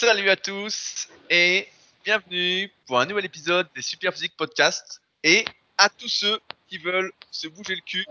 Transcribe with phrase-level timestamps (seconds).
[0.00, 1.68] Salut à tous et
[2.06, 5.02] bienvenue pour un nouvel épisode des Super Physique Podcast.
[5.22, 5.44] Et
[5.76, 8.06] à tous ceux qui veulent se bouger le cul,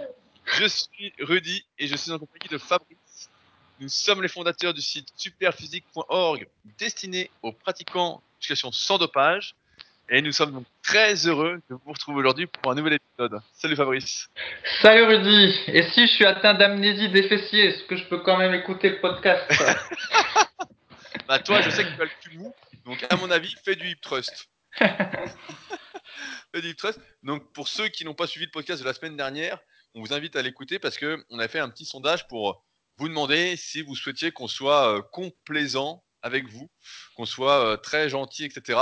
[0.60, 3.32] je suis Rudy et je suis en compagnie de Fabrice.
[3.80, 6.46] Nous sommes les fondateurs du site superphysique.org
[6.78, 9.56] destiné aux pratiquants d'éducation sans dopage.
[10.12, 13.42] Et nous sommes donc très heureux de vous retrouver aujourd'hui pour un nouvel épisode.
[13.54, 14.30] Salut Fabrice.
[14.84, 15.56] Salut Rudy.
[15.66, 18.90] Et si je suis atteint d'amnésie des fessiers, est-ce que je peux quand même écouter
[18.90, 19.52] le podcast?
[21.30, 22.52] Bah toi, je sais que tu as le cul mou,
[22.86, 24.50] donc à mon avis, fais du hip trust.
[24.80, 27.00] fais du hip trust.
[27.22, 29.60] Donc pour ceux qui n'ont pas suivi le podcast de la semaine dernière,
[29.94, 32.66] on vous invite à l'écouter parce que on a fait un petit sondage pour
[32.98, 36.68] vous demander si vous souhaitiez qu'on soit euh, complaisant avec vous,
[37.16, 38.80] qu'on soit euh, très gentil, etc.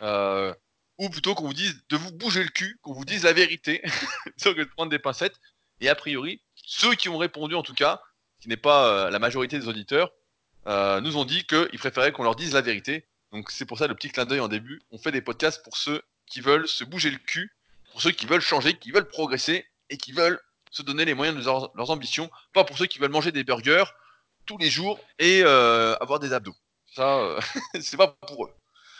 [0.00, 0.54] Euh,
[0.96, 3.82] ou plutôt qu'on vous dise de vous bouger le cul, qu'on vous dise la vérité,
[4.24, 5.38] plutôt que de prendre des pincettes.
[5.82, 8.00] Et a priori, ceux qui ont répondu en tout cas,
[8.40, 10.14] qui n'est pas la majorité des auditeurs,
[10.66, 13.06] euh, nous ont dit qu'ils préféraient qu'on leur dise la vérité.
[13.32, 14.80] Donc c'est pour ça le petit clin d'œil en début.
[14.90, 17.52] On fait des podcasts pour ceux qui veulent se bouger le cul,
[17.92, 21.38] pour ceux qui veulent changer, qui veulent progresser et qui veulent se donner les moyens
[21.38, 23.84] de leurs, ambitions, pas pour ceux qui veulent manger des burgers
[24.46, 26.54] tous les jours et euh, avoir des abdos.
[26.94, 27.40] Ça, euh,
[27.80, 28.50] c'est pas pour eux.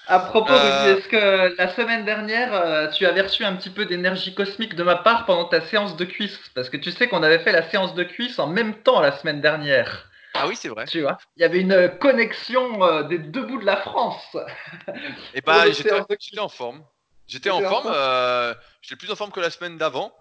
[0.06, 4.74] À propos, est-ce que la semaine dernière, tu avais reçu un petit peu d'énergie cosmique
[4.74, 6.38] de ma part pendant ta séance de cuisse?
[6.54, 9.16] Parce que tu sais qu'on avait fait la séance de cuisse en même temps la
[9.16, 10.10] semaine dernière.
[10.34, 10.84] Ah oui, c'est vrai.
[10.86, 14.34] Tu vois, il y avait une connexion euh, des deux bouts de la France.
[14.34, 14.90] Et
[15.34, 15.92] eh bah, j'étais
[16.40, 16.84] en forme.
[17.28, 17.90] J'étais en forme.
[17.94, 20.12] Euh, j'étais plus en forme que la semaine d'avant.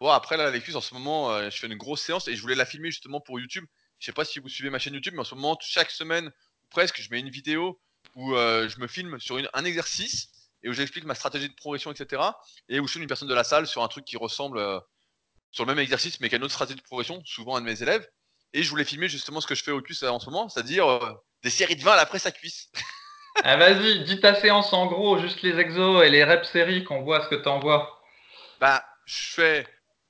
[0.00, 2.34] Bon, après, là, les cuisses, en ce moment, euh, je fais une grosse séance et
[2.34, 3.66] je voulais la filmer justement pour YouTube.
[3.98, 6.32] Je sais pas si vous suivez ma chaîne YouTube, mais en ce moment, chaque semaine,
[6.70, 7.78] presque, je mets une vidéo
[8.14, 10.30] où je me filme sur un exercice
[10.62, 12.22] et où j'explique ma stratégie de progression, etc.
[12.68, 14.60] Et où je suis une personne de la salle sur un truc qui ressemble
[15.50, 17.66] sur le même exercice, mais qui a une autre stratégie de progression, souvent un de
[17.66, 18.08] mes élèves.
[18.52, 20.88] Et je voulais filmer justement ce que je fais au cuisse en ce moment, c'est-à-dire
[20.88, 22.70] euh, des séries de 20 à la presse à cuisse.
[23.44, 27.02] ah vas-y, dis ta séance en gros, juste les exos et les reps séries qu'on
[27.02, 28.02] voit ce que t'envoies.
[28.60, 29.62] Bah, je fais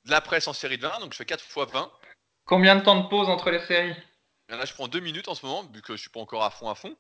[0.05, 1.91] de la presse en série de 20, donc je fais 4 fois 20.
[2.45, 3.97] Combien de temps de pause entre les séries?
[4.49, 6.51] Là, je prends 2 minutes en ce moment, vu que je suis pas encore à
[6.51, 6.97] fond à fond.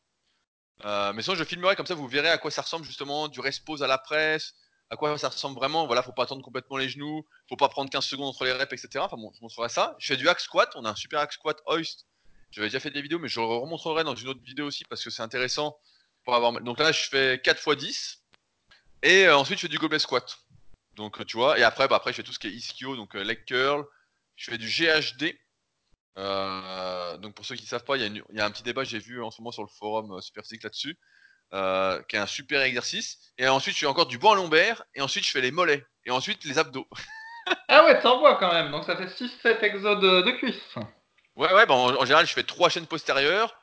[0.84, 3.40] Euh, mais sinon, je filmerai comme ça, vous verrez à quoi ça ressemble justement, du
[3.40, 4.54] rest pause à la presse,
[4.90, 5.86] à quoi ça ressemble vraiment.
[5.86, 8.72] Voilà, faut pas attendre complètement les genoux, faut pas prendre 15 secondes entre les reps,
[8.72, 9.04] etc.
[9.04, 9.96] Enfin bon, je montrerai ça.
[9.98, 12.06] Je fais du hack squat, on a un super hack squat hoist.
[12.50, 15.04] J'avais déjà fait des vidéos, mais je le remontrerai dans une autre vidéo aussi parce
[15.04, 15.78] que c'est intéressant
[16.24, 16.52] pour avoir.
[16.62, 18.24] Donc là, je fais 4 x 10
[19.02, 20.38] et euh, ensuite je fais du goblet squat.
[20.96, 23.14] Donc tu vois, et après, bah, après je fais tout ce qui est ischio, donc
[23.14, 23.84] euh, leg curl.
[24.36, 25.36] Je fais du GHD.
[26.16, 28.98] Euh, donc pour ceux qui ne savent pas, il y, a un petit débat j'ai
[28.98, 30.98] vu en ce moment sur le forum Super là-dessus.
[31.54, 33.18] Euh, qui est un super exercice.
[33.38, 34.84] Et ensuite, je fais encore du banc lombaire.
[34.94, 35.82] Et ensuite, je fais les mollets.
[36.04, 36.86] Et ensuite, les abdos.
[37.68, 38.70] ah ouais, t'envoies quand même.
[38.70, 40.74] Donc ça fait 6-7 exos de, cuisse
[41.36, 43.58] Ouais, ouais, bon, en, général, je fais trois chaînes postérieures.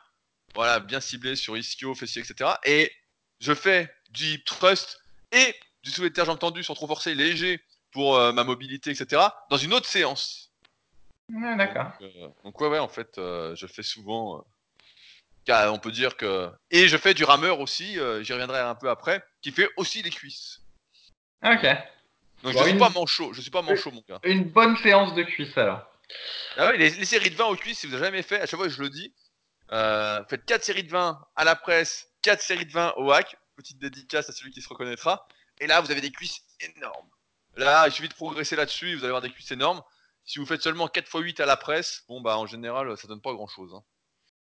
[0.56, 2.52] Voilà, bien ciblées sur ischio, fessier, etc.
[2.64, 2.92] Et
[3.40, 5.00] je fais du hip thrust
[5.32, 5.54] et
[5.84, 9.22] du soulevé de terre jambes tendues sans trop forcer, léger pour euh, ma mobilité, etc.
[9.52, 10.52] Dans une autre séance.
[11.32, 11.92] Ouais, d'accord.
[12.02, 14.44] Euh, donc, ouais, ouais, en fait, je fais souvent
[15.50, 16.50] on peut dire que.
[16.72, 20.02] Et je fais du rameur aussi, euh, j'y reviendrai un peu après, qui fait aussi
[20.02, 20.62] les cuisses.
[21.44, 21.66] Ok.
[22.44, 24.20] Donc je suis pas manchot, je suis pas manchot mon gars.
[24.24, 25.90] Une bonne séance de cuisses alors.
[26.58, 28.60] Ah oui, les, séries de 20 aux cuisses, si vous avez jamais fait, à chaque
[28.60, 29.14] fois je le dis,
[29.72, 33.36] euh, faites 4 séries de 20 à la presse, 4 séries de 20 au hack,
[33.56, 35.28] petite dédicace à celui qui se reconnaîtra,
[35.60, 37.10] et là vous avez des cuisses énormes.
[37.58, 39.82] Là, il suffit de progresser là-dessus, vous allez avoir des cuisses énormes.
[40.26, 43.08] Si vous faites seulement 4 x 8 à la presse, bon bah en général ça
[43.08, 43.76] donne pas grand chose.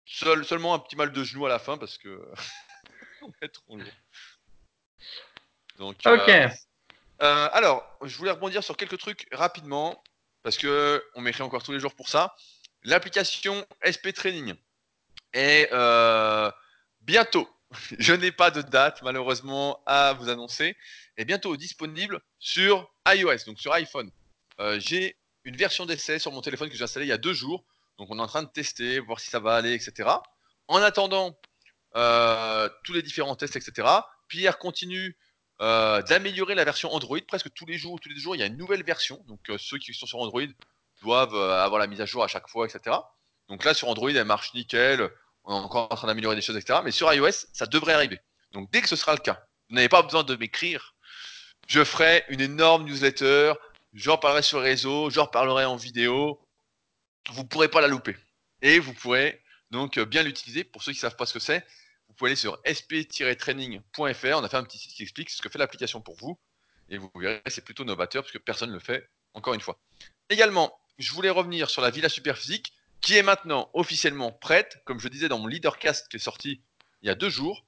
[0.05, 2.29] Seulement un petit mal de genou à la fin parce que
[3.23, 3.87] on est trop lourd.
[5.79, 6.29] Donc, ok.
[6.29, 6.49] Euh,
[7.23, 10.03] euh, alors, je voulais rebondir sur quelques trucs rapidement
[10.43, 12.35] parce que on m'écrit encore tous les jours pour ça.
[12.83, 14.55] L'application SP Training
[15.33, 16.51] est euh,
[17.01, 17.49] bientôt.
[17.99, 20.77] Je n'ai pas de date malheureusement à vous annoncer.
[21.17, 24.11] Est bientôt disponible sur iOS, donc sur iPhone.
[24.79, 27.65] J'ai une version d'essai sur mon téléphone que j'ai installé il y a deux jours
[28.03, 30.11] donc on est en train de tester, voir si ça va aller, etc.
[30.67, 31.39] En attendant
[31.95, 33.87] euh, tous les différents tests, etc.
[34.27, 35.17] Pierre continue
[35.61, 37.21] euh, d'améliorer la version Android.
[37.29, 39.23] Presque tous les jours, tous les jours, il y a une nouvelle version.
[39.29, 40.43] Donc euh, ceux qui sont sur Android
[41.01, 42.97] doivent avoir la mise à jour à chaque fois, etc.
[43.49, 45.09] Donc là sur Android, elle marche nickel.
[45.45, 46.81] On est encore en train d'améliorer des choses, etc.
[46.83, 48.19] Mais sur iOS, ça devrait arriver.
[48.51, 50.97] Donc dès que ce sera le cas, vous n'avez pas besoin de m'écrire.
[51.69, 53.53] Je ferai une énorme newsletter.
[53.95, 56.41] J'en parlerai sur le réseau, j'en parlerai en vidéo
[57.31, 58.17] vous ne pourrez pas la louper.
[58.63, 60.65] Et vous pourrez donc euh, bien l'utiliser.
[60.65, 61.65] Pour ceux qui ne savent pas ce que c'est,
[62.09, 64.37] vous pouvez aller sur sp-training.fr.
[64.37, 66.39] On a fait un petit site qui explique ce que fait l'application pour vous.
[66.89, 69.79] Et vous verrez, c'est plutôt novateur parce que personne ne le fait, encore une fois.
[70.29, 74.83] Également, je voulais revenir sur la Villa Superphysique qui est maintenant officiellement prête.
[74.85, 76.63] Comme je disais dans mon leadercast qui est sorti
[77.03, 77.65] il y a deux jours,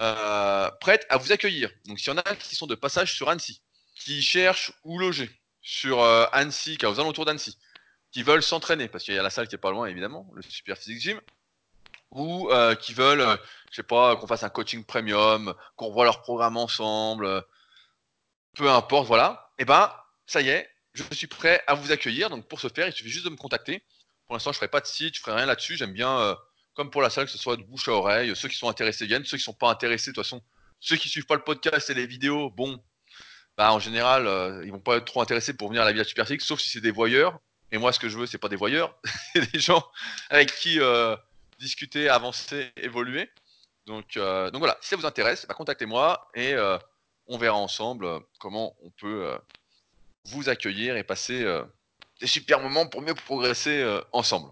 [0.00, 1.70] euh, prête à vous accueillir.
[1.86, 3.60] Donc, s'il y en a qui sont de passage sur Annecy,
[3.96, 7.58] qui cherchent où loger sur euh, Annecy, est aux alentours d'Annecy,
[8.10, 10.42] qui veulent s'entraîner, parce qu'il y a la salle qui est pas loin, évidemment, le
[10.42, 11.20] Super Physique Gym,
[12.10, 13.36] ou euh, qui veulent, euh,
[13.70, 17.40] je sais pas, qu'on fasse un coaching premium, qu'on voit leur programme ensemble, euh,
[18.56, 19.50] peu importe, voilà.
[19.58, 19.92] Et ben,
[20.26, 22.30] ça y est, je suis prêt à vous accueillir.
[22.30, 23.82] Donc, pour ce faire, il suffit juste de me contacter.
[24.26, 25.76] Pour l'instant, je ferai pas de site, je ferai rien là-dessus.
[25.76, 26.34] J'aime bien, euh,
[26.74, 28.34] comme pour la salle, que ce soit de bouche à oreille.
[28.34, 30.42] Ceux qui sont intéressés viennent, ceux qui sont pas intéressés, de toute façon,
[30.80, 32.82] ceux qui suivent pas le podcast et les vidéos, bon,
[33.56, 36.04] bah en général, euh, ils vont pas être trop intéressés pour venir à la Villa
[36.04, 37.40] Super Physique, sauf si c'est des voyeurs.
[37.70, 38.94] Et moi, ce que je veux, c'est pas des voyeurs,
[39.32, 39.84] c'est des gens
[40.30, 41.16] avec qui euh,
[41.58, 43.30] discuter, avancer, évoluer.
[43.86, 46.78] Donc, euh, donc voilà, si ça vous intéresse, bah, contactez-moi et euh,
[47.26, 49.38] on verra ensemble comment on peut
[50.24, 51.46] vous accueillir et passer
[52.20, 54.50] des super moments pour mieux progresser ensemble.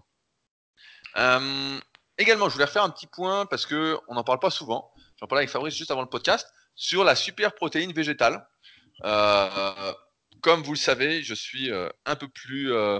[2.19, 4.91] Également, je voulais refaire un petit point parce que on n'en parle pas souvent.
[5.19, 8.47] J'en parlais avec Fabrice juste avant le podcast sur la super protéine végétale.
[10.41, 12.99] Comme vous le savez, je suis euh, un peu plus euh,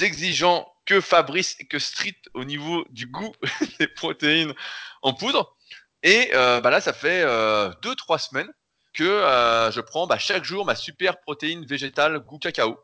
[0.00, 3.32] exigeant que Fabrice et que Street au niveau du goût
[3.78, 4.54] des protéines
[5.02, 5.56] en poudre.
[6.02, 8.50] Et euh, bah là, ça fait 2-3 semaines
[8.94, 9.04] que
[9.72, 12.78] je prends bah, chaque jour ma super protéine végétale goût cacao.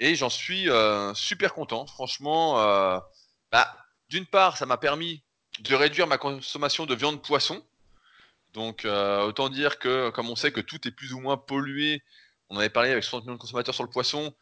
[0.00, 0.68] Et j'en suis
[1.14, 1.86] super content.
[1.86, 2.54] Franchement,
[3.52, 3.76] bah,
[4.08, 5.22] d'une part, ça m'a permis
[5.60, 7.62] de réduire ma consommation de viande poisson.
[8.54, 12.02] Donc, autant dire que, comme on sait que tout est plus ou moins pollué,
[12.50, 14.34] on avait parlé avec 60 millions de consommateurs sur le poisson,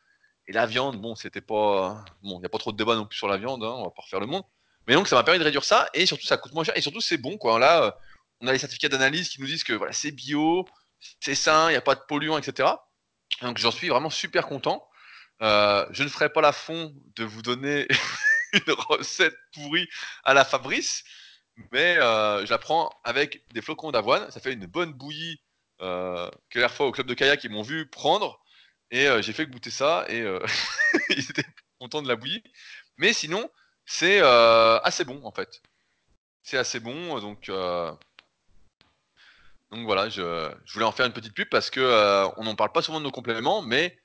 [0.47, 2.05] et la viande, bon, c'était pas.
[2.23, 3.85] Bon, il n'y a pas trop de débat non plus sur la viande, hein, on
[3.85, 4.45] va pas refaire le monde.
[4.89, 6.81] Mais donc, ça m'a permis de réduire ça, et surtout, ça coûte moins cher, et
[6.81, 7.39] surtout, c'est bon.
[7.59, 7.97] Là,
[8.41, 10.67] on a les certificats d'analyse qui nous disent que voilà, c'est bio,
[11.21, 12.69] c'est sain, il n'y a pas de polluants, etc.
[13.41, 14.87] Donc, j'en suis vraiment super content.
[15.43, 17.89] Euh, je ne ferai pas la fond de vous donner
[18.53, 19.89] une recette pourrie
[20.25, 21.05] à la Fabrice,
[21.73, 24.31] mais euh, je la prends avec des flocons d'avoine.
[24.31, 25.41] Ça fait une bonne bouillie
[25.83, 28.43] euh, que la fois au club de kayak ils m'ont vu prendre
[28.93, 30.39] et euh, j'ai fait goûter ça et euh,
[31.11, 31.45] ils étaient
[31.81, 32.45] contents de la bouillie.
[32.99, 33.51] Mais sinon,
[33.87, 35.63] c'est euh, assez bon en fait.
[36.43, 37.51] C'est assez bon, donc
[39.71, 42.73] donc voilà, je, je voulais en faire une petite pub parce que on n'en parle
[42.73, 43.99] pas souvent de nos compléments, mais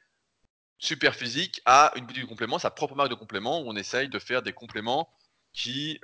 [0.80, 4.08] Super Physique a une boutique de compléments, sa propre marque de compléments, où on essaye
[4.08, 5.10] de faire des compléments
[5.52, 6.00] qui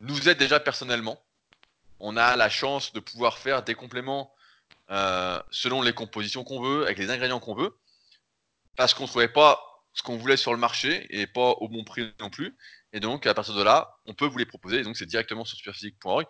[0.00, 1.22] nous aident déjà personnellement.
[2.00, 4.34] On a la chance de pouvoir faire des compléments
[4.90, 7.76] euh, selon les compositions qu'on veut, avec les ingrédients qu'on veut,
[8.76, 9.60] parce qu'on ne trouvait pas
[9.92, 12.56] ce qu'on voulait sur le marché et pas au bon prix non plus.
[12.92, 14.78] Et donc, à partir de là, on peut vous les proposer.
[14.78, 16.26] Et donc, c'est directement sur superphysique.org.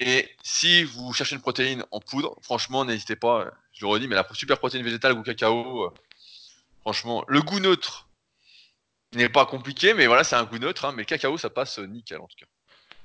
[0.00, 3.50] Et si vous cherchez une protéine en poudre, franchement, n'hésitez pas.
[3.72, 5.94] Je le redis, mais la super protéine végétale ou cacao, euh,
[6.80, 8.08] franchement, le goût neutre
[9.12, 10.86] n'est pas compliqué, mais voilà, c'est un goût neutre.
[10.86, 12.46] hein, mais le cacao, ça passe nickel en tout cas.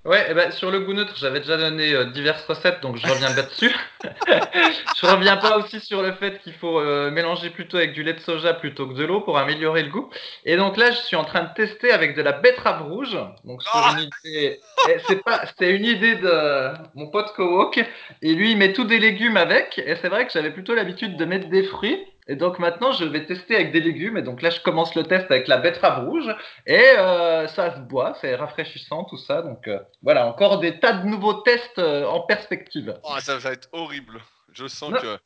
[0.06, 3.08] Ouais, eh ben, sur le goût neutre, j'avais déjà donné euh, diverses recettes, donc je
[3.08, 3.76] reviens pas dessus.
[4.04, 8.14] je reviens pas aussi sur le fait qu'il faut euh, mélanger plutôt avec du lait
[8.14, 10.12] de soja plutôt que de l'eau pour améliorer le goût.
[10.46, 13.18] Et donc là, je suis en train de tester avec de la betterave rouge.
[13.46, 14.60] Donc Ah une idée,
[14.90, 17.84] eh, c'est pas, c'était une idée de mon pote Kowok.
[18.22, 19.80] Et lui, il met tous des légumes avec.
[19.80, 22.00] Et c'est vrai que j'avais plutôt l'habitude de mettre des fruits.
[22.28, 24.18] Et donc maintenant, je vais tester avec des légumes.
[24.18, 26.36] Et donc là, je commence le test avec la betterave rouge.
[26.66, 29.42] Et euh, ça se boit, c'est rafraîchissant tout ça.
[29.42, 32.98] Donc euh, voilà, encore des tas de nouveaux tests euh, en perspective.
[33.04, 34.22] Oh, ça va être horrible.
[34.54, 35.00] Je sens Non.
[35.00, 35.18] que.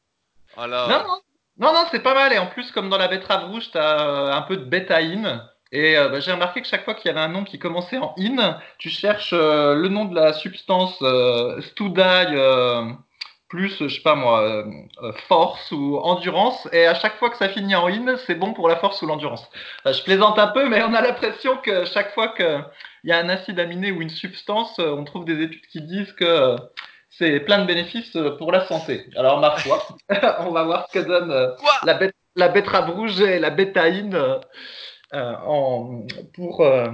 [0.57, 1.19] Ah là, Non, non,
[1.59, 2.33] non, non, c'est pas mal.
[2.33, 5.41] Et en plus, comme dans la betterave rouge, t'as euh, un peu de bétaïne.
[5.71, 8.15] Et bah, j'ai remarqué que chaque fois qu'il y avait un nom qui commençait en
[8.17, 10.95] in, tu cherches le nom de la substance
[11.61, 12.85] Studai euh,
[13.49, 14.63] plus, je sais pas moi, euh,
[15.01, 16.69] euh, force ou endurance.
[16.71, 19.07] Et à chaque fois que ça finit en in, c'est bon pour la force ou
[19.07, 19.45] l'endurance.
[19.79, 22.63] Enfin, je plaisante un peu, mais on a l'impression que chaque fois qu'il
[23.05, 26.13] y a un acide aminé ou une substance, euh, on trouve des études qui disent
[26.13, 26.55] que euh,
[27.09, 29.09] c'est plein de bénéfices euh, pour la santé.
[29.17, 29.83] Alors, ma foi,
[30.41, 31.49] on va voir ce que donne euh,
[31.83, 34.37] la, bête- la betterave rouge et la bétaïne euh,
[35.15, 36.87] euh, en, pour, euh,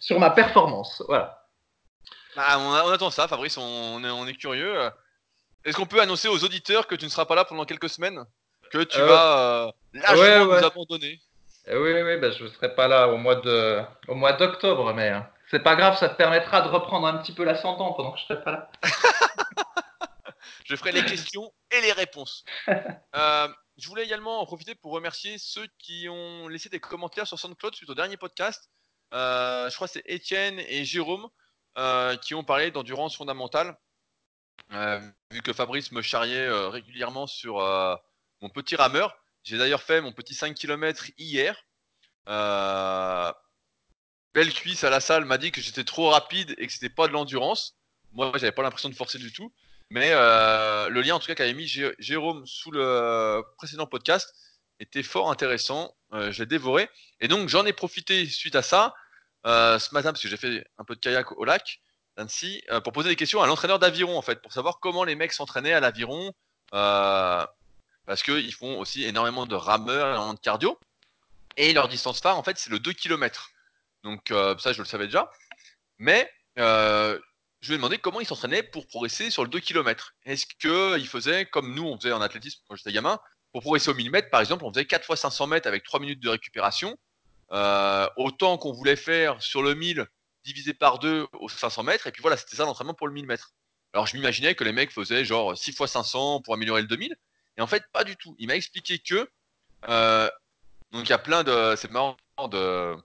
[0.00, 1.02] sur ma performance.
[1.06, 1.44] Voilà.
[2.36, 4.90] Ah, on, attend ça, Fabrice, on est curieux.
[5.68, 8.24] Est-ce qu'on peut annoncer aux auditeurs que tu ne seras pas là pendant quelques semaines?
[8.70, 11.20] Que tu Euh, vas euh, lâchement ouais, nous abandonner
[11.66, 14.94] Eh oui, oui, ben, je ne serai pas là au mois de, au mois d'octobre,
[14.94, 15.20] mais euh,
[15.50, 18.24] c'est pas grave, ça te permettra de reprendre un petit peu l'ascendant pendant que je
[18.24, 18.70] serai pas là.
[20.64, 22.44] Je ferai les questions et les réponses.
[23.16, 23.48] Euh,
[23.78, 27.74] je voulais également en profiter pour remercier ceux qui ont laissé des commentaires sur SoundCloud
[27.74, 28.68] suite au dernier podcast.
[29.14, 31.28] Euh, je crois que c'est Étienne et Jérôme
[31.78, 33.76] euh, qui ont parlé d'endurance fondamentale.
[34.72, 35.00] Euh,
[35.30, 37.94] vu que Fabrice me charriait euh, régulièrement sur euh,
[38.42, 39.16] mon petit rameur.
[39.42, 41.56] J'ai d'ailleurs fait mon petit 5 km hier.
[44.34, 47.08] Belle cuisse à la salle m'a dit que j'étais trop rapide et que c'était pas
[47.08, 47.76] de l'endurance.
[48.12, 49.52] Moi, j'avais pas l'impression de forcer du tout.
[49.90, 51.66] Mais le lien, en tout cas, qu'avait mis
[51.98, 54.34] Jérôme sous le précédent podcast
[54.80, 55.96] était fort intéressant.
[56.12, 56.90] Je l'ai dévoré.
[57.20, 58.94] Et donc, j'en ai profité suite à ça,
[59.44, 61.80] ce matin, parce que j'ai fait un peu de kayak au lac
[62.18, 65.32] d'Annecy, pour poser des questions à l'entraîneur d'aviron, en fait, pour savoir comment les mecs
[65.32, 66.32] s'entraînaient à l'aviron.
[66.70, 70.78] parce qu'ils font aussi énormément de rameurs, énormément de cardio.
[71.56, 73.50] Et leur distance phare, en fait, c'est le 2 km.
[74.04, 75.30] Donc, ça, je le savais déjà.
[75.98, 76.30] Mais
[77.60, 80.14] je lui ai demandé comment il s'entraînait pour progresser sur le 2 km.
[80.24, 83.18] Est-ce qu'il faisait comme nous, on faisait en athlétisme quand j'étais gamin
[83.52, 86.00] Pour progresser au 1000 mètres, par exemple, on faisait 4 fois 500 mètres avec 3
[86.00, 86.96] minutes de récupération.
[87.50, 90.06] Euh, autant qu'on voulait faire sur le 1000
[90.48, 92.06] divisé par 2 aux 500 mètres.
[92.06, 93.52] Et puis voilà, c'était ça l'entraînement pour le 1000 mètres.
[93.92, 97.14] Alors je m'imaginais que les mecs faisaient genre 6 fois 500 pour améliorer le 2000.
[97.56, 98.34] Et en fait, pas du tout.
[98.38, 99.30] Il m'a expliqué que.
[99.88, 100.28] Euh,
[100.92, 101.74] donc il y a plein de.
[101.76, 102.16] C'est marrant
[102.50, 102.96] de,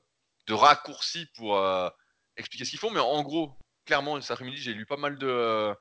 [0.48, 1.90] de raccourcis pour euh,
[2.38, 2.92] expliquer ce qu'ils font.
[2.92, 5.74] Mais en gros, clairement, cet après-midi, j'ai lu pas mal de.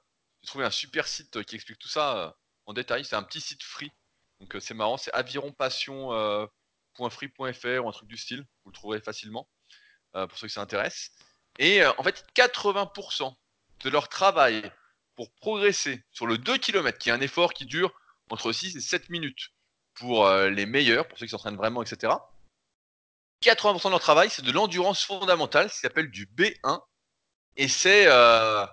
[0.43, 2.31] j'ai trouvé un super site qui explique tout ça euh,
[2.67, 3.05] en détail.
[3.05, 3.93] C'est un petit site free.
[4.41, 8.45] Donc euh, c'est marrant, c'est avironpassion.free.fr euh, ou un truc du style.
[8.65, 9.49] Vous le trouverez facilement
[10.13, 11.11] pour ceux qui s'intéressent.
[11.59, 13.35] Et en fait, 80%
[13.81, 14.71] de leur travail
[15.17, 17.93] pour progresser sur le 2 km, qui est un effort qui dure
[18.31, 19.51] entre 6 et 7 minutes
[19.95, 22.15] pour les meilleurs, pour ceux qui s'entraînent vraiment, etc.
[23.43, 26.81] 80% de leur travail, c'est de l'endurance fondamentale, ce qui s'appelle du B1,
[27.57, 28.65] et c'est euh,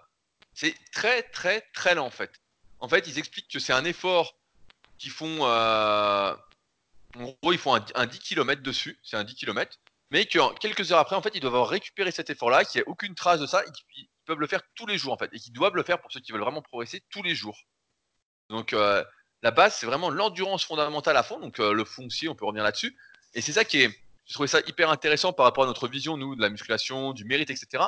[0.54, 2.32] c'est très très très lent en fait.
[2.80, 4.38] En fait, ils expliquent que c'est un effort
[4.98, 5.40] qu'ils font.
[5.42, 6.34] Euh,
[7.16, 9.78] en gros, ils font un, 10 km dessus, c'est un 10 km,
[10.12, 12.90] mais que quelques heures après, en fait, ils doivent récupérer cet effort-là, qu'il n'y a
[12.90, 15.40] aucune trace de ça, et qu'ils peuvent le faire tous les jours en fait, et
[15.40, 17.58] qu'ils doivent le faire pour ceux qui veulent vraiment progresser tous les jours.
[18.50, 19.04] Donc euh,
[19.44, 22.98] la base, c'est vraiment l'endurance fondamentale à fond, donc le foncier, on peut revenir là-dessus.
[23.34, 23.90] Et c'est ça qui est,
[24.26, 27.26] j'ai trouvé ça hyper intéressant par rapport à notre vision, nous, de la musculation, du
[27.26, 27.86] mérite, etc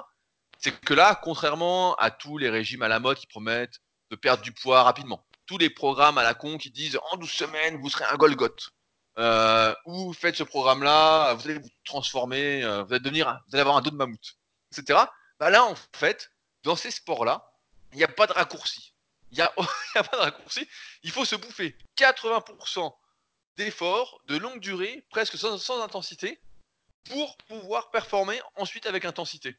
[0.61, 3.79] c'est que là, contrairement à tous les régimes à la mode qui promettent
[4.11, 7.29] de perdre du poids rapidement, tous les programmes à la con qui disent en 12
[7.29, 8.69] semaines, vous serez un Golgoth,
[9.17, 13.61] euh, ou faites ce programme-là, vous allez vous transformer, euh, vous, allez devenir, vous allez
[13.61, 14.37] avoir un dos de mammouth,
[14.71, 14.99] etc.
[15.39, 16.31] Bah là, en fait,
[16.63, 17.51] dans ces sports-là,
[17.91, 18.93] il n'y a pas de raccourci.
[19.31, 19.41] Il n'y
[19.95, 20.67] a, pas de raccourci.
[21.03, 22.93] Il faut se bouffer 80%
[23.57, 26.41] d'efforts de longue durée, presque sans intensité,
[27.05, 29.57] pour pouvoir performer ensuite avec intensité.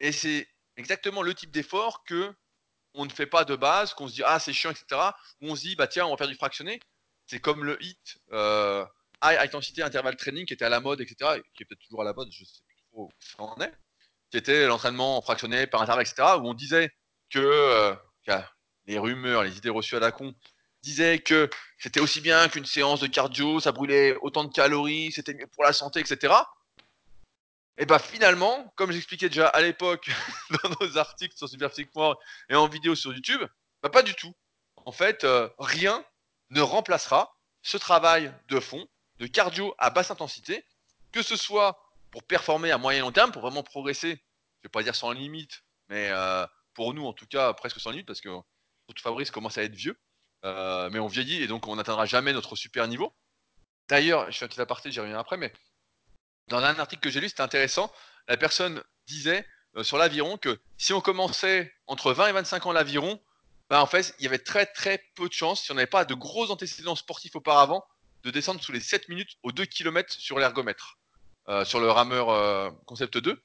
[0.00, 2.34] Et c'est exactement le type d'effort que
[2.94, 5.00] on ne fait pas de base, qu'on se dit ah c'est chiant, etc.
[5.42, 6.80] Où on se dit bah tiens on va faire du fractionné.
[7.26, 8.84] C'est comme le hit euh,
[9.22, 11.40] high intensité intervalle training qui était à la mode, etc.
[11.54, 13.72] Qui est peut-être toujours à la mode, je sais plus trop où ça en est.
[14.30, 16.36] Qui était l'entraînement fractionné par intervalle, etc.
[16.38, 16.90] Où on disait
[17.30, 17.94] que euh,
[18.86, 20.34] les rumeurs, les idées reçues à la con
[20.82, 25.34] disaient que c'était aussi bien qu'une séance de cardio, ça brûlait autant de calories, c'était
[25.34, 26.32] mieux pour la santé, etc.
[27.78, 30.08] Et bah finalement, comme j'expliquais déjà à l'époque
[30.62, 31.90] dans nos articles sur Superphysique
[32.48, 33.42] et en vidéo sur YouTube,
[33.82, 34.32] bah pas du tout.
[34.76, 36.04] En fait, euh, rien
[36.50, 38.86] ne remplacera ce travail de fond,
[39.18, 40.64] de cardio à basse intensité,
[41.12, 44.82] que ce soit pour performer à moyen long terme, pour vraiment progresser, je vais pas
[44.82, 48.30] dire sans limite, mais euh, pour nous en tout cas presque sans limite, parce que
[48.86, 49.98] surtout Fabrice commence à être vieux,
[50.44, 53.14] euh, mais on vieillit et donc on n'atteindra jamais notre super niveau.
[53.88, 55.52] D'ailleurs, je fais un petit aparté, j'y reviens après, mais
[56.48, 57.92] dans un article que j'ai lu, c'était intéressant.
[58.28, 62.72] La personne disait euh, sur l'aviron que si on commençait entre 20 et 25 ans
[62.72, 63.20] l'aviron,
[63.70, 66.04] bah en fait, il y avait très très peu de chances, si on n'avait pas
[66.04, 67.84] de gros antécédents sportifs auparavant,
[68.22, 70.98] de descendre sous les 7 minutes aux 2 km sur l'ergomètre,
[71.48, 73.42] euh, sur le rameur euh, concept 2.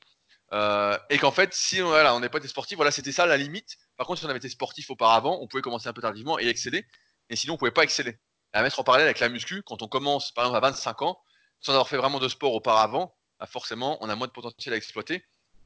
[1.10, 3.78] et qu'en fait, si voilà, on n'est pas été sportif, voilà, c'était ça la limite.
[3.98, 6.48] Par contre, si on avait été sportif auparavant, on pouvait commencer un peu tardivement et
[6.48, 6.86] exceller.
[7.30, 8.18] Et sinon, on pouvait pas exceller.
[8.54, 11.22] À mettre en parallèle avec la muscu, quand on commence par exemple à 25 ans,
[11.62, 14.78] sans avoir fait vraiment de sport auparavant, bah, forcément, on a moins de potentiel à
[14.78, 15.24] exploiter.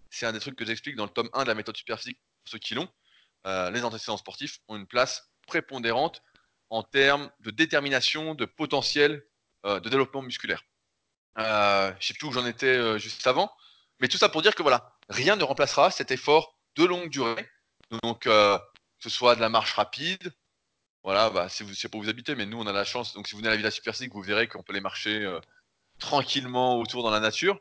[0.09, 2.51] C'est un des trucs que j'explique dans le tome 1 de la méthode superphysique pour
[2.51, 2.87] ceux qui l'ont.
[3.45, 6.21] Euh, les antécédents sportifs ont une place prépondérante
[6.69, 9.23] en termes de détermination, de potentiel
[9.65, 10.63] euh, de développement musculaire.
[11.37, 13.51] Euh, je sais plus où j'en étais juste avant,
[13.99, 17.49] mais tout ça pour dire que voilà, rien ne remplacera cet effort de longue durée.
[18.03, 18.59] Donc, que
[18.99, 20.33] ce soit de la marche rapide,
[21.03, 23.13] voilà, bah, si vous, pas où vous habitez, mais nous on a la chance.
[23.13, 25.29] Donc, si vous venez à la Villa Superphysique, vous verrez qu'on peut les marcher
[25.99, 27.59] tranquillement autour dans la nature,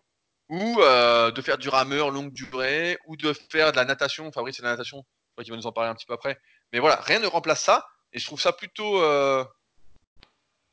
[0.49, 4.31] ou euh, de faire du rameur longue durée, ou de faire de la natation.
[4.33, 6.41] Fabrice, c'est la natation, crois qu'il va nous en parler un petit peu après.
[6.73, 9.45] Mais voilà, rien ne remplace ça, et je trouve ça plutôt euh,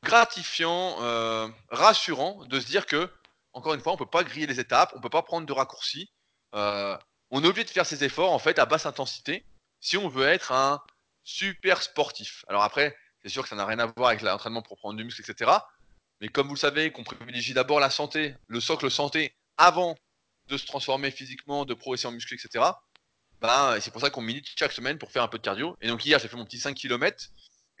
[0.02, 3.10] gratifiant, euh, rassurant de se dire que,
[3.52, 6.10] encore une fois, on peut pas griller les étapes, on peut pas prendre de raccourcis.
[6.52, 9.46] on est obligé de faire ces efforts en fait à basse intensité
[9.80, 10.82] si on veut être un
[11.24, 12.44] super sportif.
[12.48, 15.04] Alors après, c'est sûr que ça n'a rien à voir avec l'entraînement pour prendre du
[15.04, 15.50] muscle, etc.
[16.20, 19.96] Mais comme vous le savez, qu'on privilégie d'abord la santé, le socle santé, avant
[20.48, 22.64] de se transformer physiquement, de progresser en muscu, etc.
[23.42, 25.76] Ben, c'est pour ça qu'on milite chaque semaine pour faire un peu de cardio.
[25.80, 27.30] Et donc hier, j'ai fait mon petit 5 km.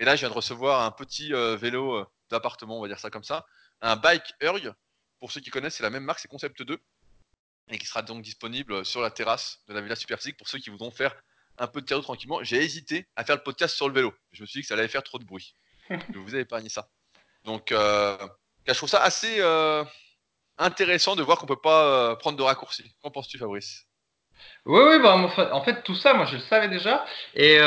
[0.00, 2.98] Et là, je viens de recevoir un petit euh, vélo euh, d'appartement, on va dire
[2.98, 3.46] ça comme ça.
[3.80, 4.74] Un Bike Erg.
[5.20, 6.76] Pour ceux qui connaissent, c'est la même marque, c'est Concept 2.
[7.70, 10.68] Et qui sera donc disponible sur la terrasse de la Villa Superphysique pour ceux qui
[10.70, 11.14] voudront faire
[11.58, 12.42] un peu de cardio tranquillement.
[12.42, 14.12] J'ai hésité à faire le podcast sur le vélo.
[14.32, 15.54] Je me suis dit que ça allait faire trop de bruit.
[15.90, 16.88] je vous ai épargné ça.
[17.44, 18.18] Donc, euh,
[18.66, 19.84] je trouve ça assez euh,
[20.58, 22.92] intéressant de voir qu'on peut pas euh, prendre de raccourcis.
[23.00, 23.86] Qu'en penses-tu, Fabrice?
[24.66, 25.16] Oui, oui, bah,
[25.52, 27.04] en fait, tout ça, moi, je le savais déjà.
[27.34, 27.58] Et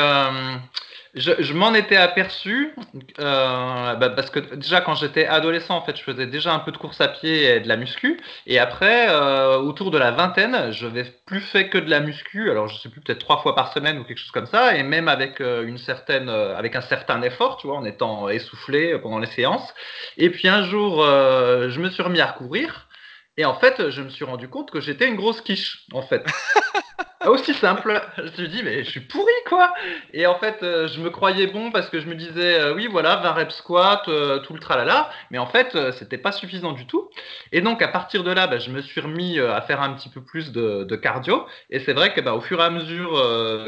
[1.16, 2.74] je, m'en étais aperçu
[3.20, 6.72] euh, bah, parce que déjà quand j'étais adolescent, en fait, je faisais déjà un peu
[6.72, 8.20] de course à pied et de la muscu.
[8.46, 12.50] Et après, euh, autour de la vingtaine, je n'avais plus fait que de la muscu.
[12.50, 14.76] Alors je sais plus, peut-être trois fois par semaine ou quelque chose comme ça.
[14.76, 18.98] Et même avec euh, une certaine, avec un certain effort, tu vois, en étant essoufflé
[18.98, 19.74] pendant les séances.
[20.18, 22.86] Et puis un jour, je me suis remis à recourir.
[23.36, 26.24] Et en fait, je me suis rendu compte que j'étais une grosse quiche, en fait.
[27.28, 28.00] aussi simple.
[28.16, 29.72] Je me suis dit, mais je suis pourri, quoi.
[30.12, 32.88] Et en fait, euh, je me croyais bon parce que je me disais, euh, oui,
[32.90, 35.10] voilà, 20 reps squat, euh, tout le tralala.
[35.30, 37.10] Mais en fait, c'était pas suffisant du tout.
[37.52, 40.08] Et donc, à partir de là, bah, je me suis remis à faire un petit
[40.08, 41.46] peu plus de, cardio.
[41.70, 43.12] Et c'est vrai que, bah, au fur et à mesure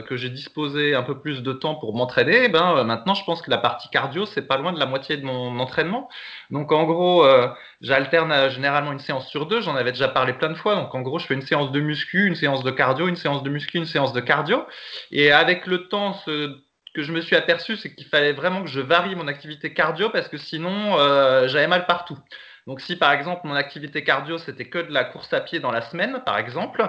[0.08, 3.50] que j'ai disposé un peu plus de temps pour m'entraîner, ben, maintenant, je pense que
[3.50, 6.08] la partie cardio, c'est pas loin de la moitié de mon entraînement.
[6.50, 7.26] Donc, en gros,
[7.80, 9.60] j'alterne généralement une séance sur deux.
[9.60, 10.74] J'en avais déjà parlé plein de fois.
[10.74, 13.42] Donc, en gros, je fais une séance de muscu, une séance de cardio, une séance
[13.42, 14.66] de muscu, une séance de cardio.
[15.10, 16.56] Et avec le temps, ce
[16.94, 20.10] que je me suis aperçu, c'est qu'il fallait vraiment que je varie mon activité cardio
[20.10, 22.18] parce que sinon, euh, j'avais mal partout.
[22.66, 25.70] Donc si par exemple mon activité cardio c'était que de la course à pied dans
[25.70, 26.86] la semaine, par exemple,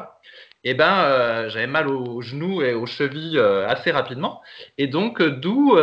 [0.65, 4.41] eh ben euh, j'avais mal aux genoux et aux chevilles euh, assez rapidement.
[4.77, 5.77] Et donc d'où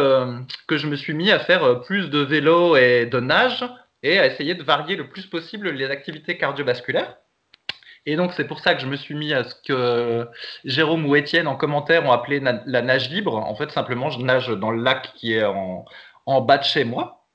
[0.66, 3.64] que je me suis mis à faire plus de vélo et de nage
[4.06, 7.16] et à essayer de varier le plus possible les activités cardiovasculaires.
[8.08, 10.28] Et donc, c'est pour ça que je me suis mis à ce que
[10.64, 13.34] Jérôme ou Étienne en commentaire ont appelé la nage libre.
[13.34, 15.85] En fait, simplement, je nage dans le lac qui est en,
[16.24, 17.26] en bas de chez moi.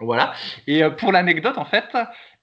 [0.00, 0.32] Voilà.
[0.66, 1.84] Et euh, pour l'anecdote, en fait,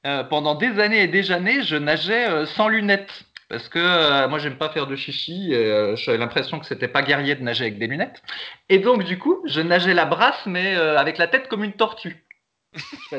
[0.05, 3.23] euh, pendant des années et des années, je nageais euh, sans lunettes.
[3.49, 5.49] Parce que moi, j'aime pas faire de chichi.
[5.53, 8.21] Euh, J'avais l'impression que c'était pas guerrier de nager avec des lunettes.
[8.69, 12.23] Et donc, du coup, je nageais la brasse, mais avec la tête comme une tortue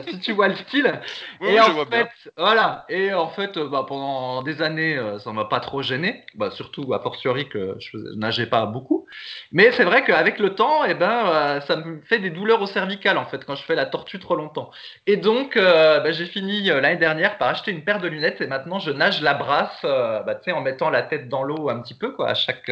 [0.08, 1.00] si tu vois le style.
[1.42, 2.84] et en fait, voilà.
[2.88, 6.24] Et en fait, bah, pendant des années, euh, ça m'a pas trop gêné.
[6.34, 9.06] Bah, surtout a fortiori que je nageais pas beaucoup.
[9.52, 12.62] Mais c'est vrai qu'avec le temps, et eh ben, euh, ça me fait des douleurs
[12.62, 14.70] au cervical en fait quand je fais la tortue trop longtemps.
[15.06, 18.46] Et donc, euh, bah, j'ai fini l'année dernière par acheter une paire de lunettes et
[18.46, 22.12] maintenant je nage la brasse, bah, en mettant la tête dans l'eau un petit peu
[22.12, 22.70] quoi, à chaque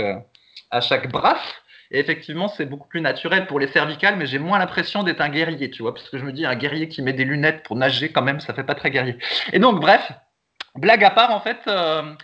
[0.70, 1.61] à chaque brasse.
[1.92, 5.28] Et effectivement, c'est beaucoup plus naturel pour les cervicales, mais j'ai moins l'impression d'être un
[5.28, 7.76] guerrier, tu vois, parce que je me dis, un guerrier qui met des lunettes pour
[7.76, 9.18] nager, quand même, ça fait pas très guerrier.
[9.52, 10.10] Et donc, bref,
[10.74, 12.14] blague à part, en fait, euh,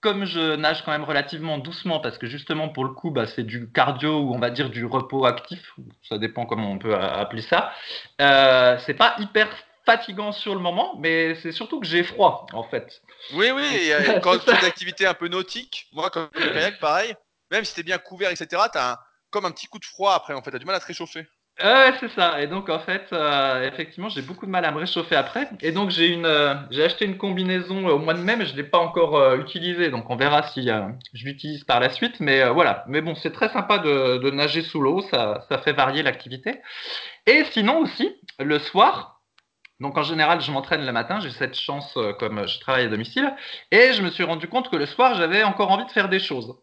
[0.00, 3.42] comme je nage quand même relativement doucement, parce que justement, pour le coup, bah, c'est
[3.42, 5.74] du cardio ou on va dire du repos actif,
[6.08, 7.72] ça dépend comment on peut appeler ça,
[8.20, 9.48] euh, c'est pas hyper
[9.84, 13.02] fatigant sur le moment, mais c'est surtout que j'ai froid, en fait.
[13.34, 16.78] Oui, oui, et quand tu fais une activité un peu nautique, moi, comme le kayak,
[16.78, 17.16] pareil,
[17.52, 18.98] même si t'es bien couvert, etc., t'as
[19.30, 21.26] comme un petit coup de froid après, en fait, t'as du mal à te réchauffer.
[21.62, 22.40] Ouais, c'est ça.
[22.40, 25.48] Et donc, en fait, euh, effectivement, j'ai beaucoup de mal à me réchauffer après.
[25.60, 28.64] Et donc, j'ai euh, acheté une combinaison euh, au mois de mai, mais je l'ai
[28.64, 29.90] pas encore utilisée.
[29.90, 30.68] Donc, on verra si
[31.12, 32.20] je l'utilise par la suite.
[32.20, 32.84] Mais voilà.
[32.88, 35.02] Mais bon, c'est très sympa de, nager sous l'eau.
[35.10, 36.60] Ça, ça fait varier l'activité.
[37.26, 38.10] Et sinon aussi,
[38.40, 39.20] le soir,
[39.78, 43.32] donc en général, je m'entraîne le matin, j'ai cette chance comme je travaille à domicile,
[43.70, 46.20] et je me suis rendu compte que le soir, j'avais encore envie de faire des
[46.20, 46.56] choses.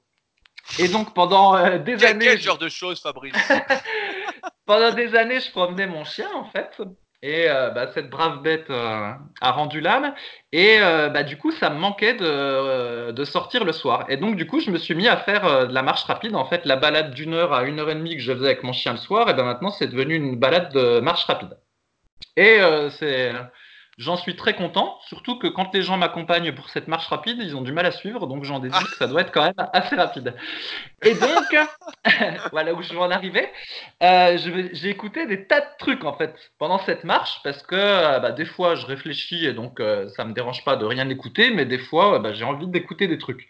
[0.77, 2.25] Et donc pendant euh, des années.
[2.25, 3.33] Quel genre de choses, Fabrice
[4.65, 6.79] Pendant des années, je promenais mon chien en fait.
[7.21, 10.13] Et euh, bah, cette brave bête euh, a rendu l'âme.
[10.51, 14.05] Et bah, du coup, ça me manquait de, de, sortir le soir.
[14.09, 16.35] Et donc, du coup, je me suis mis à faire de la marche rapide.
[16.35, 18.63] En fait, la balade d'une heure à une heure et demie que je faisais avec
[18.63, 21.57] mon chien le soir, et ben maintenant, c'est devenu une balade de marche rapide.
[22.37, 22.59] Et
[22.91, 23.33] c'est
[23.99, 27.57] J'en suis très content, surtout que quand les gens m'accompagnent pour cette marche rapide, ils
[27.57, 29.93] ont du mal à suivre, donc j'en déduis que ça doit être quand même assez
[29.97, 30.35] rapide.
[31.03, 31.67] Et donc,
[32.53, 33.49] voilà où je vais en arriver,
[34.01, 34.37] euh,
[34.71, 38.31] j'ai écouté des tas de trucs en fait pendant cette marche, parce que euh, bah,
[38.31, 41.65] des fois je réfléchis et donc euh, ça me dérange pas de rien écouter, mais
[41.65, 43.49] des fois bah, j'ai envie d'écouter des trucs.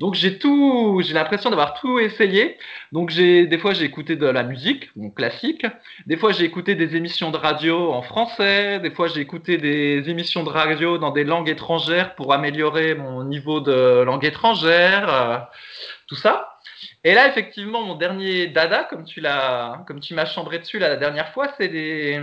[0.00, 2.56] Donc j'ai tout, j'ai l'impression d'avoir tout essayé.
[2.90, 5.66] Donc j'ai des fois j'ai écouté de la musique, donc classique.
[6.06, 8.80] Des fois j'ai écouté des émissions de radio en français.
[8.80, 13.24] Des fois j'ai écouté des émissions de radio dans des langues étrangères pour améliorer mon
[13.24, 15.38] niveau de langue étrangère, euh,
[16.08, 16.56] tout ça.
[17.04, 20.96] Et là effectivement mon dernier dada, comme tu l'as, comme tu m'as chambré dessus la
[20.96, 22.18] dernière fois, c'est des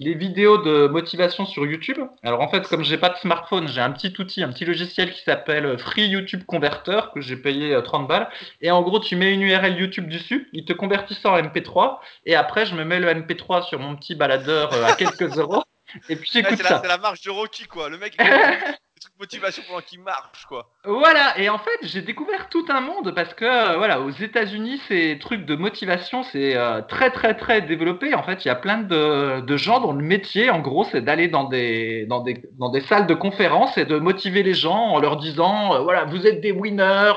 [0.00, 1.98] les vidéos de motivation sur YouTube.
[2.22, 5.12] Alors en fait, comme j'ai pas de smartphone, j'ai un petit outil, un petit logiciel
[5.12, 8.28] qui s'appelle Free YouTube Converter que j'ai payé 30 balles.
[8.60, 11.98] Et en gros, tu mets une URL YouTube dessus, il te convertit ça en MP3.
[12.26, 15.62] Et après, je me mets le MP3 sur mon petit baladeur à quelques euros.
[16.08, 16.80] Et puis j'écoute ça.
[16.82, 17.88] C'est la marche de Rocky, quoi.
[17.88, 18.16] Le mec,
[19.18, 20.70] motivation pendant qu'il marche, quoi.
[20.84, 24.80] Voilà, et en fait, j'ai découvert tout un monde parce que, euh, voilà, aux États-Unis,
[24.88, 28.14] ces trucs de motivation, c'est euh, très, très, très développé.
[28.14, 31.00] En fait, il y a plein de, de gens dont le métier, en gros, c'est
[31.00, 34.90] d'aller dans des, dans, des, dans des salles de conférences et de motiver les gens
[34.90, 37.12] en leur disant, euh, voilà, vous êtes des winners,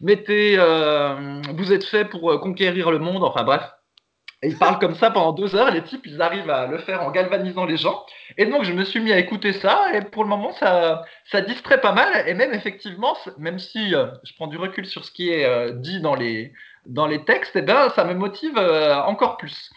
[0.00, 0.56] mettez,
[1.54, 3.62] vous êtes faits pour conquérir le monde, enfin bref.
[4.42, 7.02] Et ils parlent comme ça pendant deux heures, les types, ils arrivent à le faire
[7.02, 8.06] en galvanisant les gens.
[8.38, 11.42] Et donc, je me suis mis à écouter ça, et pour le moment, ça, ça
[11.42, 12.26] distrait pas mal.
[12.26, 15.72] Et même, effectivement, même si euh, je prends du recul sur ce qui est euh,
[15.72, 16.54] dit dans les,
[16.86, 19.70] dans les textes, eh ben, ça me motive euh, encore plus.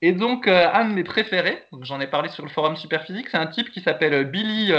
[0.00, 3.48] Et donc, un de mes préférés, j'en ai parlé sur le forum Superphysique, c'est un
[3.48, 4.72] type qui s'appelle Billy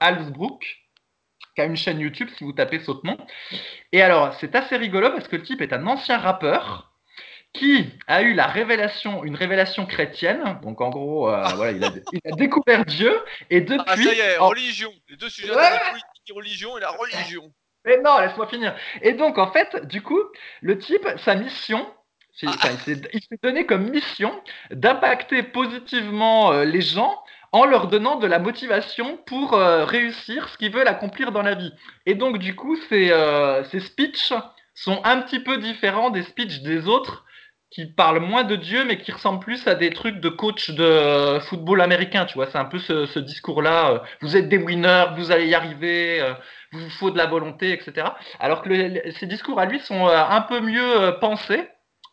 [0.00, 0.82] Halsbrook,
[1.54, 3.16] qui a une chaîne YouTube, si vous tapez Sautement.
[3.92, 6.91] Et alors, c'est assez rigolo parce que le type est un ancien rappeur
[7.52, 10.58] qui a eu la révélation, une révélation chrétienne.
[10.62, 11.90] Donc en gros, euh, voilà, il a,
[12.36, 13.14] découvert Dieu
[13.50, 13.84] et depuis.
[13.86, 14.92] Ah ça y est, religion.
[15.08, 17.52] Les deux sujets, la politique, religion et la religion.
[17.84, 18.74] Mais non, laisse-moi finir.
[19.02, 20.20] Et donc en fait, du coup,
[20.60, 21.86] le type, sa mission.
[22.46, 22.70] Ah.
[23.12, 28.38] il s'est donné comme mission d'impacter positivement euh, les gens en leur donnant de la
[28.38, 31.74] motivation pour euh, réussir ce qu'ils veulent accomplir dans la vie.
[32.06, 33.12] Et donc du coup, ces,
[33.70, 34.32] ces speeches
[34.74, 37.26] sont un petit peu différents des speeches des autres
[37.72, 40.84] qui parle moins de Dieu, mais qui ressemble plus à des trucs de coach de
[40.84, 42.46] euh, football américain, tu vois.
[42.50, 43.90] C'est un peu ce, discours-là.
[43.90, 46.34] Euh, vous êtes des winners, vous allez y arriver, euh,
[46.72, 48.08] vous faut de la volonté, etc.
[48.38, 51.66] Alors que ces discours à lui sont un peu mieux pensés.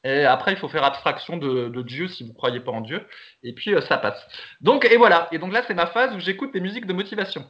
[0.06, 3.06] Et après, il faut faire abstraction de, Dieu si vous croyez pas en Dieu.
[3.44, 4.26] Et puis, ça passe.
[4.62, 5.28] Donc, et voilà.
[5.34, 7.46] Et donc là, c'est ma phase où j'écoute des musiques de motivation.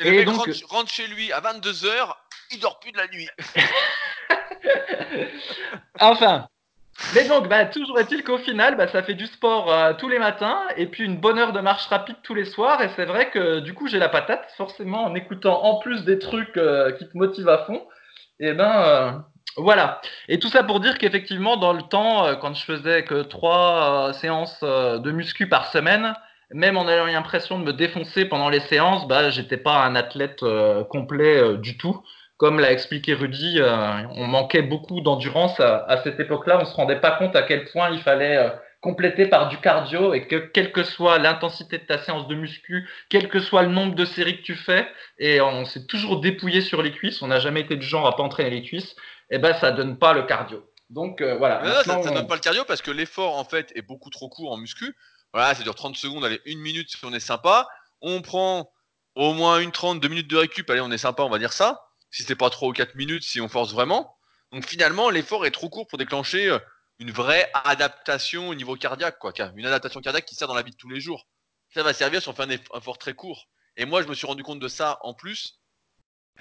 [0.00, 2.12] Et, le mec donc, rentre, chez lui à 22h,
[2.50, 3.28] il dort plus de la nuit.
[6.00, 6.48] enfin,
[7.14, 10.18] mais donc, bah, toujours est-il qu'au final, bah, ça fait du sport euh, tous les
[10.18, 12.82] matins et puis une bonne heure de marche rapide tous les soirs.
[12.82, 16.18] Et c'est vrai que du coup, j'ai la patate, forcément, en écoutant en plus des
[16.18, 17.82] trucs euh, qui te motivent à fond.
[18.40, 19.12] Et ben euh,
[19.56, 20.00] voilà.
[20.28, 24.60] Et tout ça pour dire qu'effectivement, dans le temps, quand je faisais que trois séances
[24.62, 26.14] de muscu par semaine,
[26.50, 30.44] même en ayant l'impression de me défoncer pendant les séances, bah, j'étais pas un athlète
[30.90, 32.02] complet du tout
[32.36, 36.58] comme l'a expliqué Rudy, euh, on manquait beaucoup d'endurance à, cette époque-là.
[36.58, 38.50] On ne se rendait pas compte à quel point il fallait euh,
[38.82, 42.88] compléter par du cardio et que quelle que soit l'intensité de ta séance de muscu,
[43.08, 44.86] quel que soit le nombre de séries que tu fais,
[45.18, 47.22] et on s'est toujours dépouillé sur les cuisses.
[47.22, 48.94] On n'a jamais été du genre à pas entraîner les cuisses.
[49.28, 50.62] Et eh ben ça donne pas le cardio.
[50.88, 51.82] Donc euh, voilà.
[51.82, 54.52] ça, ne donne pas le cardio parce que l'effort en fait est beaucoup trop court
[54.52, 54.94] en muscu.
[55.32, 57.66] Voilà, ça dure 30 secondes, allez, une minute si on est sympa.
[58.02, 58.70] On prend
[59.16, 61.52] au moins une 30, deux minutes de récup, allez, on est sympa, on va dire
[61.52, 64.16] ça si c'est pas 3 ou 4 minutes, si on force vraiment.
[64.52, 66.58] Donc finalement, l'effort est trop court pour déclencher euh,
[66.98, 69.32] une vraie adaptation au niveau cardiaque, quoi.
[69.56, 71.26] Une adaptation cardiaque qui sert dans la vie de tous les jours.
[71.74, 73.48] Ça va servir si on fait un effort très court.
[73.76, 75.60] Et moi, je me suis rendu compte de ça en plus.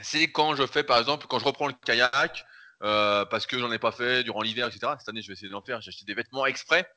[0.01, 2.45] C'est quand je fais, par exemple, quand je reprends le kayak,
[2.83, 4.93] euh, parce que j'en ai pas fait durant l'hiver, etc.
[4.99, 5.81] Cette année, je vais essayer d'en faire.
[5.81, 6.89] J'ai acheté des vêtements exprès.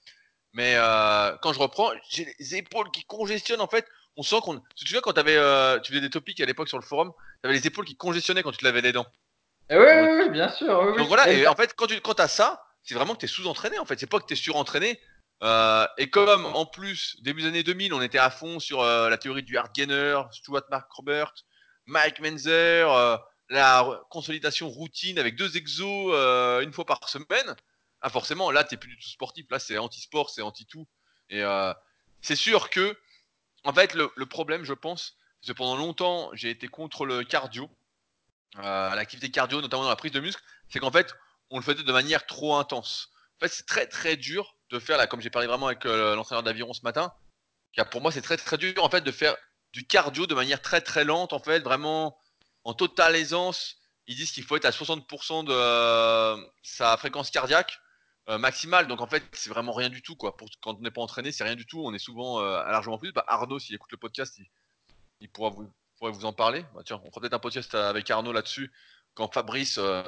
[0.52, 3.87] Mais euh, quand je reprends, j'ai les épaules qui congestionnent en fait
[4.18, 4.61] on sent qu'on.
[4.74, 7.12] Tu te souviens quand avais, euh, tu faisais des topics à l'époque sur le forum,
[7.42, 9.07] tu avais les épaules qui congestionnaient quand tu te lavais les dents.
[9.70, 9.87] Eh oui,
[10.18, 10.96] oui, bien sûr.
[10.96, 13.28] Donc voilà, et en fait, quand tu quand as ça, c'est vraiment que tu es
[13.28, 13.98] sous-entraîné en fait.
[13.98, 15.00] C'est pas que tu es surentraîné.
[15.44, 19.09] Euh, et comme en plus, début des années 2000, on était à fond sur euh,
[19.09, 21.33] la théorie du hard gainer, Stuart Mark Robert,
[21.87, 26.12] Mike Menzer, la consolidation routine avec deux exos
[26.62, 27.54] une fois par semaine,
[28.00, 29.46] ah forcément, là, tu plus du tout sportif.
[29.50, 30.88] Là, c'est anti-sport, c'est anti-tout.
[31.31, 31.42] Et
[32.20, 32.96] c'est sûr que
[33.68, 37.68] en fait, le, problème, je pense, c'est que pendant longtemps, j'ai été contre le cardio,
[38.57, 41.14] euh, l'activité cardio, notamment dans la prise de muscle, c'est qu'en fait,
[41.50, 43.11] on le faisait de manière trop intense.
[43.37, 46.16] En fait, c'est très très dur de faire, là, comme j'ai parlé vraiment avec euh,
[46.16, 47.12] l'entraîneur d'aviron ce matin,
[47.74, 49.37] car pour moi, c'est très très dur en fait de faire
[49.74, 52.18] du cardio de manière très très lente, en fait, vraiment
[52.64, 53.76] en totale aisance.
[54.07, 57.78] Ils disent qu'il faut être à 60% de euh, sa fréquence cardiaque
[58.28, 58.86] euh, maximal.
[58.88, 60.36] Donc en fait, c'est vraiment rien du tout quoi.
[60.36, 61.80] Pour, quand on n'est pas entraîné, c'est rien du tout.
[61.82, 63.10] On est souvent euh, largement plus.
[63.12, 64.38] Bah, Arnaud, s'il écoute le podcast,
[65.20, 66.62] il, pourra vous, vous en parler.
[66.74, 68.70] Bah, tiens, on fera peut-être un podcast avec Arnaud là-dessus
[69.14, 70.02] quand Fabrice euh,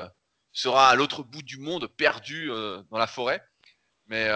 [0.52, 2.48] sera à l'autre bout du monde, perdu
[2.90, 3.42] dans la forêt.
[4.08, 4.28] Mais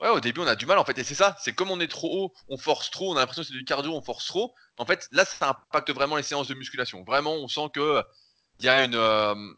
[0.00, 0.96] au début, on a du mal en fait.
[0.98, 3.42] Et c'est ça, c'est comme on est trop haut, on force trop, on a l'impression
[3.42, 4.54] que c'est du cardio, on force trop.
[4.78, 7.02] En fait, là, ça impacte vraiment les séances de musculation.
[7.04, 8.04] Vraiment, on sent que
[8.60, 9.56] il y a une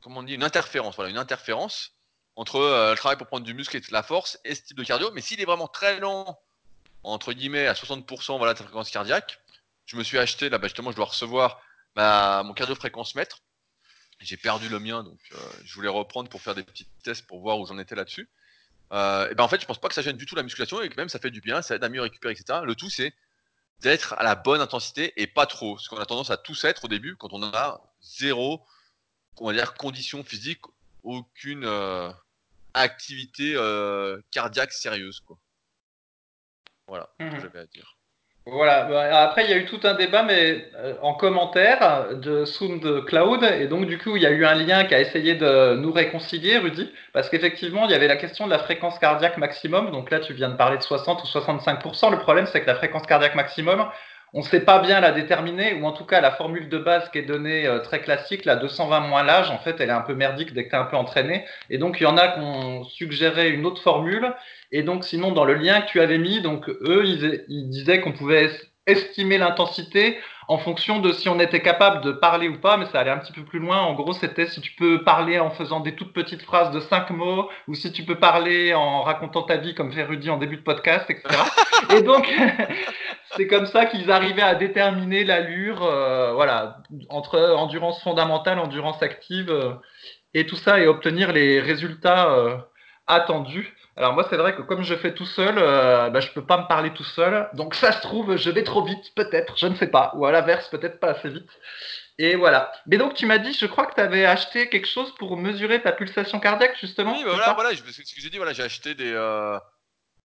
[0.00, 0.96] comment on dit, une interférence.
[0.96, 1.93] Voilà, une interférence
[2.36, 4.76] entre euh, le travail pour prendre du muscle et de la force et ce type
[4.76, 5.10] de cardio.
[5.12, 6.38] Mais s'il est vraiment très lent
[7.04, 9.40] entre guillemets à 60% voilà, de ta fréquence cardiaque.
[9.86, 11.60] Je me suis acheté, là bah, justement je dois recevoir
[11.96, 13.42] mon cardio-fréquence mètre.
[14.20, 17.40] J'ai perdu le mien, donc euh, je voulais reprendre pour faire des petits tests pour
[17.40, 18.28] voir où j'en étais là-dessus.
[18.92, 20.80] Euh, et ben en fait, je pense pas que ça gêne du tout la musculation
[20.80, 22.60] et que même ça fait du bien, ça aide à mieux récupérer, etc.
[22.64, 23.12] Le tout, c'est
[23.80, 25.74] d'être à la bonne intensité et pas trop.
[25.74, 28.64] Parce qu'on a tendance à tous être au début quand on a zéro,
[29.38, 30.62] on va dire, condition physique,
[31.02, 31.64] aucune
[32.74, 35.20] activité euh, cardiaque sérieuse.
[35.20, 35.36] Quoi.
[36.86, 37.40] Voilà ce que Mhm.
[37.40, 37.96] j'avais à dire.
[38.46, 42.44] Voilà, bah, après il y a eu tout un débat, mais euh, en commentaire de
[42.44, 45.76] SoundCloud, et donc du coup il y a eu un lien qui a essayé de
[45.76, 49.90] nous réconcilier, Rudy, parce qu'effectivement il y avait la question de la fréquence cardiaque maximum,
[49.92, 52.74] donc là tu viens de parler de 60 ou 65%, le problème c'est que la
[52.74, 53.88] fréquence cardiaque maximum,
[54.34, 57.08] on ne sait pas bien la déterminer, ou en tout cas la formule de base
[57.10, 60.00] qui est donnée euh, très classique, la 220 moins l'âge, en fait elle est un
[60.02, 62.28] peu merdique dès que tu es un peu entraîné, et donc il y en a
[62.28, 64.34] qui ont suggéré une autre formule,
[64.74, 68.00] et donc, sinon, dans le lien que tu avais mis, donc eux, ils, ils disaient
[68.00, 68.50] qu'on pouvait
[68.86, 73.00] estimer l'intensité en fonction de si on était capable de parler ou pas, mais ça
[73.00, 73.78] allait un petit peu plus loin.
[73.80, 77.10] En gros, c'était si tu peux parler en faisant des toutes petites phrases de cinq
[77.10, 80.56] mots, ou si tu peux parler en racontant ta vie comme fait Rudy en début
[80.56, 81.22] de podcast, etc.
[81.96, 82.32] Et donc,
[83.36, 86.78] c'est comme ça qu'ils arrivaient à déterminer l'allure, euh, voilà,
[87.08, 89.74] entre endurance fondamentale, endurance active, euh,
[90.34, 92.56] et tout ça, et obtenir les résultats euh,
[93.06, 93.74] attendus.
[93.96, 96.58] Alors moi, c'est vrai que comme je fais tout seul, euh, bah, je peux pas
[96.60, 97.48] me parler tout seul.
[97.54, 100.12] Donc ça se trouve, je vais trop vite, peut-être, je ne sais pas.
[100.16, 101.48] Ou à l'inverse, peut-être pas assez vite.
[102.18, 102.72] Et voilà.
[102.86, 105.80] Mais donc tu m'as dit, je crois que tu avais acheté quelque chose pour mesurer
[105.80, 108.62] ta pulsation cardiaque, justement, Oui, bah voilà, voilà, je- ce que j'ai dit, voilà, j'ai
[108.64, 109.58] acheté des, euh,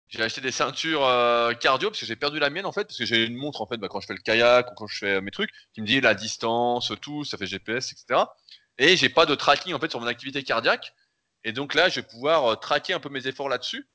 [0.08, 2.98] j'ai acheté des ceintures euh, cardio parce que j'ai perdu la mienne en fait, parce
[2.98, 4.98] que j'ai une montre en fait, bah, quand je fais le kayak ou quand je
[4.98, 8.36] fais mes trucs, qui me dit la distance, tout, ça fait GPS, etc.
[8.80, 10.94] Et j'ai pas de tracking en fait sur mon activité cardiaque.
[11.44, 13.88] Et donc là, je vais pouvoir euh, traquer un peu mes efforts là-dessus.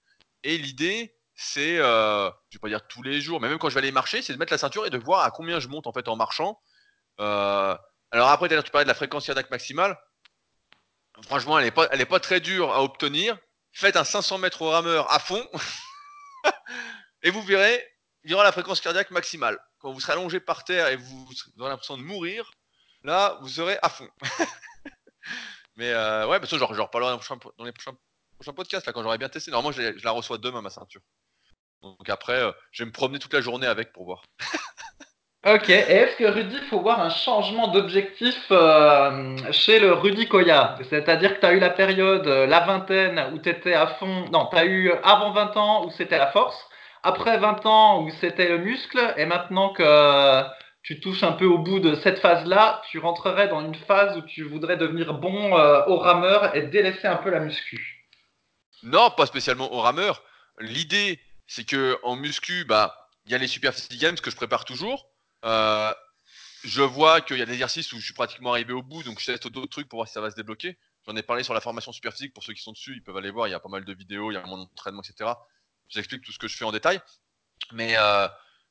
[0.42, 3.74] Et l'idée, c'est, euh, je vais pas dire tous les jours, mais même quand je
[3.74, 5.86] vais aller marcher, c'est de mettre la ceinture et de voir à combien je monte
[5.86, 6.60] en fait en marchant.
[7.20, 7.76] Euh,
[8.10, 9.98] alors après, tu parlais de la fréquence cardiaque maximale.
[11.22, 13.38] Franchement, elle est pas, pas très dure à obtenir.
[13.72, 15.44] Faites un 500 mètres au rameur à fond
[17.22, 17.84] et vous verrez,
[18.22, 19.58] il y aura la fréquence cardiaque maximale.
[19.78, 21.28] Quand vous serez allongé par terre et vous
[21.58, 22.50] aurez l'impression de mourir,
[23.02, 24.08] là, vous serez à fond.
[25.76, 28.86] Mais euh, ouais, parce que genre, je reparlerai dans, les prochains- dans les prochains, podcasts,
[28.86, 29.50] là, quand j'aurai bien testé.
[29.50, 31.00] Normalement, je, la- reçois demain, ma ceinture.
[31.82, 34.22] Donc après, euh, je vais me promener toute la journée avec pour voir.
[35.46, 40.26] Ok, et est-ce que Rudy, il faut voir un changement d'objectif euh, chez le Rudy
[40.26, 40.76] Koya?
[40.88, 44.24] C'est-à-dire que tu as eu la période, euh, la vingtaine, où tu étais à fond.
[44.32, 46.56] Non, tu as eu avant 20 ans où c'était la force,
[47.02, 49.82] après 20 ans où c'était le muscle, et maintenant que
[50.84, 54.20] tu touches un peu au bout de cette phase-là, tu rentrerais dans une phase où
[54.20, 58.06] tu voudrais devenir bon euh, au rameur et délaisser un peu la muscu.
[58.82, 60.22] Non, pas spécialement au rameur.
[60.60, 64.66] L'idée, c'est que en muscu, bah, il y a les Super Games que je prépare
[64.66, 65.08] toujours.
[65.46, 65.92] Euh,
[66.64, 69.20] je vois qu'il y a des exercices où je suis pratiquement arrivé au bout, donc
[69.20, 70.76] je teste d'autres trucs pour voir si ça va se débloquer.
[71.06, 73.16] J'en ai parlé sur la formation super physique, pour ceux qui sont dessus, ils peuvent
[73.16, 75.30] aller voir, il y a pas mal de vidéos, il y a mon entraînement, etc.
[75.88, 77.00] Je vous explique tout ce que je fais en détail.
[77.72, 78.28] Mais euh,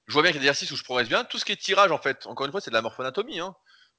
[0.07, 1.23] je vois bien qu'il y a des exercices où je progresse bien.
[1.23, 3.39] Tout ce qui est tirage, en fait, encore une fois, c'est de la morphonatomie.
[3.39, 3.55] Hein.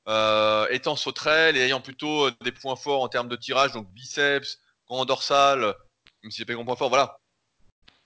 [0.07, 4.59] Euh, étant sauterelle et ayant plutôt des points forts en termes de tirage, donc biceps,
[4.87, 5.75] grand dorsal,
[6.23, 7.19] même si j'ai pas de grands points forts, voilà.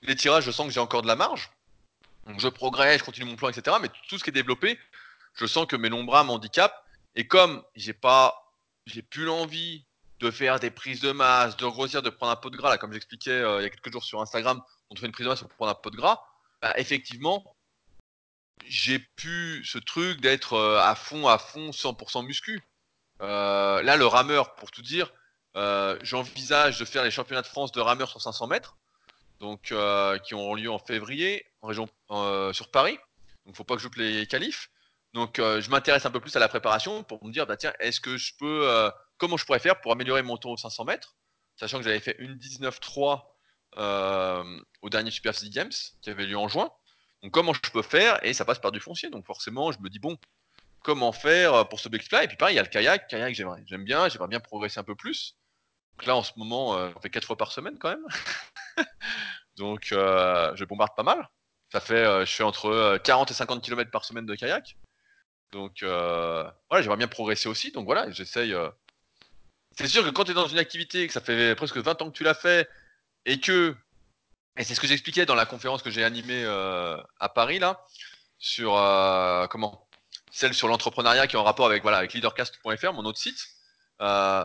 [0.02, 1.50] Les tirages, je sens que j'ai encore de la marge.
[2.26, 3.76] Donc je progresse, je continue mon plan, etc.
[3.80, 4.78] Mais tout ce qui est développé,
[5.34, 6.84] je sens que mes longs bras m'handicapent.
[7.16, 8.54] Et comme j'ai pas,
[8.87, 9.84] j'ai plus l'envie
[10.20, 12.78] de faire des prises de masse, de grossir, de prendre un pot de gras, là,
[12.78, 15.24] comme j'expliquais euh, il y a quelques jours sur Instagram, on te fait une prise
[15.24, 16.22] de masse pour prendre un pot de gras,
[16.61, 17.56] bah, effectivement,
[18.66, 22.62] j'ai pu ce truc d'être euh, à fond, à fond, 100% muscu.
[23.20, 25.12] Euh, là, le rameur, pour tout dire,
[25.56, 28.76] euh, j'envisage de faire les championnats de France de rameur sur 500 mètres,
[29.40, 29.72] donc
[30.24, 31.88] qui auront lieu en février en région
[32.52, 32.98] sur Paris.
[33.46, 34.70] Donc, faut pas que je loupe les qualifs.
[35.14, 38.00] Donc, je m'intéresse un peu plus à la préparation pour me dire, bah tiens, est-ce
[38.00, 41.16] que je peux, comment je pourrais faire pour améliorer mon tour aux 500 mètres,
[41.56, 43.22] sachant que j'avais fait une 19-3
[43.76, 46.70] euh, au dernier Super City Games qui avait lieu en juin.
[47.22, 48.24] Donc, comment je peux faire?
[48.24, 49.11] Et ça passe par du foncier.
[49.11, 50.16] Donc, forcément, je me dis bon,
[50.83, 53.09] comment faire pour ce là Et puis, pareil, il y a le kayak.
[53.09, 55.37] Kayak, j'aime bien, j'aimerais bien progresser un peu plus.
[55.98, 58.07] Donc là, en ce moment, euh, on fait 4 fois par semaine quand même.
[59.57, 61.28] Donc, euh, je bombarde pas mal.
[61.72, 64.76] Ça fait, euh, je fais entre euh, 40 et 50 km par semaine de kayak.
[65.52, 67.72] Donc, voilà, j'aimerais bien progresser aussi.
[67.72, 68.54] Donc, voilà, j'essaye.
[69.76, 72.11] C'est sûr que quand tu es dans une activité, que ça fait presque 20 ans
[72.11, 72.68] que tu l'as fait,
[73.24, 73.74] et que.
[74.58, 77.84] Et c'est ce que j'expliquais dans la conférence que j'ai animée euh, à Paris, là,
[78.38, 78.76] sur.
[78.76, 79.88] euh, comment
[80.32, 83.38] Celle sur l'entrepreneuriat qui est en rapport avec, voilà, avec leadercast.fr, mon autre site.
[84.00, 84.44] Euh,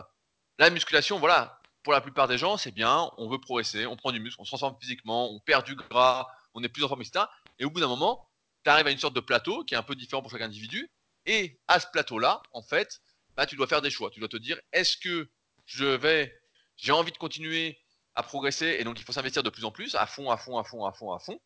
[0.60, 4.12] la musculation, voilà, pour la plupart des gens, c'est bien, on veut progresser, on prend
[4.12, 7.02] du muscle, on se transforme physiquement, on perd du gras, on est plus en forme,
[7.02, 7.24] etc.
[7.58, 8.30] Et au bout d'un moment,
[8.64, 10.88] tu arrives à une sorte de plateau qui est un peu différent pour chaque individu.
[11.26, 13.00] Et à ce plateau-là, en fait,
[13.36, 14.10] bah, tu dois faire des choix.
[14.10, 15.28] Tu dois te dire, est-ce que
[15.66, 16.40] je vais,
[16.76, 17.83] j'ai envie de continuer
[18.14, 20.58] à progresser et donc il faut s'investir de plus en plus, à fond, à fond,
[20.58, 21.40] à fond, à fond, à fond.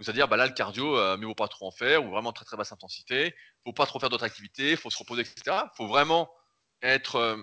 [0.00, 2.10] C'est-à-dire, bah là, le cardio, euh, mais il ne faut pas trop en faire, ou
[2.10, 3.26] vraiment très très basse intensité.
[3.26, 5.42] Il ne faut pas trop faire d'autres activités, il faut se reposer, etc.
[5.46, 6.30] Il faut vraiment
[6.82, 7.36] être, euh,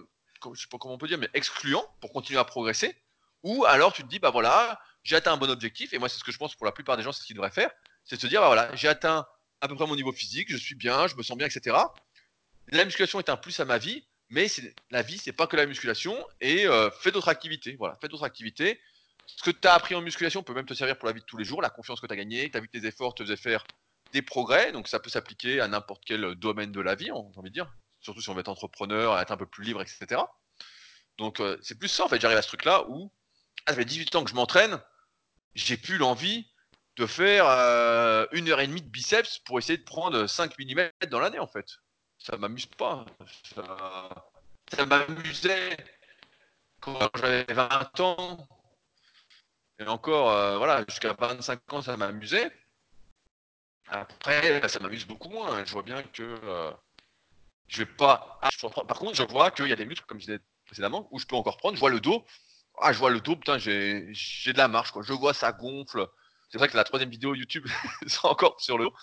[0.43, 3.01] je ne sais pas comment on peut dire, mais excluant pour continuer à progresser.
[3.43, 6.19] Ou alors tu te dis, bah voilà, j'ai atteint un bon objectif, et moi c'est
[6.19, 7.71] ce que je pense pour la plupart des gens, c'est ce qu'ils devraient faire,
[8.03, 9.25] c'est de se dire, bah voilà, j'ai atteint
[9.61, 11.77] à peu près mon niveau physique, je suis bien, je me sens bien, etc.
[12.67, 14.47] La musculation est un plus à ma vie, mais
[14.91, 17.75] la vie, c'est pas que la musculation, et euh, fais d'autres activités.
[17.77, 18.79] Voilà, fais d'autres activités.
[19.27, 21.25] Ce que tu as appris en musculation peut même te servir pour la vie de
[21.25, 23.23] tous les jours, la confiance que tu as gagnée, tu vu que tes efforts te
[23.23, 23.65] faisaient faire
[24.13, 27.39] des progrès, donc ça peut s'appliquer à n'importe quel domaine de la vie, on a
[27.39, 30.21] envie de dire, surtout si on veut être entrepreneur, être un peu plus libre, etc.
[31.17, 33.11] Donc euh, c'est plus ça, en fait, j'arrive à ce truc-là où,
[33.65, 34.81] ah, ça fait 18 ans que je m'entraîne,
[35.55, 36.47] j'ai plus l'envie
[36.95, 40.89] de faire euh, une heure et demie de biceps pour essayer de prendre 5 mm
[41.09, 41.80] dans l'année, en fait.
[42.23, 43.05] Ça m'amuse pas.
[43.55, 45.75] Ça, m'amusait
[46.79, 48.47] quand j'avais 20 ans.
[49.79, 52.51] Et encore, euh, voilà, jusqu'à 25 ans, ça m'amusait.
[53.87, 55.65] Après, ça m'amuse beaucoup moins.
[55.65, 56.71] Je vois bien que euh,
[57.67, 58.39] je vais pas.
[58.43, 58.49] Ah,
[58.87, 61.25] par contre, je vois qu'il y a des muscles, comme je disais précédemment, où je
[61.25, 61.75] peux encore prendre.
[61.75, 62.23] Je vois le dos.
[62.79, 64.05] Ah, je vois le dos, putain, j'ai
[64.53, 65.01] de la marche, quoi.
[65.01, 66.07] Je vois, ça gonfle.
[66.49, 67.65] C'est vrai que la troisième vidéo YouTube
[68.07, 68.93] sera encore sur le dos.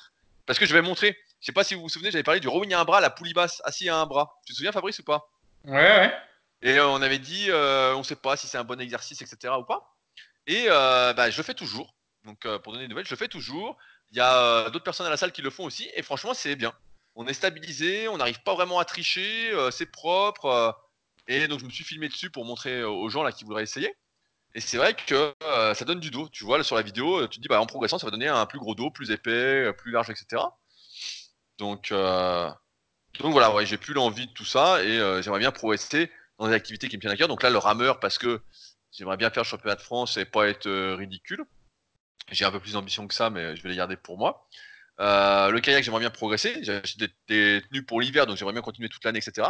[0.46, 1.18] Parce que je vais montrer.
[1.40, 3.10] Je sais pas si vous vous souvenez, j'avais parlé du rowing à un bras, la
[3.10, 4.38] poulie basse, assis à un bras.
[4.44, 5.30] Tu te souviens, Fabrice, ou pas?
[5.64, 6.14] Ouais, ouais.
[6.62, 9.54] Et euh, on avait dit, euh, on sait pas si c'est un bon exercice, etc.
[9.58, 9.96] ou pas.
[10.46, 11.94] Et euh, bah, je le fais toujours.
[12.24, 13.76] Donc, pour donner des nouvelles, je le fais toujours.
[14.10, 15.88] Il y a d'autres personnes à la salle qui le font aussi.
[15.94, 16.72] Et franchement, c'est bien.
[17.14, 20.76] On est stabilisé, on n'arrive pas vraiment à tricher, c'est propre.
[21.28, 23.94] et donc, je me suis filmé dessus pour montrer aux gens là qui voudraient essayer.
[24.54, 26.28] Et c'est vrai que euh, ça donne du dos.
[26.30, 28.46] Tu vois, sur la vidéo, tu te dis, bah, en progressant, ça va donner un
[28.46, 30.42] plus gros dos, plus épais, euh, plus large, etc.
[31.58, 32.50] Donc, euh,
[33.20, 36.88] donc voilà, j'ai plus l'envie de tout ça et j'aimerais bien progresser dans des activités
[36.88, 37.28] qui me tiennent à cœur.
[37.28, 38.40] Donc là, le rameur, parce que
[38.92, 41.44] j'aimerais bien faire le championnat de France et pas être ridicule.
[42.30, 44.46] J'ai un peu plus d'ambition que ça, mais je vais les garder pour moi.
[44.98, 46.62] le kayak, j'aimerais bien progresser.
[46.62, 46.80] J'ai
[47.26, 49.48] des, tenues pour l'hiver, donc j'aimerais bien continuer toute l'année, etc.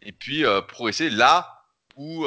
[0.00, 1.62] Et puis progresser là
[1.96, 2.26] où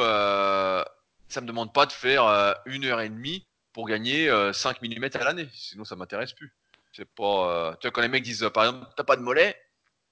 [1.29, 4.87] ça me demande pas de faire euh, une heure et demie pour gagner 5 euh,
[4.87, 5.47] mm à l'année.
[5.53, 6.53] Sinon, ça m'intéresse plus.
[6.93, 7.23] C'est pas.
[7.23, 9.59] Euh, tu vois, quand les mecs disent, par exemple, t'as pas de mollet.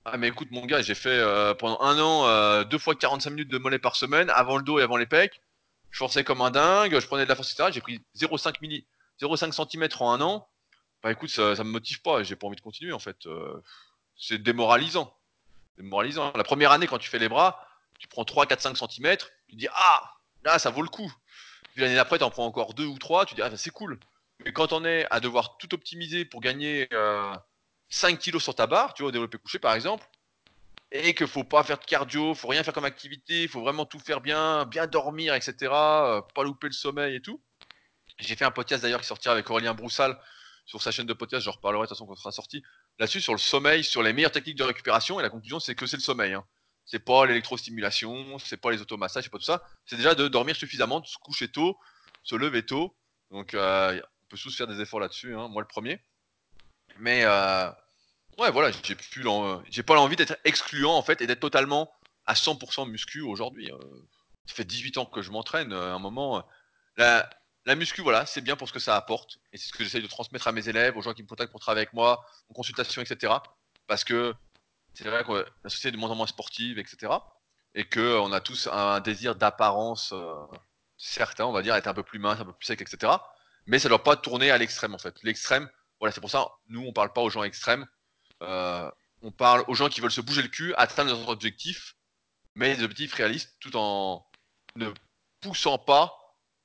[0.06, 1.20] Ah, mais écoute, mon gars, j'ai fait
[1.58, 4.84] pendant un an deux fois 45 minutes de mollet par semaine, avant le dos et
[4.84, 5.42] avant les pecs.
[5.90, 7.70] Je forçais comme un dingue, je prenais de la force, etc.
[7.72, 8.84] J'ai pris 0,5 mm,
[9.26, 10.48] 0,5 cm en un an.
[11.02, 13.28] Bah écoute, ça, ça me motive pas, j'ai pas envie de continuer en fait.
[14.16, 15.12] c'est démoralisant.
[15.78, 16.34] Démoralisant.
[16.36, 19.18] La première année, quand tu fais les bras, tu prends 3, 4, 5 cm,
[19.50, 21.12] tu dis Ah, là, ça vaut le coup.
[21.76, 24.00] Puis l'année d'après, tu en prends encore deux ou trois, tu dis, ah, c'est cool.
[24.44, 26.88] Mais quand on est à devoir tout optimiser pour gagner
[27.90, 30.06] 5 euh, kilos sur ta barre, tu vois, au développé couché par exemple,
[30.92, 33.86] et qu'il faut pas faire de cardio, faut rien faire comme activité, il faut vraiment
[33.86, 37.42] tout faire bien, bien dormir, etc., euh, pas louper le sommeil et tout.
[38.20, 40.18] J'ai fait un podcast d'ailleurs qui sortira avec Aurélien Broussal
[40.66, 42.64] sur sa chaîne de podcast, je reparlerai de toute façon quand sera sorti,
[42.98, 45.86] là-dessus sur le sommeil, sur les meilleures techniques de récupération, et la conclusion c'est que
[45.86, 46.34] c'est le sommeil.
[46.34, 46.44] Hein
[46.86, 49.64] c'est pas l'électrostimulation, c'est pas les automassages, c'est pas tout ça.
[49.86, 51.78] C'est déjà de dormir suffisamment, de se coucher tôt,
[52.24, 52.96] se lever tôt.
[53.32, 54.00] Donc, euh,
[54.36, 56.00] peut tous faire des efforts là-dessus, hein, moi le premier.
[57.00, 57.70] Mais euh,
[58.38, 59.24] ouais, voilà, j'ai plus
[59.84, 61.92] pas l'envie d'être excluant en fait et d'être totalement
[62.26, 63.72] à 100% muscu aujourd'hui.
[63.72, 63.78] Euh.
[64.46, 65.74] ça fait 18 ans que je m'entraîne.
[65.74, 66.46] À un moment,
[66.98, 67.30] la,
[67.76, 70.08] muscu, voilà, c'est bien pour ce que ça apporte et c'est ce que j'essaye de
[70.08, 73.02] transmettre à mes élèves, aux gens qui me contactent pour travailler avec moi, en consultation,
[73.02, 73.34] etc.
[73.88, 74.34] Parce que
[74.94, 77.14] c'est vrai que la société est de moins en moins sportive, etc.
[77.74, 80.34] Et qu'on a tous un désir d'apparence euh,
[80.98, 83.14] certain, on va dire, être un peu plus mince, un peu plus sec, etc.
[83.68, 85.16] Mais ça ne doit pas tourner à l'extrême, en fait.
[85.24, 87.86] L'extrême, voilà, c'est pour ça, nous, on ne parle pas aux gens extrêmes.
[88.42, 88.90] Euh,
[89.22, 91.96] on parle aux gens qui veulent se bouger le cul, atteindre leurs objectifs,
[92.54, 94.26] mais des objectifs réalistes, tout en
[94.76, 94.92] ne
[95.42, 96.16] poussant pas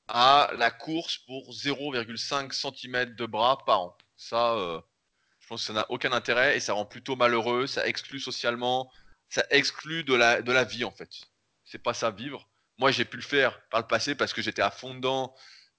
[0.08, 3.98] à la course pour 0,5 cm de bras par an.
[4.16, 4.80] Ça, euh,
[5.38, 8.90] je pense que ça n'a aucun intérêt et ça rend plutôt malheureux, ça exclut socialement,
[9.28, 11.09] ça exclut de la, de la vie en fait.
[11.64, 12.48] C'est pas ça vivre.
[12.78, 15.34] Moi j'ai pu le faire par le passé parce que j'étais à fond dedans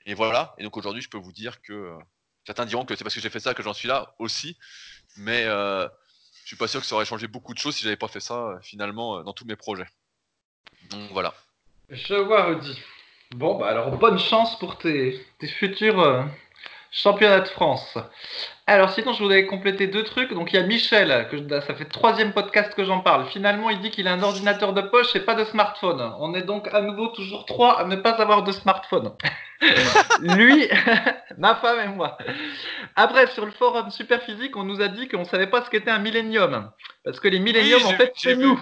[0.06, 0.54] et voilà.
[0.58, 1.98] Et donc aujourd'hui je peux vous dire que euh,
[2.46, 4.58] certains diront que c'est parce que j'ai fait ça que j'en suis là aussi,
[5.18, 5.88] mais euh,
[6.42, 8.20] je suis pas sûr que ça aurait changé beaucoup de choses si j'avais pas fait
[8.20, 9.88] ça euh, finalement euh, dans tous mes projets.
[10.90, 11.34] Donc voilà.
[11.90, 12.80] Je vois Rudy.
[13.32, 16.28] Bon bah alors bonne chance pour tes, tes futurs
[16.92, 17.98] championnats de France.
[18.68, 20.34] Alors sinon, je voudrais compléter deux trucs.
[20.34, 23.26] Donc il y a Michel, que je- ça fait troisième podcast que j'en parle.
[23.28, 26.14] Finalement, il dit qu'il a un ordinateur de poche et pas de smartphone.
[26.20, 29.12] On est donc à nouveau toujours trois à ne pas avoir de smartphone.
[30.22, 30.68] Lui,
[31.38, 32.18] ma femme et moi.
[32.96, 36.00] Après, sur le forum Superphysique, on nous a dit qu'on savait pas ce qu'était un
[36.00, 36.72] millénium.
[37.04, 38.60] Parce que les milléniums, Oui, en fait, c'est nous.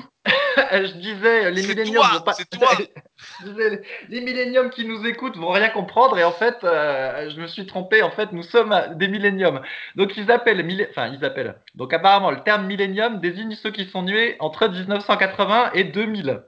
[0.71, 2.33] je disais, les C'est milléniums vont pas...
[2.33, 2.69] toi.
[3.43, 7.47] Disais, les milléniums qui nous écoutent vont rien comprendre et en fait, euh, je me
[7.47, 8.01] suis trompé.
[8.01, 9.61] En fait, nous sommes des milléniums.
[9.95, 11.55] Donc ils appellent, millé- enfin ils appellent.
[11.75, 16.43] Donc apparemment, le terme millénium désigne ceux qui sont nés entre 1980 et 2000.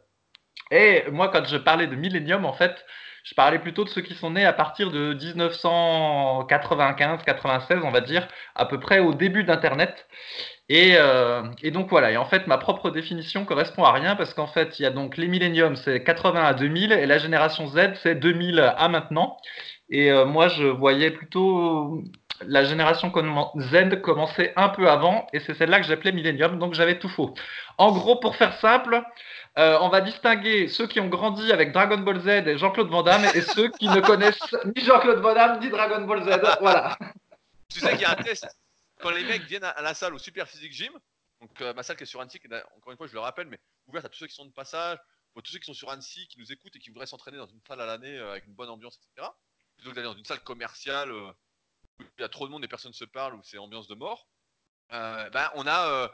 [0.71, 2.85] Et moi, quand je parlais de millénium, en fait,
[3.23, 8.27] je parlais plutôt de ceux qui sont nés à partir de 1995-96, on va dire,
[8.55, 10.07] à peu près au début d'Internet.
[10.73, 14.33] Et, euh, et donc voilà, et en fait ma propre définition correspond à rien parce
[14.33, 17.67] qu'en fait il y a donc les milléniums c'est 80 à 2000 et la génération
[17.67, 19.35] Z c'est 2000 à maintenant.
[19.89, 22.01] Et euh, moi je voyais plutôt
[22.47, 23.11] la génération
[23.57, 27.33] Z commencer un peu avant et c'est celle-là que j'appelais millénium donc j'avais tout faux.
[27.77, 29.03] En gros pour faire simple,
[29.59, 33.03] euh, on va distinguer ceux qui ont grandi avec Dragon Ball Z et Jean-Claude Van
[33.03, 36.39] Damme et ceux qui ne connaissent ni Jean-Claude Van Damme ni Dragon Ball Z.
[36.61, 36.97] Voilà.
[37.69, 38.47] Tu sais qu'il y a un test
[39.01, 40.93] quand les mecs viennent à, la salle au Super Physique Gym.
[41.39, 42.47] Donc euh, ma salle qui est sur Annecy, qui
[42.77, 44.99] encore une fois je le rappelle, mais ouverte à tous ceux qui sont de passage,
[45.33, 47.47] pour tous ceux qui sont sur Annecy, qui nous écoutent et qui voudraient s'entraîner dans
[47.47, 49.27] une salle à l'année euh, avec une bonne ambiance, etc.
[49.75, 51.31] Plutôt que d'aller dans une salle commerciale euh,
[51.99, 53.87] où il y a trop de monde et personne ne se parle, où c'est ambiance
[53.87, 54.27] de mort.
[54.89, 56.11] Ben, on a,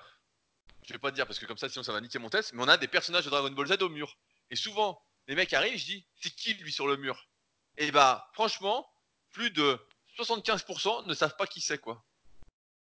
[0.84, 2.54] je vais pas te dire parce que comme ça sinon ça va niquer mon test,
[2.54, 4.18] mais on a des personnages de Dragon Ball Z au mur.
[4.52, 7.28] Et souvent les mecs arrivent, je dis c'est qui lui sur le mur?
[7.78, 8.90] Et bah franchement,
[9.32, 9.80] plus de
[10.18, 12.04] 75% ne savent pas qui c'est quoi.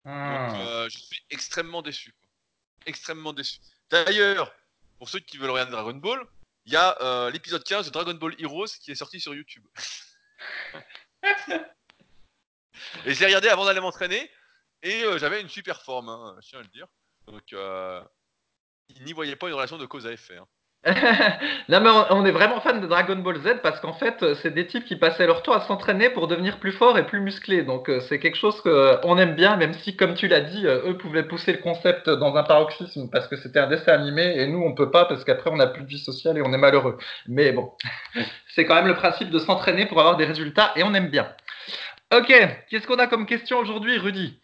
[0.06, 0.56] Donc Hmm.
[0.56, 2.12] euh, je suis extrêmement déçu.
[2.14, 2.28] quoi.
[2.86, 3.60] Extrêmement déçu.
[3.90, 4.54] D'ailleurs,
[4.98, 6.26] pour ceux qui veulent regarder Dragon Ball,
[6.66, 9.66] il y a euh, l'épisode 15 de Dragon Ball Heroes qui est sorti sur YouTube.
[13.06, 14.30] et je l'ai regardé avant d'aller m'entraîner
[14.84, 16.88] et euh, j'avais une super forme, hein, je tiens à le dire.
[17.28, 20.38] Donc il n'y voyait pas une relation de cause à effet.
[20.38, 20.48] hein.
[21.70, 24.36] non mais on, on est vraiment fan de Dragon Ball Z parce qu'en fait euh,
[24.42, 27.20] c'est des types qui passaient leur temps à s'entraîner pour devenir plus forts et plus
[27.20, 27.62] musclés.
[27.62, 30.90] Donc euh, c'est quelque chose qu'on aime bien même si comme tu l'as dit euh,
[30.90, 34.48] eux pouvaient pousser le concept dans un paroxysme parce que c'était un dessin animé et
[34.48, 36.58] nous on peut pas parce qu'après on n'a plus de vie sociale et on est
[36.58, 36.98] malheureux.
[37.28, 37.72] Mais bon
[38.56, 41.32] c'est quand même le principe de s'entraîner pour avoir des résultats et on aime bien.
[42.12, 42.34] Ok
[42.70, 44.42] qu'est-ce qu'on a comme question aujourd'hui Rudy?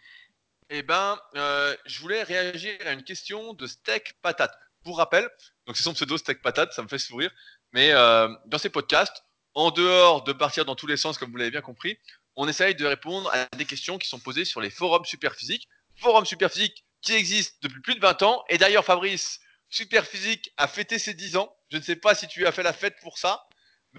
[0.70, 4.54] Eh ben, euh, je voulais réagir à une question de Steak Patate.
[4.84, 5.28] Pour rappel,
[5.68, 7.30] donc c'est son pseudo Steak Patate, ça me fait sourire.
[7.74, 11.38] Mais euh, dans ces podcasts, en dehors de partir dans tous les sens, comme vous
[11.38, 12.00] l'avez bien compris,
[12.38, 15.68] on essaye de répondre à des questions qui sont posées sur les forums Superphysique.
[15.98, 18.46] Forum Superphysique qui existe depuis plus de 20 ans.
[18.48, 21.54] Et d'ailleurs, Fabrice, Superphysique a fêté ses 10 ans.
[21.70, 23.48] Je ne sais pas si tu as fait la fête pour ça,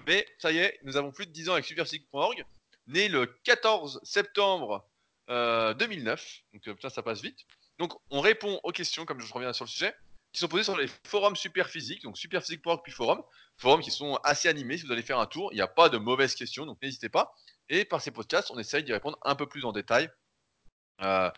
[0.07, 2.45] mais ça y est, nous avons plus de 10 ans avec superphysique.org.
[2.87, 4.89] Né le 14 septembre
[5.29, 6.41] euh, 2009.
[6.53, 7.39] Donc euh, putain, ça passe vite.
[7.77, 9.93] Donc on répond aux questions, comme je reviens sur le sujet,
[10.31, 13.23] qui sont posées sur les forums Superphysique, donc superphysique.org puis forum.
[13.57, 15.89] Forums qui sont assez animés, si vous allez faire un tour, il n'y a pas
[15.89, 17.33] de mauvaises questions, donc n'hésitez pas.
[17.67, 20.09] Et par ces podcasts, on essaye d'y répondre un peu plus en détail
[21.01, 21.29] euh,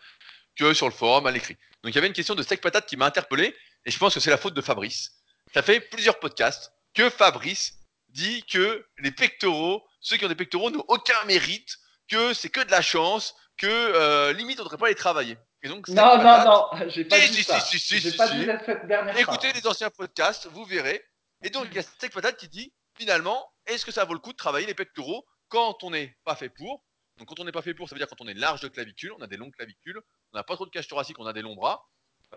[0.56, 1.56] que sur le forum à l'écrit.
[1.82, 4.14] Donc il y avait une question de Steak Patate qui m'a interpellé, et je pense
[4.14, 5.12] que c'est la faute de Fabrice.
[5.52, 7.74] Ça fait plusieurs podcasts que Fabrice
[8.08, 11.78] dit que les pectoraux, ceux qui ont des pectoraux, n'ont aucun mérite,
[12.08, 15.36] que c'est que de la chance, que euh, limite on ne devrait pas les travailler.
[15.62, 18.16] Et donc, Steak non non non j'ai pas dit si, ça si, si, j'ai si,
[18.16, 18.36] pas si.
[18.36, 21.04] dit cette dernière Écoutez les anciens podcasts, vous verrez.
[21.42, 24.20] Et donc, il y a Steak Patate qui dit finalement, est-ce que ça vaut le
[24.20, 26.84] coup de travailler les pectoraux quand on n'est pas fait pour?
[27.18, 28.68] Donc, quand on n'est pas fait pour, ça veut dire quand on est large de
[28.68, 30.00] clavicule, on a des longues clavicules,
[30.32, 31.86] on n'a pas trop de cage thoracique, on a des longs bras.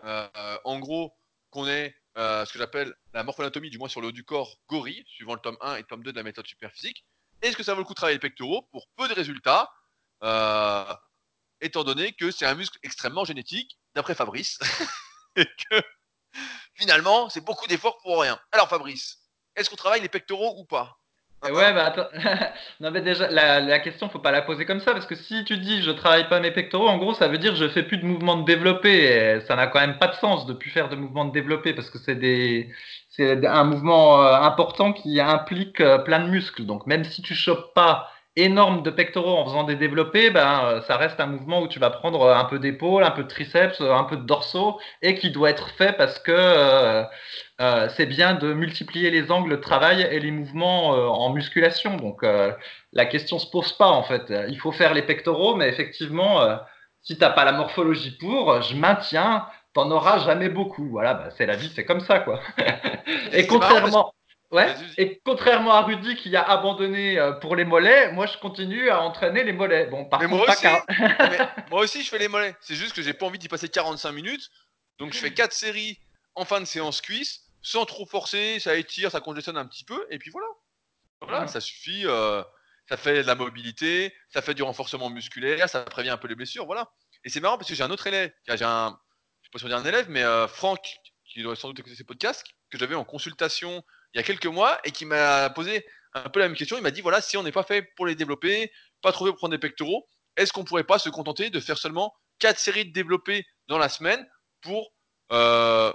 [0.04, 1.14] Euh, en gros,
[1.50, 4.58] qu'on ait euh, ce que j'appelle la morphoanatomie, du moins sur le haut du corps,
[4.70, 7.06] gorille, suivant le tome 1 et le tome 2 de la méthode superphysique.
[7.42, 9.72] Est-ce que ça vaut le coup de travailler les pectoraux pour peu de résultats?
[10.24, 10.94] Euh,
[11.62, 14.60] étant donné que c'est un muscle extrêmement génétique, d'après Fabrice,
[15.36, 15.82] et que
[16.74, 18.40] finalement, c'est beaucoup d'efforts pour rien.
[18.52, 19.18] Alors Fabrice,
[19.56, 20.98] est-ce qu'on travaille les pectoraux ou pas?
[21.48, 22.08] Eh Ouais, bah attends.
[22.80, 25.44] non, mais déjà, la, la question, faut pas la poser comme ça, parce que si
[25.44, 27.98] tu dis je travaille pas mes pectoraux, en gros, ça veut dire je fais plus
[27.98, 29.04] de mouvements de développé.
[29.04, 31.74] Et ça n'a quand même pas de sens de plus faire de mouvements de développé,
[31.74, 32.74] parce que c'est des,
[33.10, 36.66] c'est un mouvement euh, important qui implique euh, plein de muscles.
[36.66, 40.82] Donc, même si tu chopes pas énorme de pectoraux en faisant des développés, ben, euh,
[40.82, 43.28] ça reste un mouvement où tu vas prendre euh, un peu d'épaule, un peu de
[43.30, 47.04] triceps, euh, un peu de dorsaux, et qui doit être fait parce que euh,
[47.62, 51.96] euh, c'est bien de multiplier les angles de travail et les mouvements euh, en musculation.
[51.98, 52.52] Donc euh,
[52.94, 54.34] la question se pose pas en fait.
[54.50, 56.58] Il faut faire les pectoraux, mais effectivement, euh,
[57.04, 60.90] si t'as pas la morphologie pour, je maintiens, t'en auras jamais beaucoup.
[60.90, 62.42] Voilà, bah, c'est la vie, c'est comme ça quoi.
[63.32, 64.15] et contrairement,
[64.52, 64.76] Ouais.
[64.98, 69.02] Et contrairement à Rudy qui a abandonné euh, pour les mollets, moi je continue à
[69.02, 69.88] entraîner les mollets.
[69.88, 70.68] Bon, par mais contre, moi aussi,
[71.72, 72.56] moi aussi je fais les mollets.
[72.62, 74.50] C'est juste que j'ai pas envie d'y passer 45 minutes.
[74.98, 76.00] Donc je fais 4 séries
[76.36, 80.06] en fin de séance cuisse, sans trop forcer, ça étire, ça congestionne un petit peu,
[80.10, 80.48] et puis voilà.
[81.22, 82.04] Voilà, ça suffit.
[82.06, 82.44] Euh,
[82.88, 86.36] ça fait de la mobilité, ça fait du renforcement musculaire, ça prévient un peu les
[86.36, 86.92] blessures, voilà.
[87.24, 89.00] Et c'est marrant parce que j'ai un autre élève, j'ai un,
[89.42, 91.80] je sais pas si on dit un élève, mais euh, Franck, qui doit sans doute
[91.80, 93.84] écouter ces podcasts, que j'avais en consultation
[94.16, 96.78] il y a quelques mois et qui m'a posé un peu la même question.
[96.78, 99.40] Il m'a dit voilà, si on n'est pas fait pour les développer, pas trouvé pour
[99.40, 100.08] prendre des pectoraux,
[100.38, 103.90] est-ce qu'on pourrait pas se contenter de faire seulement 4 séries de développés dans la
[103.90, 104.26] semaine
[104.62, 104.94] pour,
[105.34, 105.92] euh,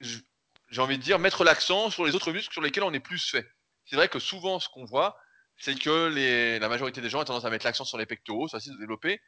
[0.00, 3.30] j'ai envie de dire, mettre l'accent sur les autres muscles sur lesquels on est plus
[3.30, 3.46] fait?
[3.84, 5.18] C'est vrai que souvent, ce qu'on voit,
[5.58, 8.48] c'est que les, la majorité des gens ont tendance à mettre l'accent sur les pectoraux,
[8.48, 9.20] sur la de développer,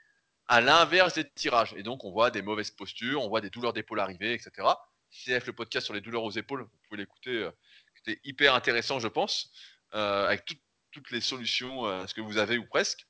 [0.47, 1.75] à l'inverse des tirages.
[1.77, 4.69] Et donc, on voit des mauvaises postures, on voit des douleurs d'épaule arriver, etc.
[5.11, 7.51] CF, le podcast sur les douleurs aux épaules, vous pouvez l'écouter, euh,
[7.95, 9.51] c'était hyper intéressant, je pense,
[9.95, 10.45] euh, avec
[10.91, 13.07] toutes les solutions, euh, ce que vous avez ou presque.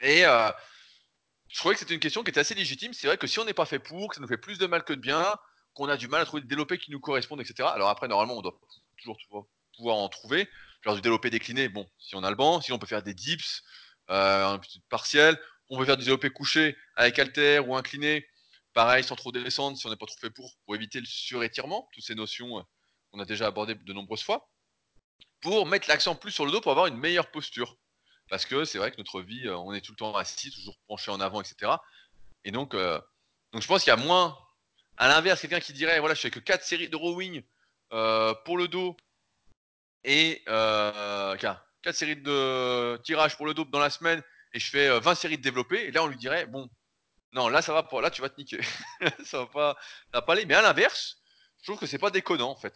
[0.00, 2.92] Et je trouvais que c'était une question qui était assez légitime.
[2.92, 4.66] C'est vrai que si on n'est pas fait pour, que ça nous fait plus de
[4.66, 5.36] mal que de bien,
[5.74, 7.68] qu'on a du mal à trouver des développés qui nous correspondent, etc.
[7.72, 8.58] Alors après, normalement, on doit
[8.96, 9.16] toujours
[9.76, 10.48] pouvoir en trouver.
[10.82, 13.14] Genre du développé décliné, bon, si on a le banc, sinon on peut faire des
[13.14, 13.62] dips,
[14.08, 18.26] un petit partiel, on peut faire du développé couché avec alter ou incliné,
[18.72, 21.88] pareil, sans trop descendre, si on n'est pas trop fait pour, pour éviter le surétirement,
[21.92, 22.62] toutes ces notions euh,
[23.10, 24.48] qu'on a déjà abordées de nombreuses fois,
[25.40, 27.76] pour mettre l'accent plus sur le dos pour avoir une meilleure posture.
[28.28, 30.78] Parce que c'est vrai que notre vie, euh, on est tout le temps assis, toujours
[30.86, 31.72] penché en avant, etc.
[32.44, 33.00] Et donc, euh,
[33.52, 34.38] donc je pense qu'il y a moins,
[34.96, 37.42] à l'inverse, quelqu'un qui dirait, voilà, je fais que 4 séries de rowing
[37.90, 38.96] pour le dos
[40.04, 44.22] et euh, 4 séries de tirage pour le dos dans la semaine
[44.54, 46.68] et je fais 20 séries de développé, et là on lui dirait, bon,
[47.32, 48.60] non, là ça va pas, là tu vas te niquer.
[49.24, 49.76] ça va pas,
[50.12, 50.46] va pas aller.
[50.46, 51.18] Mais à l'inverse,
[51.60, 52.74] je trouve que c'est pas déconnant en fait.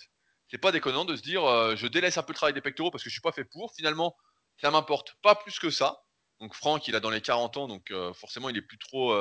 [0.48, 1.42] C'est pas déconnant de se dire,
[1.76, 3.74] je délaisse un peu le travail des pectoraux parce que je suis pas fait pour.
[3.74, 4.16] Finalement,
[4.60, 6.00] ça m'importe pas plus que ça.
[6.40, 9.12] Donc Franck, il a dans les 40 ans, donc forcément il est plus trop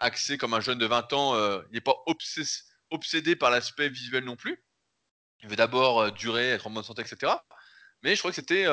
[0.00, 1.60] axé comme un jeune de 20 ans.
[1.62, 1.96] il n'est pas
[2.90, 4.64] obsédé par l'aspect visuel non plus.
[5.42, 7.32] Il veut d'abord durer, être en bonne santé, etc.
[8.02, 8.66] Mais je crois que c'était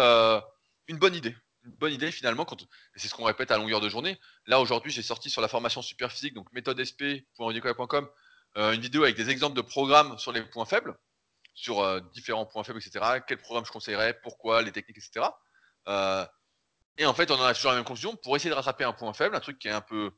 [0.88, 1.36] une bonne idée.
[1.64, 2.66] Une bonne idée finalement, quand...
[2.96, 4.20] c'est ce qu'on répète à longueur de journée.
[4.48, 8.10] Là aujourd'hui, j'ai sorti sur la formation super physique, donc méthodesp.com,
[8.58, 10.98] euh, une vidéo avec des exemples de programmes sur les points faibles,
[11.54, 13.22] sur différents points faibles, etc.
[13.28, 15.28] Quel programme je conseillerais, pourquoi, les techniques, etc.
[16.98, 18.16] et en fait, on en a toujours la même conclusion.
[18.16, 20.12] Pour essayer de rattraper un point faible, un truc qui est un peu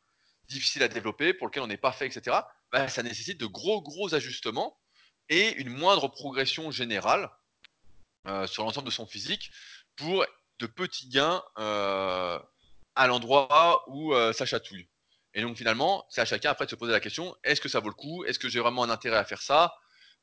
[0.48, 2.38] difficile à développer, pour lequel on n'est pas fait, etc.,
[2.72, 4.78] bah, ça nécessite de gros, gros ajustements
[5.30, 7.30] et une moindre progression générale
[8.28, 9.52] euh, sur l'ensemble de son physique
[9.96, 10.26] pour
[10.60, 12.39] de petits gains euh,
[12.95, 14.88] à l'endroit où euh, ça chatouille.
[15.34, 17.80] Et donc finalement, c'est à chacun après de se poser la question est-ce que ça
[17.80, 18.24] vaut le coup?
[18.26, 19.76] Est-ce que j'ai vraiment un intérêt à faire ça?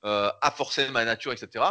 [0.03, 1.65] À forcer ma nature, etc.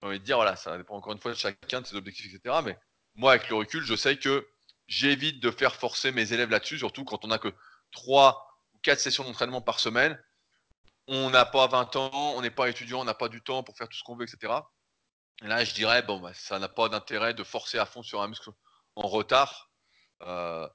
[0.00, 2.60] J'ai envie dire, voilà, ça dépend encore une fois de chacun, de ses objectifs, etc.
[2.64, 2.78] Mais
[3.16, 4.48] moi, avec le recul, je sais que
[4.86, 7.52] j'évite de faire forcer mes élèves là-dessus, surtout quand on n'a que
[7.90, 10.18] 3 ou 4 sessions d'entraînement par semaine
[11.08, 13.76] on n'a pas 20 ans, on n'est pas étudiant, on n'a pas du temps pour
[13.76, 14.52] faire tout ce qu'on veut, etc.
[15.42, 18.28] là, je dirais, bon, bah, ça n'a pas d'intérêt de forcer à fond sur un
[18.28, 18.50] muscle
[18.96, 19.70] en retard.
[20.22, 20.68] Euh,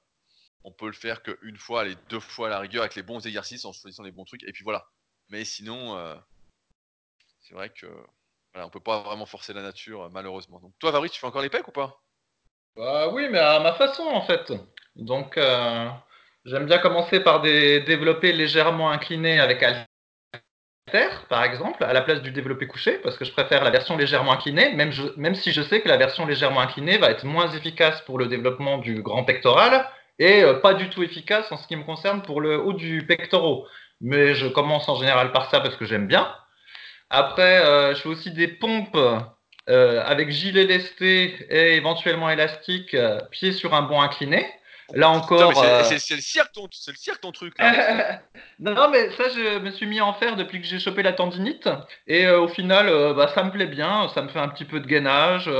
[0.64, 3.26] on peut le faire qu'une fois, allez, deux fois à la rigueur avec les bons
[3.26, 4.42] exercices en choisissant les bons trucs.
[4.44, 4.86] Et puis voilà.
[5.28, 6.14] Mais sinon, euh,
[7.42, 7.86] c'est vrai que
[8.52, 10.60] voilà, on peut pas vraiment forcer la nature, malheureusement.
[10.60, 12.00] Donc toi, Fabrice, tu fais encore les pecs ou pas?
[12.76, 14.52] Bah oui, mais à ma façon en fait.
[14.96, 15.88] Donc euh,
[16.44, 19.62] j'aime bien commencer par des développer légèrement inclinés avec
[21.28, 24.32] par exemple, à la place du développé couché, parce que je préfère la version légèrement
[24.32, 28.00] inclinée, même, même si je sais que la version légèrement inclinée va être moins efficace
[28.02, 29.86] pour le développement du grand pectoral
[30.18, 33.04] et euh, pas du tout efficace en ce qui me concerne pour le haut du
[33.06, 33.64] pectoral.
[34.00, 36.32] Mais je commence en général par ça parce que j'aime bien.
[37.10, 38.96] Après, euh, je fais aussi des pompes
[39.70, 42.96] euh, avec gilet lesté et éventuellement élastique,
[43.30, 44.46] pied sur un banc incliné.
[44.92, 45.62] Là encore.
[45.62, 48.20] Euh, c'est le cirque ton, c'est le cirque ton truc là.
[48.58, 51.68] non mais ça je me suis mis en faire depuis que j'ai chopé la tendinite
[52.06, 54.64] et euh, au final euh, bah, ça me plaît bien, ça me fait un petit
[54.64, 55.50] peu de gainage,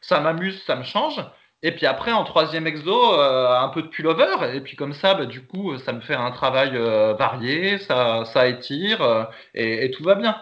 [0.00, 1.24] ça m'amuse, ça me change.
[1.62, 5.26] Et puis après en troisième exo un peu de pullover et puis comme ça bah,
[5.26, 6.76] du coup ça me fait un travail
[7.16, 10.36] varié, ça, ça étire et, et, tout va bien.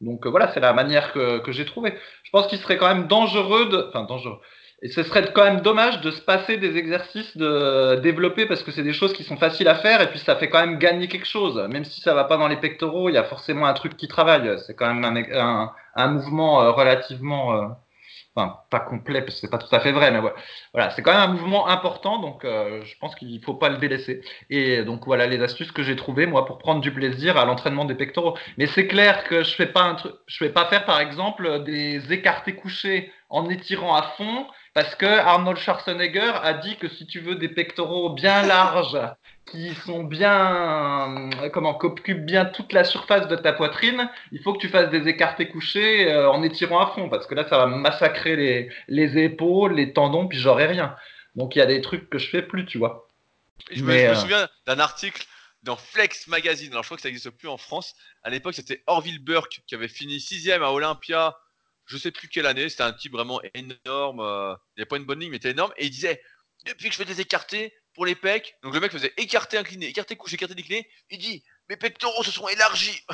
[0.00, 1.94] Donc voilà c'est la manière que, que j'ai trouvé.
[2.24, 4.40] Je pense qu'il serait quand même dangereux de, enfin dangereux
[4.82, 8.72] et ce serait quand même dommage de se passer des exercices de développer parce que
[8.72, 11.06] c'est des choses qui sont faciles à faire et puis ça fait quand même gagner
[11.06, 11.56] quelque chose.
[11.70, 14.08] Même si ça va pas dans les pectoraux, il y a forcément un truc qui
[14.08, 14.58] travaille.
[14.66, 17.68] C'est quand même un, un, mouvement euh, relativement euh,
[18.34, 20.18] enfin pas complet parce que c'est pas tout à fait vrai, mais
[20.72, 23.76] voilà, c'est quand même un mouvement important, donc euh, je pense qu'il faut pas le
[23.76, 24.22] délaisser.
[24.50, 27.84] Et donc voilà les astuces que j'ai trouvées moi pour prendre du plaisir à l'entraînement
[27.84, 28.36] des pectoraux.
[28.58, 31.62] Mais c'est clair que je fais pas un truc, je vais pas faire par exemple
[31.62, 37.06] des écartés couchés en étirant à fond parce que Arnold Schwarzenegger a dit que si
[37.06, 38.98] tu veux des pectoraux bien larges
[39.50, 44.54] qui sont bien, euh, comment, occupent bien toute la surface de ta poitrine, il faut
[44.54, 47.58] que tu fasses des écartés couchés euh, en étirant à fond, parce que là, ça
[47.58, 50.96] va massacrer les, les épaules, les tendons, puis j'aurai rien.
[51.34, 53.08] Donc il y a des trucs que je fais plus, tu vois.
[53.70, 55.26] Je, me, euh, souviens d'un article
[55.62, 57.94] dans Flex Magazine, alors je crois que ça n'existe plus en France.
[58.22, 61.36] À l'époque, c'était Orville Burke qui avait fini sixième à Olympia,
[61.92, 62.68] je sais plus quelle année.
[62.68, 64.20] C'était un type vraiment énorme.
[64.20, 65.72] il n'y avait pas une bonne ligne, mais il était énorme.
[65.76, 66.22] Et il disait
[66.66, 68.56] Depuis que je fais des écartés, pour les pecs.
[68.62, 70.88] Donc le mec faisait écarter, incliner, écarter, coucher, écarter, décliner.
[71.10, 73.04] Il dit Mes pectoraux se sont élargis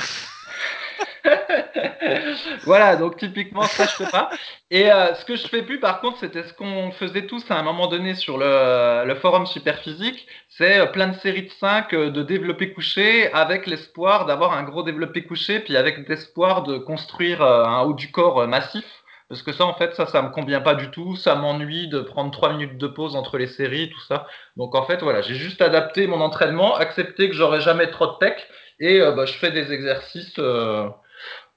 [2.64, 4.30] voilà, donc typiquement ça je fais pas.
[4.70, 7.56] Et euh, ce que je fais plus par contre, c'était ce qu'on faisait tous à
[7.56, 11.92] un moment donné sur le, le forum Superphysique, c'est euh, plein de séries de 5
[11.92, 16.78] euh, de développé couché avec l'espoir d'avoir un gros développé couché, puis avec l'espoir de
[16.78, 18.84] construire un haut du corps massif.
[19.28, 21.14] Parce que ça, en fait, ça, ça me convient pas du tout.
[21.16, 24.26] Ça m'ennuie de prendre trois minutes de pause entre les séries, tout ça.
[24.56, 28.18] Donc, en fait, voilà, j'ai juste adapté mon entraînement, accepté que j'aurai jamais trop de
[28.18, 28.42] tech,
[28.80, 30.88] et euh, bah, je fais des exercices euh,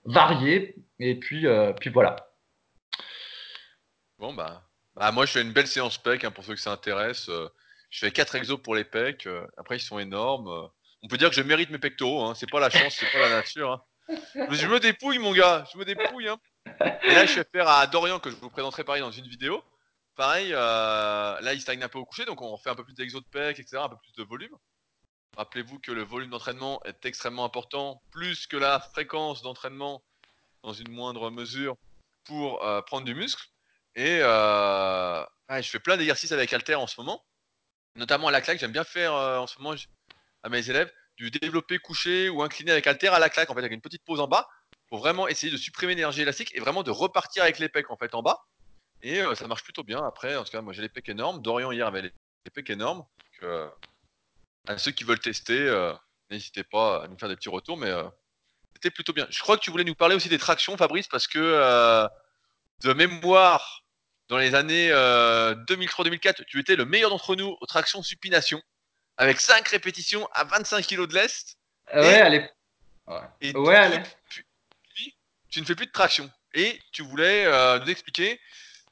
[0.04, 0.76] variés.
[1.00, 2.18] Et puis, euh, puis voilà.
[4.20, 4.64] Bon, bah,
[4.96, 7.30] bah, moi, je fais une belle séance pec hein, pour ceux que ça intéresse.
[7.90, 9.30] je fais quatre exos pour les pecs.
[9.56, 10.70] après, ils sont énormes.
[11.04, 12.26] on peut dire que je mérite mes pectoraux.
[12.26, 12.36] Hein.
[12.36, 13.72] C'est pas la chance, c'est pas la nature.
[13.72, 13.82] Hein.
[14.52, 15.64] Je me dépouille, mon gars.
[15.72, 16.28] Je me dépouille.
[16.28, 16.38] Hein.
[16.66, 19.64] Et là, je vais faire à Dorian, que je vous présenterai pareil dans une vidéo.
[20.16, 22.93] Pareil, euh, là, il stagne un peu au coucher, donc on fait un peu plus
[22.93, 24.55] d'exo de pec, etc., un peu plus de volume.
[25.38, 30.03] Rappelez-vous que le volume d'entraînement est extrêmement important, plus que la fréquence d'entraînement
[30.64, 31.78] dans une moindre mesure
[32.26, 33.43] pour euh, prendre du muscle.
[33.95, 37.26] Et euh, je fais plein d'exercices avec Alter en ce moment,
[37.95, 38.59] notamment à la claque.
[38.59, 39.76] J'aime bien faire en ce moment
[40.43, 43.59] à mes élèves du développé couché ou incliné avec Alter à la claque, en fait,
[43.59, 44.47] avec une petite pause en bas
[44.92, 47.96] pour vraiment essayer de supprimer l'énergie élastique et vraiment de repartir avec les pecs en
[47.96, 48.46] fait en bas.
[49.02, 50.06] Et euh, ça marche plutôt bien.
[50.06, 51.42] Après, en tout cas, moi j'ai les pecs énormes.
[51.42, 52.12] Dorian hier avait les,
[52.54, 53.06] pecs énormes.
[53.42, 53.70] Euh,
[54.68, 55.94] à ceux qui veulent tester, euh,
[56.30, 57.89] n'hésitez pas à nous faire des petits retours, mais
[58.74, 59.26] c'était plutôt bien.
[59.30, 62.10] Je crois que tu voulais nous parler aussi des tractions, Fabrice, parce que
[62.84, 63.86] de mémoire,
[64.28, 68.62] dans les années 2003-2004, tu étais le meilleur d'entre nous aux tractions supination,
[69.16, 71.58] avec 5 répétitions à 25 kg de lest.
[71.94, 72.50] Ouais, allez.
[73.08, 74.04] Ouais, ouais allez
[75.52, 76.32] tu ne fais plus de traction.
[76.54, 78.39] Et tu voulais euh, nous expliquer,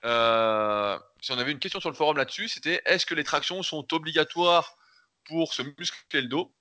[0.06, 3.64] euh, si on avait une question sur le forum là-dessus, c'était est-ce que les tractions
[3.64, 4.78] sont obligatoires
[5.26, 6.54] pour se muscler le dos?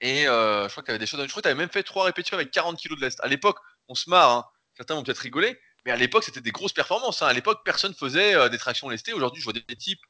[0.00, 1.22] Et euh, je crois que tu avais des choses.
[1.22, 3.20] Je crois que tu avais même fait trois répétitions avec 40 kg de lest.
[3.22, 3.58] À l'époque,
[3.88, 4.44] on se marre, hein.
[4.76, 7.22] certains vont peut-être rigoler, mais à l'époque, c'était des grosses performances.
[7.22, 7.28] Hein.
[7.28, 9.14] À l'époque, personne faisait des tractions lestées.
[9.14, 10.02] Aujourd'hui, je vois des, types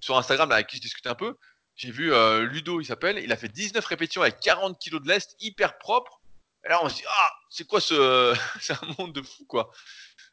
[0.00, 1.36] sur Instagram avec qui je discutais un peu.
[1.76, 2.12] J'ai vu
[2.42, 6.19] Ludo, il s'appelle, il a fait 19 répétitions avec 40 kg de lest, hyper propre.
[6.64, 8.34] Et là, on se dit, ah, c'est quoi ce.
[8.60, 9.70] c'est un monde de fou, quoi.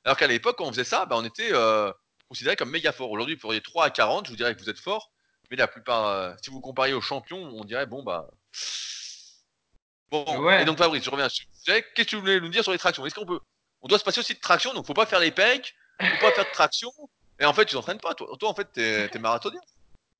[0.03, 1.91] Alors qu'à l'époque, quand on faisait ça, bah, on était euh,
[2.27, 3.11] considéré comme méga fort.
[3.11, 5.11] Aujourd'hui, vous pourriez 3 à 40, je vous dirais que vous êtes fort.
[5.49, 8.27] Mais la plupart, euh, si vous compariez aux champions, on dirait, bon, bah.
[10.09, 12.77] Bon, et donc Fabrice, je reviens sur Qu'est-ce que tu voulais nous dire sur les
[12.77, 13.05] tractions?
[13.05, 13.39] Est-ce qu'on peut.
[13.81, 16.31] On doit se passer aussi de traction, donc faut pas faire les pecs, faut pas
[16.31, 16.91] faire de traction.
[17.39, 18.15] Et en fait, tu t'entraînes pas.
[18.15, 19.59] Toi, toi en fait, t'es es marathonien.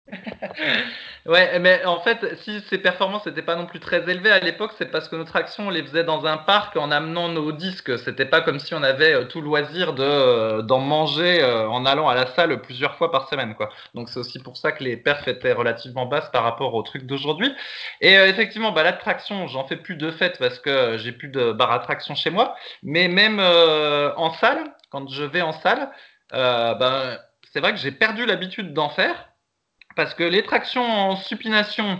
[1.25, 4.71] ouais, mais en fait, si ces performances n'étaient pas non plus très élevées à l'époque,
[4.77, 7.97] c'est parce que notre action, on les faisait dans un parc en amenant nos disques.
[7.99, 11.85] C'était pas comme si on avait euh, tout loisir de euh, d'en manger euh, en
[11.85, 13.69] allant à la salle plusieurs fois par semaine, quoi.
[13.95, 17.05] Donc c'est aussi pour ça que les perfs étaient relativement basses par rapport aux trucs
[17.05, 17.53] d'aujourd'hui.
[18.01, 21.51] Et effectivement, bah, la traction, j'en fais plus de fait parce que j'ai plus de
[21.51, 22.55] barre à traction chez moi.
[22.83, 25.89] Mais même en salle, quand je vais en salle,
[26.31, 27.17] ben,
[27.51, 29.26] c'est vrai que j'ai perdu l'habitude d'en faire
[29.97, 31.99] parce que les tractions en supination,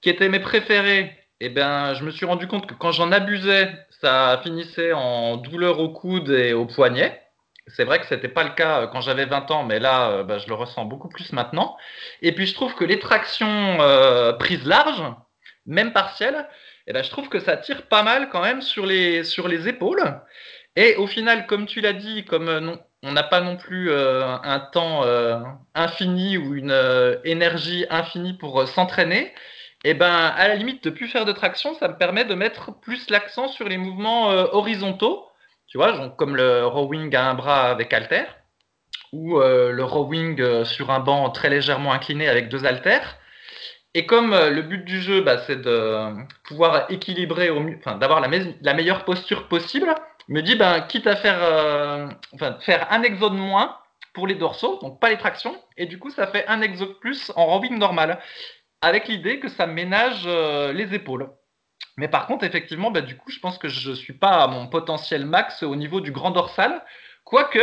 [0.00, 3.70] qui étaient mes préférées, eh ben, je me suis rendu compte que quand j'en abusais,
[4.00, 7.22] ça finissait en douleur au coude et au poignet.
[7.68, 10.10] C'est vrai que ce n'était pas le cas euh, quand j'avais 20 ans, mais là,
[10.10, 11.76] euh, bah, je le ressens beaucoup plus maintenant.
[12.22, 15.04] Et puis, je trouve que les tractions euh, prises larges,
[15.66, 16.48] même partielles,
[16.86, 19.68] eh ben, je trouve que ça tire pas mal quand même sur les, sur les
[19.68, 20.20] épaules.
[20.76, 24.26] Et au final, comme tu l'as dit, comme non, on n'a pas non plus euh,
[24.26, 25.40] un temps euh,
[25.74, 29.32] infini ou une euh, énergie infinie pour s'entraîner,
[29.84, 32.34] et eh ben à la limite de plus faire de traction, ça me permet de
[32.34, 35.24] mettre plus l'accent sur les mouvements horizontaux,
[35.68, 38.24] tu vois, comme le rowing à un bras avec halter
[39.12, 43.18] ou le rowing sur un banc très légèrement incliné avec deux haltères.
[43.94, 46.08] Et comme le but du jeu, bah, c'est de
[46.48, 49.94] pouvoir équilibrer, enfin, d'avoir la, meilleure posture possible,
[50.28, 52.08] me dit, ben, quitte à faire, euh,
[52.60, 53.78] faire un exo de moins
[54.14, 56.92] pour les dorsaux, donc pas les tractions, et du coup, ça fait un exo de
[56.92, 58.18] plus en rowing normal,
[58.80, 61.30] avec l'idée que ça ménage euh, les épaules.
[61.96, 64.46] Mais par contre, effectivement, bah, du coup, je pense que je ne suis pas à
[64.48, 66.82] mon potentiel max au niveau du grand dorsal,
[67.24, 67.58] quoique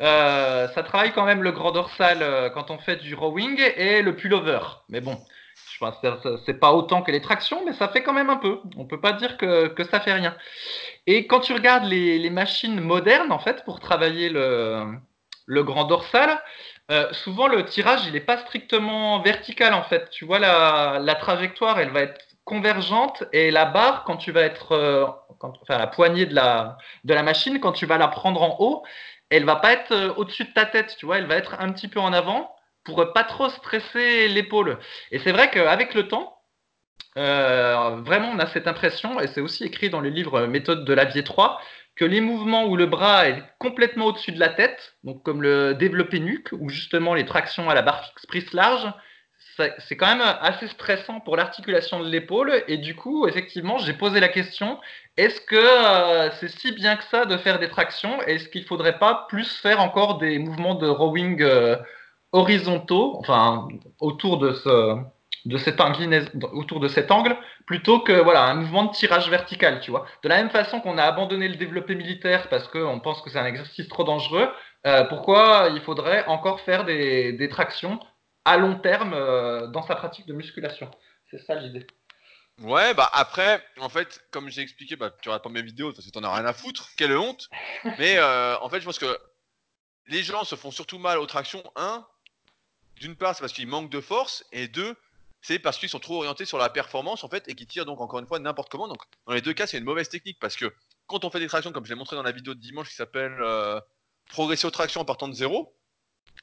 [0.00, 4.16] euh, ça travaille quand même le grand dorsal quand on fait du rowing et le
[4.16, 4.60] pullover.
[4.88, 5.18] Mais bon,
[6.44, 8.60] c'est pas autant que les tractions, mais ça fait quand même un peu.
[8.76, 10.36] On peut pas dire que, ça fait rien.
[11.06, 14.98] Et quand tu regardes les, machines modernes, en fait, pour travailler le,
[15.48, 16.42] grand dorsal,
[16.90, 20.10] euh, souvent le tirage, il n'est pas strictement vertical, en fait.
[20.10, 24.72] Tu vois, la, trajectoire, elle va être convergente et la barre, quand tu vas être,
[24.72, 25.06] euh,
[25.40, 28.82] enfin la poignée de la, de la machine, quand tu vas la prendre en haut,
[29.30, 31.72] elle va pas être euh, au-dessus de ta tête, tu vois, elle va être un
[31.72, 32.54] petit peu en avant
[32.84, 34.78] pour pas trop stresser l'épaule.
[35.10, 36.38] Et c'est vrai qu'avec le temps,
[37.18, 40.92] euh, vraiment on a cette impression, et c'est aussi écrit dans le livre Méthode de
[40.92, 41.60] l'avier 3,
[41.94, 45.74] que les mouvements où le bras est complètement au-dessus de la tête, donc comme le
[45.74, 48.90] développé nuque, ou justement les tractions à la barre fixe prise large,
[49.56, 52.62] c'est quand même assez stressant pour l'articulation de l'épaule.
[52.68, 54.78] Et du coup, effectivement, j'ai posé la question
[55.16, 58.22] est-ce que euh, c'est si bien que ça de faire des tractions?
[58.22, 61.76] Est-ce qu'il ne faudrait pas plus faire encore des mouvements de rowing euh,
[62.32, 63.68] horizontaux, enfin,
[64.00, 64.96] autour de, ce,
[65.44, 65.80] de cet
[66.52, 70.28] autour de cet angle, plutôt que voilà, un mouvement de tirage vertical, tu vois De
[70.28, 73.46] la même façon qu'on a abandonné le développé militaire parce qu'on pense que c'est un
[73.46, 74.48] exercice trop dangereux,
[74.86, 78.00] euh, pourquoi il faudrait encore faire des, des tractions
[78.44, 80.90] à long terme euh, dans sa pratique de musculation?
[81.30, 81.86] C'est ça l'idée.
[82.60, 86.06] Ouais, bah après, en fait, comme j'ai expliqué, bah, tu regardes pas mes vidéos parce
[86.06, 87.48] que t'en as rien à foutre, quelle honte.
[87.98, 89.18] Mais euh, en fait, je pense que
[90.06, 91.62] les gens se font surtout mal aux tractions.
[91.76, 92.06] Un,
[93.02, 94.96] d'une part, c'est parce qu'ils manquent de force, et deux,
[95.40, 98.00] c'est parce qu'ils sont trop orientés sur la performance en fait et qu'ils tirent donc
[98.00, 98.86] encore une fois n'importe comment.
[98.86, 100.72] Donc dans les deux cas, c'est une mauvaise technique parce que
[101.08, 102.94] quand on fait des tractions, comme je l'ai montré dans la vidéo de dimanche qui
[102.94, 103.80] s'appelle euh,
[104.28, 105.76] Progresser aux tractions en partant de zéro,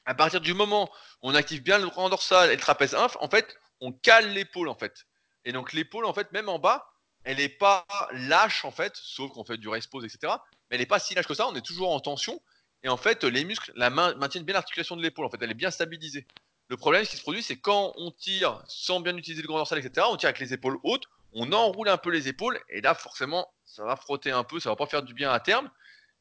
[0.05, 0.91] à partir du moment
[1.22, 4.34] où on active bien le grand dorsal et le trapèze inf, en fait, on cale
[4.34, 5.07] l'épaule en fait.
[5.45, 6.86] Et donc l'épaule, en fait, même en bas,
[7.24, 10.34] elle n'est pas lâche en fait, sauf qu'on fait du race pose, etc.
[10.70, 12.41] Mais elle n'est pas si lâche que ça, on est toujours en tension.
[12.84, 15.51] Et en fait, les muscles la main, maintiennent bien l'articulation de l'épaule, en fait, elle
[15.51, 16.28] est bien stabilisée.
[16.70, 19.58] Le problème, ce qui se produit, c'est quand on tire sans bien utiliser le grand
[19.58, 22.82] dorsal, etc., on tire avec les épaules hautes, on enroule un peu les épaules, et
[22.82, 25.70] là, forcément, ça va frotter un peu, ça va pas faire du bien à terme.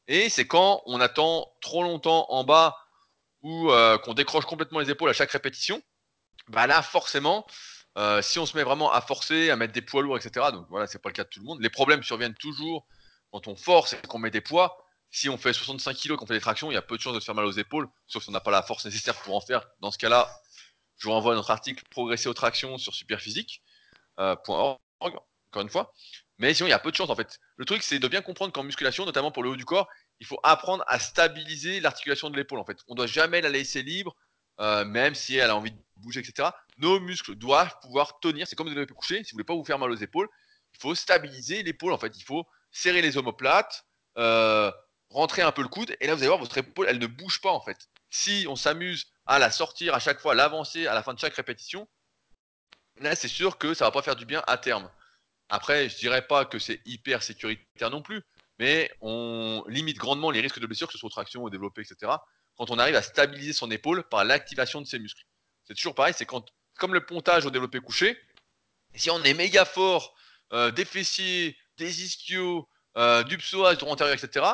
[0.07, 2.77] Et c'est quand on attend trop longtemps en bas
[3.43, 5.83] ou euh, qu'on décroche complètement les épaules à chaque répétition,
[6.47, 7.45] bah là forcément,
[7.97, 10.47] euh, si on se met vraiment à forcer, à mettre des poids lourds, etc.
[10.51, 11.61] Donc voilà, c'est pas le cas de tout le monde.
[11.61, 12.87] Les problèmes surviennent toujours
[13.31, 14.83] quand on force et qu'on met des poids.
[15.11, 17.15] Si on fait 65 kg, qu'on fait des tractions, il y a peu de chances
[17.15, 19.35] de se faire mal aux épaules, sauf si on n'a pas la force nécessaire pour
[19.35, 19.67] en faire.
[19.79, 20.29] Dans ce cas-là,
[20.97, 23.59] je vous renvoie à notre article Progresser aux tractions sur superphysique.org,
[24.19, 24.35] euh,
[25.01, 25.93] encore une fois.
[26.37, 27.39] Mais sinon, il y a peu de chances en fait.
[27.57, 29.89] Le truc, c'est de bien comprendre qu'en musculation, notamment pour le haut du corps,
[30.19, 32.77] il faut apprendre à stabiliser l'articulation de l'épaule en fait.
[32.87, 34.15] On doit jamais la laisser libre,
[34.59, 36.49] euh, même si elle a envie de bouger, etc.
[36.77, 38.47] Nos muscles doivent pouvoir tenir.
[38.47, 39.23] C'est comme des développés couchés.
[39.23, 40.29] Si vous voulez pas vous faire mal aux épaules,
[40.73, 42.17] il faut stabiliser l'épaule en fait.
[42.17, 43.85] Il faut serrer les omoplates,
[44.17, 44.71] euh,
[45.09, 47.41] rentrer un peu le coude, et là vous allez voir votre épaule, elle ne bouge
[47.41, 47.89] pas en fait.
[48.09, 51.35] Si on s'amuse à la sortir à chaque fois, l'avancer à la fin de chaque
[51.35, 51.87] répétition,
[52.97, 54.89] là c'est sûr que ça va pas faire du bien à terme.
[55.49, 58.21] Après, je dirais pas que c'est hyper sécuritaire non plus,
[58.59, 62.11] mais on limite grandement les risques de blessure, que ce soit traction ou développé, etc.,
[62.55, 65.23] quand on arrive à stabiliser son épaule par l'activation de ses muscles.
[65.63, 66.45] C'est toujours pareil, c'est quand,
[66.77, 68.19] comme le pontage au développé couché,
[68.93, 70.13] si on est méga fort
[70.51, 74.45] euh, des fessiers, des ischios, euh, du psoas, du antérieur, etc.,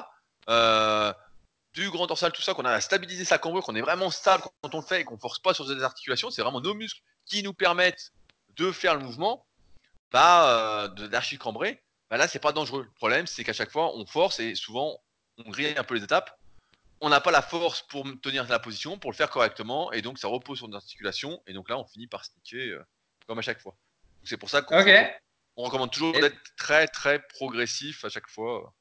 [0.50, 1.14] euh,
[1.74, 4.44] du grand dorsal, tout ça, qu'on a à stabiliser sa cambrure, qu'on est vraiment stable
[4.62, 7.02] quand on le fait et qu'on force pas sur des articulations, c'est vraiment nos muscles
[7.26, 8.12] qui nous permettent
[8.56, 9.46] de faire le mouvement,
[10.12, 12.84] bah, d'archicambrer bah là, c'est pas dangereux.
[12.84, 15.02] Le problème, c'est qu'à chaque fois, on force et souvent,
[15.38, 16.38] on grille un peu les étapes.
[17.02, 20.18] On n'a pas la force pour tenir la position, pour le faire correctement, et donc
[20.18, 22.84] ça repose sur nos articulations, et donc là, on finit par sneaker euh,
[23.28, 23.76] comme à chaque fois.
[24.24, 24.76] C'est pour ça qu'on
[25.58, 28.74] recommande toujours d'être très très progressif à chaque fois.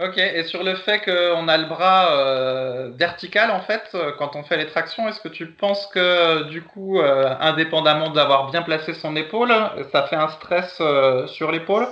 [0.00, 4.34] Ok, et sur le fait qu'on a le bras euh, vertical en fait, euh, quand
[4.36, 8.94] on fait les tractions, est-ce que tu penses que du coup, indépendamment d'avoir bien placé
[8.94, 9.52] son épaule,
[9.92, 10.82] ça fait un stress
[11.26, 11.86] sur l'épaule?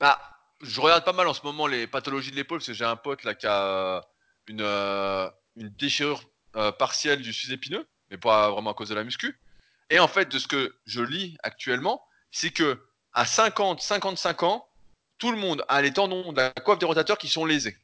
[0.00, 0.18] Bah,
[0.64, 2.96] je regarde pas mal en ce moment les pathologies de l'épaule parce que j'ai un
[2.96, 4.00] pote là qui a euh,
[4.48, 6.22] une, euh, déchirure
[6.56, 9.38] euh, partielle du sus-épineux, mais pas vraiment à cause de la muscu.
[9.90, 14.66] Et en fait, de ce que je lis actuellement, c'est que à 50, 55 ans,
[15.18, 17.76] tout le monde a les tendons de la coiffe des rotateurs qui sont lésés.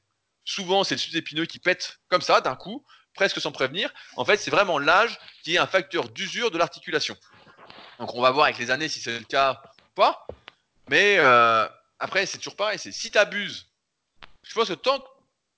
[0.45, 3.93] Souvent, c'est le sus-épineux qui pète comme ça, d'un coup, presque sans prévenir.
[4.17, 7.17] En fait, c'est vraiment l'âge qui est un facteur d'usure de l'articulation.
[7.99, 10.27] Donc, on va voir avec les années si c'est le cas ou pas.
[10.89, 11.19] Mais
[11.99, 12.79] après, c'est toujours pareil.
[12.79, 13.71] C'est si tu abuses
[14.43, 15.05] je pense que tant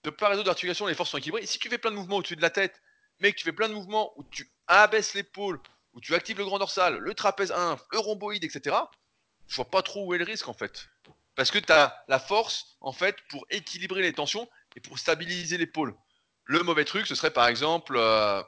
[0.05, 1.47] de part et d'autre d'articulation, les forces sont équilibrées.
[1.47, 2.83] Si tu fais plein de mouvements au-dessus de la tête,
[3.21, 5.61] mais que tu fais plein de mouvements où tu abaisses l'épaule,
[5.95, 8.77] où tu actives le grand dorsal, le trapèze 1, le rhomboïde, etc.,
[9.47, 10.89] je vois pas trop où est le risque en fait.
[11.35, 15.59] Parce que tu as la force en fait pour équilibrer les tensions et pour stabiliser
[15.59, 15.95] l'épaule.
[16.45, 18.43] Le mauvais truc, ce serait par exemple, euh,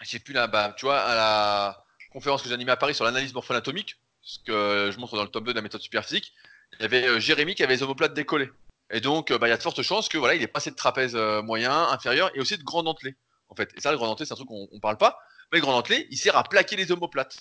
[0.00, 3.04] je sais plus là, bas tu vois, à la conférence que j'animais à Paris sur
[3.04, 6.32] l'analyse morpho-anatomique, ce que je montre dans le top 2 de la méthode superphysique,
[6.78, 8.50] il y avait euh, Jérémy qui avait les omoplates décollées.
[8.90, 10.70] Et donc, euh, bah, il y a de fortes chances que voilà, il ait passé
[10.70, 13.14] de trapèze euh, moyen, inférieur et aussi de grand dentelé.
[13.48, 15.18] En fait, et ça, le grand dentelé, c'est un truc qu'on ne parle pas.
[15.52, 17.38] Mais le grand dentelé, il sert à plaquer les omoplates.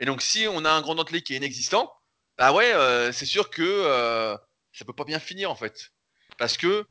[0.00, 1.92] Et donc, si on a un grand dentelé qui est inexistant,
[2.38, 4.36] bah ouais, euh, c'est sûr que euh,
[4.72, 5.90] ça peut pas bien finir en fait,
[6.38, 6.86] parce que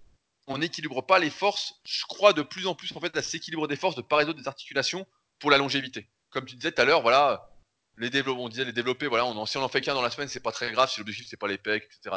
[0.47, 1.75] on n'équilibre pas les forces.
[1.85, 4.25] Je crois de plus en plus en fait à s'équilibre des forces de part et
[4.25, 5.05] d'autre des articulations
[5.39, 6.09] pour la longévité.
[6.29, 7.49] Comme tu disais tout à l'heure, voilà,
[7.97, 10.27] les on disait les développés, voilà, on si on en fait qu'un dans la semaine,
[10.27, 12.15] c'est pas très grave si l'objectif c'est pas les pecs, etc.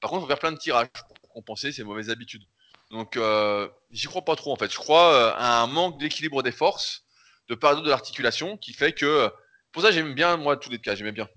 [0.00, 0.88] Par contre, il faut faire plein de tirages
[1.20, 2.44] pour compenser ces mauvaises habitudes.
[2.90, 4.70] Donc, euh, j'y crois pas trop en fait.
[4.70, 7.04] Je crois euh, à un manque d'équilibre des forces
[7.48, 9.30] de part et d'autre de l'articulation qui fait que.
[9.72, 11.28] Pour ça, j'aime bien, moi, tous les cas, j'aimais bien.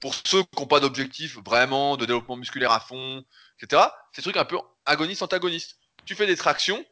[0.00, 3.24] Pour ceux qui n'ont pas d'objectif vraiment de développement musculaire à fond,
[3.60, 3.82] etc.,
[4.12, 5.78] c'est trucs un peu agoniste-antagoniste.
[6.04, 6.84] Tu fais des tractions,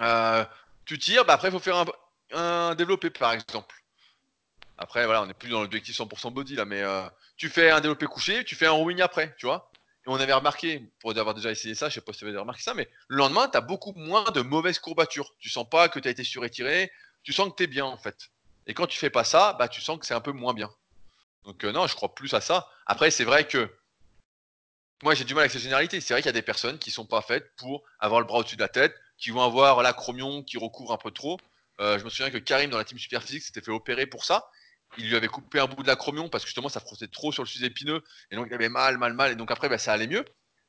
[0.00, 0.44] euh,
[0.84, 1.84] tu tires, bah après, il faut faire
[2.32, 3.74] un, développé, par exemple.
[4.78, 7.02] Après, voilà, on n'est plus dans l'objectif 100% body là, mais euh,
[7.36, 9.70] tu fais un développé couché, tu fais un rowing après, tu vois.
[10.04, 12.36] Et on avait remarqué, pour avoir déjà essayé ça, je sais pas si tu avais
[12.36, 15.34] remarqué ça, mais le lendemain, tu as beaucoup moins de mauvaises courbatures.
[15.38, 16.90] Tu sens pas que tu as été surétiré,
[17.22, 18.30] tu sens que tu es bien en fait.
[18.66, 20.70] Et quand tu fais pas ça, bah tu sens que c'est un peu moins bien.
[21.44, 22.68] Donc euh, non, je crois plus à ça.
[22.86, 23.70] Après, c'est vrai que
[25.02, 26.00] moi j'ai du mal avec ces généralités.
[26.00, 28.38] C'est vrai qu'il y a des personnes qui sont pas faites pour avoir le bras
[28.38, 31.38] au-dessus de la tête, qui vont avoir l'acromion qui recouvre un peu trop.
[31.80, 34.48] Euh, je me souviens que Karim dans la team Superphysique s'était fait opérer pour ça.
[34.98, 37.42] Il lui avait coupé un bout de l'acromion parce que justement ça frottait trop sur
[37.42, 39.92] le sujet épineux et donc il avait mal, mal, mal et donc après bah, ça
[39.92, 40.24] allait mieux.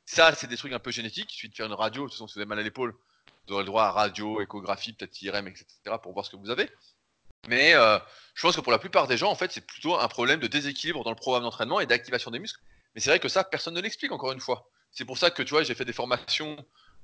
[0.05, 1.33] Ça, c'est des trucs un peu génétiques.
[1.33, 2.03] Il suffit de faire une radio.
[2.03, 2.93] De toute façon, si vous avez mal à l'épaule,
[3.47, 5.65] vous aurez le droit à radio, échographie, peut-être IRM, etc.
[6.01, 6.69] pour voir ce que vous avez.
[7.47, 7.99] Mais euh,
[8.35, 10.47] je pense que pour la plupart des gens, en fait, c'est plutôt un problème de
[10.47, 12.61] déséquilibre dans le programme d'entraînement et d'activation des muscles.
[12.95, 14.69] Mais c'est vrai que ça, personne ne l'explique, encore une fois.
[14.91, 16.55] C'est pour ça que, tu vois, j'ai fait des formations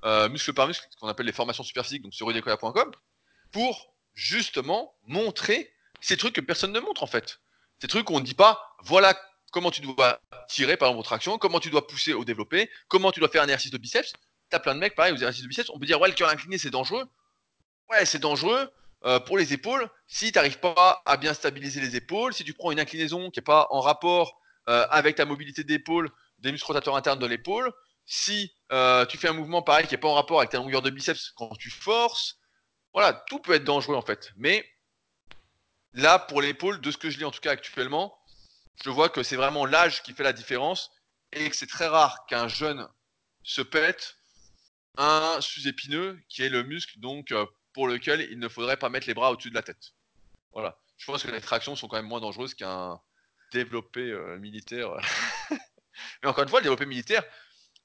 [0.06, 2.92] euh, muscle par muscle, ce qu'on appelle les formations superphysiques, donc sur rudecoya.com,
[3.52, 7.40] pour justement montrer ces trucs que personne ne montre, en fait.
[7.82, 9.20] Ces trucs où on ne dit pas, voilà
[9.52, 13.12] comment tu dois tirer, par exemple, votre action, comment tu dois pousser au développé, comment
[13.12, 14.14] tu dois faire un exercice de biceps.
[14.50, 16.30] T'as plein de mecs, pareil, aux exercices de biceps, on peut dire, ouais, le cœur
[16.30, 17.06] incliné, c'est dangereux.
[17.90, 18.72] Ouais, c'est dangereux.
[19.06, 22.54] Euh, pour les épaules, si tu n'arrives pas à bien stabiliser les épaules, si tu
[22.54, 26.68] prends une inclinaison qui n'est pas en rapport euh, avec ta mobilité d'épaule, des muscles
[26.68, 27.72] rotateurs internes de l'épaule,
[28.06, 30.82] si euh, tu fais un mouvement pareil qui n'est pas en rapport avec ta longueur
[30.82, 32.40] de biceps quand tu forces,
[32.94, 34.32] voilà, tout peut être dangereux en fait.
[34.36, 34.70] Mais
[35.94, 38.18] là, pour l'épaule, de ce que je lis en tout cas actuellement,
[38.84, 40.92] je vois que c'est vraiment l'âge qui fait la différence
[41.32, 42.88] et que c'est très rare qu'un jeune
[43.44, 44.18] se pète
[44.98, 47.32] un sous-épineux qui est le muscle donc
[47.74, 49.94] pour lequel il ne faudrait pas mettre les bras au-dessus de la tête.
[50.54, 50.78] Voilà.
[50.98, 53.00] Je pense que les tractions sont quand même moins dangereuses qu'un
[53.52, 54.90] développé euh, militaire.
[56.24, 57.24] Mais encore une fois, le développé militaire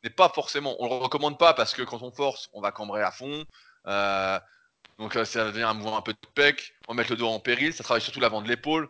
[0.02, 0.76] n'est pas forcément.
[0.80, 3.44] On le recommande pas parce que quand on force, on va cambrer à fond.
[3.86, 4.38] Euh,
[4.98, 6.74] donc euh, ça devient un mouvement un peu de pec.
[6.88, 7.72] On va mettre le dos en péril.
[7.72, 8.88] Ça travaille surtout l'avant de l'épaule.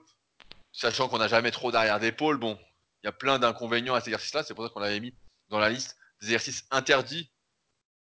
[0.73, 2.39] Sachant qu'on n'a jamais trop d'arrière d'épaule.
[2.39, 2.59] Bon,
[3.03, 4.43] il y a plein d'inconvénients à cet exercice-là.
[4.43, 5.15] C'est pour ça qu'on l'avait mis
[5.51, 7.31] dans la liste des exercices interdits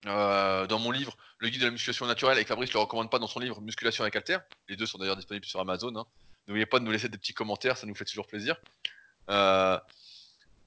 [0.07, 3.11] euh, dans mon livre, le guide de la musculation naturelle, et Fabrice ne le recommande
[3.11, 4.39] pas dans son livre Musculation avec Alter.
[4.69, 5.95] Les deux sont d'ailleurs disponibles sur Amazon.
[5.97, 6.07] Hein.
[6.49, 8.57] N'oubliez pas de nous laisser des petits commentaires, ça nous fait toujours plaisir.
[9.31, 9.79] Euh,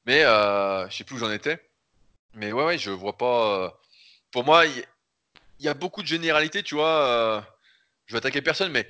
[0.06, 1.62] mais euh, je sais plus où j'en étais.
[2.34, 3.66] Mais ouais, ouais, je vois pas.
[3.66, 3.70] Euh,
[4.32, 4.86] pour moi, il
[5.60, 7.46] y, a beaucoup de généralités, tu vois.
[8.06, 8.90] Je vais attaquer personne, mais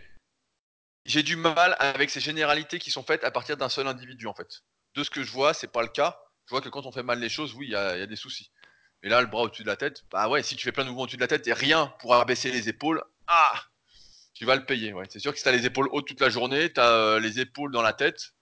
[1.06, 4.34] j'ai du mal avec ces généralités qui sont faites à partir d'un seul individu, en
[4.34, 4.64] fait.
[4.96, 6.20] De ce que je vois, c'est pas le cas.
[6.46, 8.52] Je vois que quand on fait mal les choses, oui, il y a des soucis.
[9.06, 10.90] Et là, le bras au-dessus de la tête, bah ouais, si tu fais plein de
[10.90, 13.54] mouvements au-dessus de la tête et rien pour abaisser les épaules, ah,
[14.34, 14.96] tu vas le payer.
[15.10, 17.20] C'est sûr que si tu as les épaules hautes toute la journée, tu as euh,
[17.20, 18.34] les épaules dans la tête,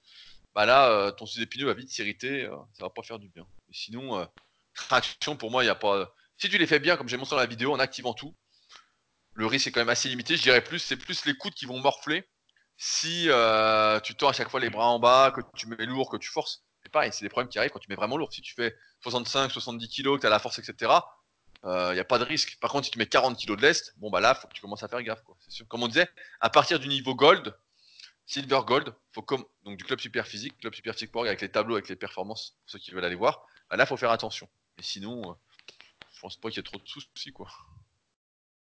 [0.55, 3.45] bah là, euh, ton sous-épineux va vite s'irriter, euh, ça va pas faire du bien.
[3.71, 4.25] Sinon, euh,
[4.73, 6.13] traction, pour moi, il n'y a pas.
[6.37, 8.33] Si tu les fais bien, comme j'ai montré dans la vidéo, en activant tout,
[9.33, 10.37] le risque est quand même assez limité.
[10.37, 12.23] Je dirais plus, c'est plus les coudes qui vont morfler
[12.77, 13.27] si
[14.03, 16.29] tu tends à chaque fois les bras en bas, que tu mets lourd, que tu
[16.29, 16.63] forces.
[17.11, 18.31] C'est des problèmes qui arrivent quand tu mets vraiment lourd.
[18.31, 20.91] Si tu fais 65, 70 kg, que tu as la force, etc.,
[21.65, 22.57] il n'y a pas de risque.
[22.59, 24.61] Par contre, si tu mets 40 kg de lest, bon bah là, faut que tu
[24.61, 25.23] commences à faire gaffe.
[25.69, 26.09] Comme on disait,
[26.41, 27.55] à partir du niveau gold,
[28.25, 31.75] silver gold, faut comme donc du club super physique, club super physique avec les tableaux,
[31.75, 34.49] avec les performances, pour ceux qui veulent aller voir, bah là, faut faire attention.
[34.77, 35.33] Et sinon, euh,
[36.13, 37.49] je pense pas qu'il y ait trop de soucis, quoi.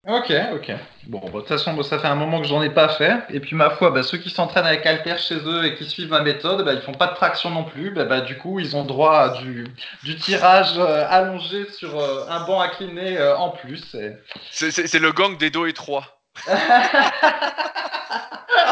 [0.09, 0.73] Ok, ok.
[1.09, 3.19] Bon, bah, de toute façon, ça fait un moment que j'en ai pas fait.
[3.29, 6.09] Et puis, ma foi, bah, ceux qui s'entraînent avec Alter chez eux et qui suivent
[6.09, 7.91] ma méthode, bah, ils font pas de traction non plus.
[7.91, 9.67] Bah, bah, du coup, ils ont droit à du,
[10.03, 13.95] du tirage euh, allongé sur euh, un banc incliné euh, en plus.
[13.95, 14.13] Et...
[14.51, 16.19] C'est- le gang des dos étroits.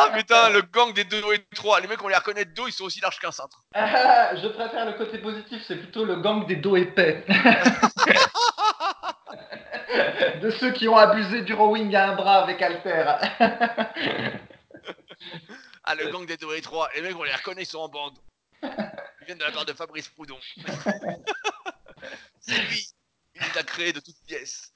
[0.00, 1.80] Ah putain, le gang des dos étroits.
[1.80, 3.62] Les mecs, on les reconnaît de dos, ils sont aussi larges qu'un cintre.
[3.74, 7.24] Ah, je préfère le côté positif, c'est plutôt le gang des dos épais.
[10.40, 13.04] de ceux qui ont abusé du rowing à un bras avec Alter.
[15.90, 16.90] Ah, le gang des dos étroits.
[16.94, 18.18] Les mecs, on les reconnaît, ils sont en bande.
[18.62, 20.38] Ils viennent de la part de Fabrice Proudhon.
[22.40, 22.86] C'est lui.
[23.34, 24.70] Il les a créés de toutes pièces.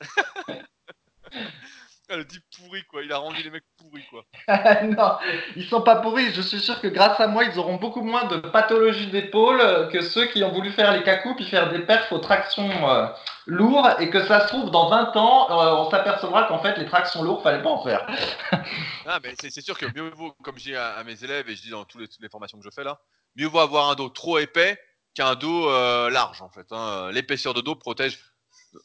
[2.16, 3.02] Le type pourri, quoi.
[3.02, 4.24] Il a rendu les mecs pourris, quoi.
[4.84, 5.16] non,
[5.56, 6.32] ils sont pas pourris.
[6.34, 10.00] Je suis sûr que grâce à moi, ils auront beaucoup moins de pathologies d'épaule que
[10.02, 13.06] ceux qui ont voulu faire les cacous puis faire des perfs aux tractions euh,
[13.46, 16.86] lourdes et que ça se trouve dans 20 ans, euh, on s'apercevra qu'en fait les
[16.86, 18.06] tractions lourdes, fallait pas en faire.
[19.06, 21.48] Ah, mais c'est c'est sûr que mieux vaut, comme je dis à, à mes élèves
[21.48, 23.00] et je dis dans tous les- toutes les formations que je fais là,
[23.36, 24.78] mieux vaut avoir un dos trop épais
[25.14, 26.66] qu'un dos euh, large, en fait.
[26.70, 27.10] hein.
[27.12, 28.18] L'épaisseur de dos protège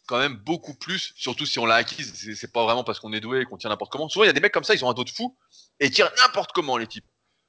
[0.08, 2.14] quand même beaucoup plus, surtout si on l'a acquise.
[2.36, 4.10] C'est- pas vraiment parce qu'on est doué qu'on tire n'importe comment.
[4.10, 5.38] Souvent, il y a des mecs comme ça, ils ont un dos de fou
[5.80, 7.06] et ils tirent n'importe comment, les types.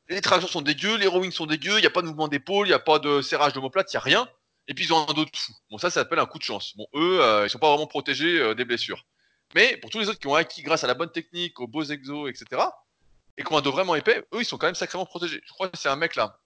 [0.09, 2.66] Les tractions sont dégueux, les rowings sont dégueux, il n'y a pas de mouvement d'épaule,
[2.66, 4.28] il n'y a pas de serrage d'omoplate, il n'y a rien.
[4.68, 5.53] Et puis ils ont un dos de fou.
[5.70, 6.74] Bon, ça, ça s'appelle un coup de chance.
[6.76, 9.05] Bon, eux, euh, ils sont pas vraiment protégés euh, des blessures.
[9.55, 11.84] Mais pour tous les autres qui ont acquis grâce à la bonne technique, aux beaux
[11.84, 12.62] exos, etc.,
[13.36, 15.41] et qui ont un dos vraiment épais, eux, ils sont quand même sacrément protégés.
[15.45, 16.39] Je crois que c'est un mec là.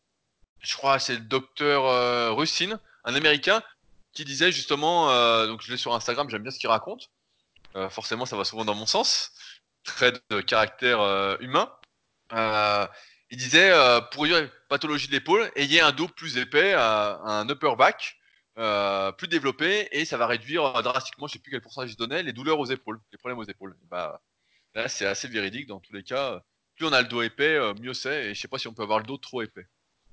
[0.61, 3.63] Je crois que c'est le docteur euh, Russin, un américain,
[4.13, 7.09] qui disait justement, euh, donc je l'ai sur Instagram, j'aime bien ce qu'il raconte.
[7.77, 9.33] Euh, forcément, ça va souvent dans mon sens.
[9.85, 11.73] Trait de caractère euh, humain.
[12.33, 12.87] Euh,
[13.31, 13.73] il disait,
[14.13, 18.19] pour une pathologie de l'épaule, ayez un dos plus épais, un upper back
[19.17, 22.35] plus développé, et ça va réduire drastiquement, je sais plus quel pourcentage il donnait, les
[22.35, 23.75] douleurs aux épaules, les problèmes aux épaules.
[23.91, 24.21] Bah,
[24.75, 26.43] là, c'est assez véridique dans tous les cas.
[26.77, 28.83] Plus on a le dos épais, mieux c'est, et je sais pas si on peut
[28.83, 29.67] avoir le dos trop épais.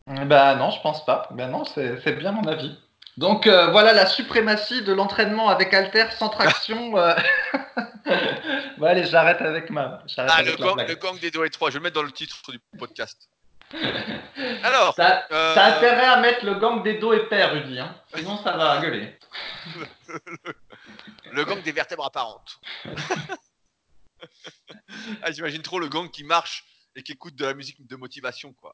[0.08, 1.28] Ben non, je pense pas.
[1.32, 2.80] Ben non, c'est bien mon avis.
[3.20, 6.98] Donc euh, voilà la suprématie de l'entraînement avec Alter sans traction.
[6.98, 7.14] euh.
[8.78, 10.88] bon allez, j'arrête avec ma, j'arrête Ah, le avec gang, blague.
[10.88, 13.30] le gang des dos étroits, je vais le mettre dans le titre du podcast.
[14.64, 17.78] Alors, T'as euh, intérêt à mettre le gang des dos épais, Rudy.
[17.78, 17.94] Hein.
[18.16, 19.20] Sinon, ça va gueuler.
[21.34, 22.58] le gang des vertèbres apparentes.
[25.22, 26.64] ah, j'imagine trop le gang qui marche
[26.96, 28.74] et qui écoute de la musique de motivation, quoi.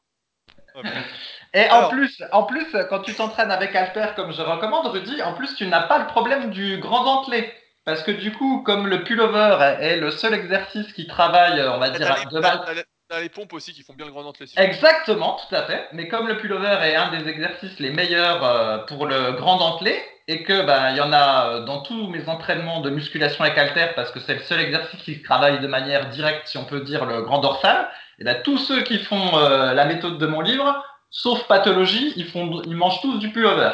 [1.54, 5.32] Et en plus, en plus, quand tu t'entraînes avec Alter, comme je recommande, Rudy, en
[5.34, 7.52] plus, tu n'as pas le problème du grand dentelé.
[7.84, 11.90] Parce que du coup, comme le pullover est le seul exercice qui travaille, on va
[11.90, 12.60] T'as dire, les, de base.
[13.08, 14.50] t'as les- pompes aussi qui font bien le grand dentelé.
[14.56, 15.86] Exactement, tout à fait.
[15.92, 20.02] Mais comme le pullover est un des exercices les meilleurs euh, pour le grand dentelé,
[20.28, 23.56] et que ben il y en a euh, dans tous mes entraînements de musculation avec
[23.56, 26.80] haltère parce que c'est le seul exercice qui travaille de manière directe, si on peut
[26.80, 27.88] dire, le grand dorsal.
[28.18, 32.26] Et ben tous ceux qui font euh, la méthode de mon livre, sauf pathologie, ils
[32.26, 33.72] font, ils mangent tous du pullover.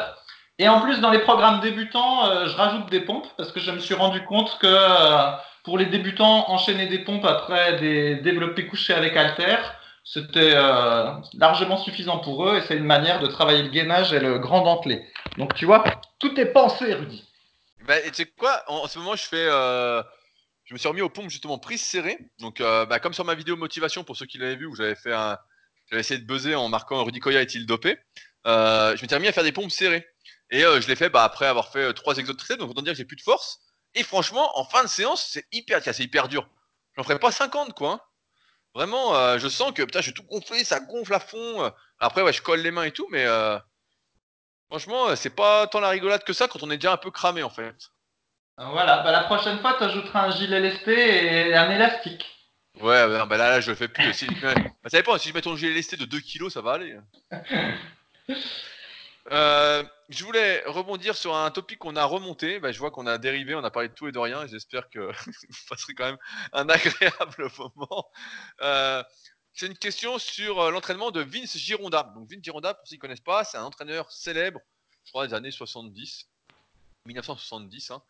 [0.59, 3.71] Et en plus, dans les programmes débutants, euh, je rajoute des pompes parce que je
[3.71, 5.31] me suis rendu compte que euh,
[5.63, 11.77] pour les débutants, enchaîner des pompes après des développés couchés avec haltère, c'était euh, largement
[11.77, 15.03] suffisant pour eux et c'est une manière de travailler le gainage et le grand dentelé.
[15.37, 15.83] Donc tu vois,
[16.19, 17.27] tout est pensé, Rudy.
[17.87, 18.61] Bah, et tu sais quoi?
[18.67, 19.47] En, ce moment, je fais.
[20.73, 22.17] Je me suis remis aux pompes justement prise serrée.
[22.39, 24.95] Donc, euh, bah, comme sur ma vidéo motivation, pour ceux qui l'avaient vu, où j'avais
[24.95, 25.37] fait un.
[25.91, 27.99] J'avais essayé de buzzer en marquant Rudy Koya est-il dopé.
[28.47, 30.03] Euh, je m'étais remis à faire des pompes serrées.
[30.49, 32.59] Et euh, je l'ai fait bah, après avoir fait euh, trois exos de triceps.
[32.59, 33.59] Donc, autant dire que j'ai plus de force.
[33.93, 36.49] Et franchement, en fin de séance, c'est hyper, c'est hyper dur.
[36.97, 37.91] J'en ferai pas 50, quoi.
[37.91, 37.99] hein.
[38.73, 41.71] Vraiment, je sens que putain, je suis tout gonflé, ça gonfle à fond.
[41.99, 43.27] Après, ouais, je colle les mains et tout, mais
[44.67, 47.43] franchement, c'est pas tant la rigolade que ça quand on est déjà un peu cramé
[47.43, 47.75] en fait.
[48.57, 52.25] Voilà, bah, la prochaine fois, tu ajouteras un gilet lesté et un élastique.
[52.81, 54.13] Ouais, non, bah là, là, je le fais plus.
[54.13, 54.27] Si.
[54.41, 54.53] Bah,
[54.87, 56.97] ça dépend, si je mets ton gilet lesté de 2 kilos, ça va aller.
[59.31, 62.59] Euh, je voulais rebondir sur un topic qu'on a remonté.
[62.59, 64.43] Bah, je vois qu'on a dérivé, on a parlé de tout et de rien.
[64.43, 66.17] et J'espère que vous passerez quand même
[66.51, 68.11] un agréable moment.
[68.61, 69.01] Euh,
[69.53, 72.11] c'est une question sur euh, l'entraînement de Vince Gironda.
[72.15, 74.59] Donc Vince Gironda, pour ceux qui ne connaissent pas, c'est un entraîneur célèbre,
[75.05, 76.27] je crois, des années 70,
[77.05, 77.91] 1970.
[77.91, 78.01] hein.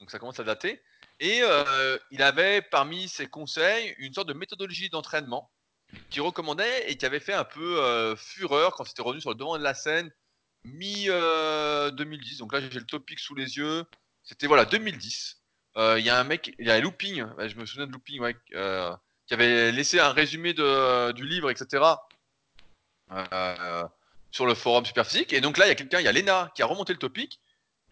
[0.00, 0.82] Donc ça commence à dater.
[1.20, 5.50] Et euh, il avait parmi ses conseils une sorte de méthodologie d'entraînement
[6.08, 9.36] qu'il recommandait et qui avait fait un peu euh, fureur quand c'était revenu sur le
[9.36, 10.10] devant de la scène
[10.64, 12.38] mi-2010.
[12.38, 13.84] Donc là, j'ai le topic sous les yeux.
[14.22, 15.42] C'était voilà 2010.
[15.76, 18.20] Euh, Il y a un mec, il y a Looping, je me souviens de Looping,
[18.54, 18.94] euh,
[19.26, 21.84] qui avait laissé un résumé du livre, etc.
[23.12, 23.84] euh,
[24.30, 25.32] sur le forum Superphysique.
[25.32, 26.98] Et donc là, il y a quelqu'un, il y a Lena qui a remonté le
[26.98, 27.40] topic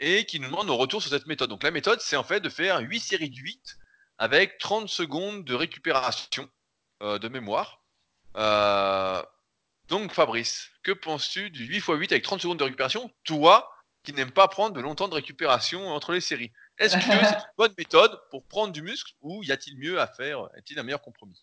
[0.01, 1.51] et qui nous demande nos retours sur cette méthode.
[1.51, 3.79] Donc la méthode, c'est en fait de faire 8 séries de 8
[4.19, 6.49] avec 30 secondes de récupération
[7.01, 7.83] de mémoire.
[9.89, 13.11] donc Fabrice, que penses-tu du 8 x 8 avec 30 secondes de récupération?
[13.25, 13.71] Toi,
[14.09, 16.51] qui n'aime pas prendre de longtemps de récupération entre les séries.
[16.79, 20.07] Est-ce que c'est une bonne méthode pour prendre du muscle ou y a-t-il mieux à
[20.07, 20.49] faire?
[20.57, 21.43] Est-il un meilleur compromis?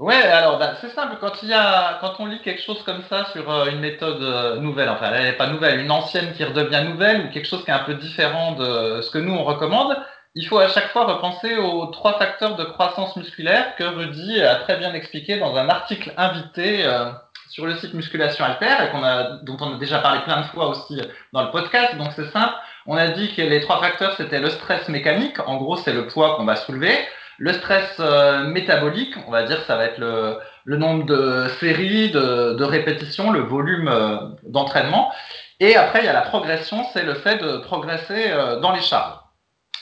[0.00, 1.18] Ouais, alors bah, c'est simple.
[1.20, 4.22] Quand il y a, quand on lit quelque chose comme ça sur euh, une méthode
[4.22, 7.62] euh, nouvelle, enfin elle n'est pas nouvelle, une ancienne qui redevient nouvelle ou quelque chose
[7.64, 9.94] qui est un peu différent de ce que nous on recommande,
[10.34, 14.54] il faut à chaque fois repenser aux trois facteurs de croissance musculaire que Rudy a
[14.56, 17.10] très bien expliqué dans un article invité euh,
[17.50, 20.46] sur le site Musculation Alter et qu'on a, dont on a déjà parlé plein de
[20.46, 20.98] fois aussi
[21.34, 21.98] dans le podcast.
[21.98, 22.54] Donc c'est simple.
[22.86, 25.38] On a dit que les trois facteurs c'était le stress mécanique.
[25.46, 26.96] En gros, c'est le poids qu'on va soulever.
[27.40, 32.62] Le stress euh, métabolique, on va dire, ça va être le, nombre de séries, de,
[32.62, 35.10] répétitions, le volume euh, d'entraînement.
[35.58, 38.82] Et après, il y a la progression, c'est le fait de progresser euh, dans les
[38.82, 39.18] charges.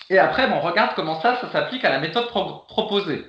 [0.08, 3.26] Et après, on regarde comment ça, ça s'applique à la méthode proposée.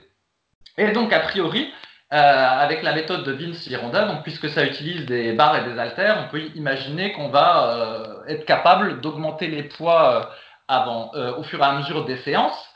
[0.78, 1.74] Et donc, a priori,
[2.12, 6.30] avec la méthode de Vince Gironda, puisque ça utilise des barres et des haltères, on
[6.30, 10.32] peut imaginer qu'on va être capable d'augmenter les poids
[10.70, 12.69] au fur et à mesure des séances.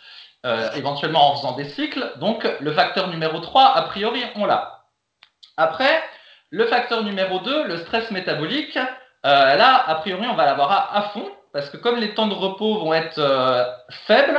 [0.45, 2.05] Euh, éventuellement en faisant des cycles.
[2.17, 4.83] Donc le facteur numéro 3, a priori, on l'a.
[5.55, 6.03] Après,
[6.49, 11.01] le facteur numéro 2, le stress métabolique, euh, là, a priori, on va l'avoir à,
[11.13, 13.63] fond, parce que comme les temps de repos vont être euh,
[14.05, 14.37] faibles,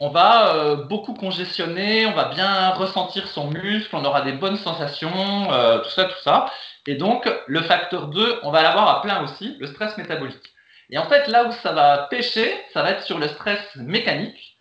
[0.00, 5.46] on va beaucoup congestionner, on va bien ressentir son muscle, on aura des bonnes sensations,
[5.84, 6.46] tout ça, tout ça.
[6.86, 10.52] Et donc, le facteur 2, on va l'avoir à plein aussi, le stress métabolique.
[10.90, 14.51] Et en fait, là où ça va pêcher, ça va être sur le stress mécanique.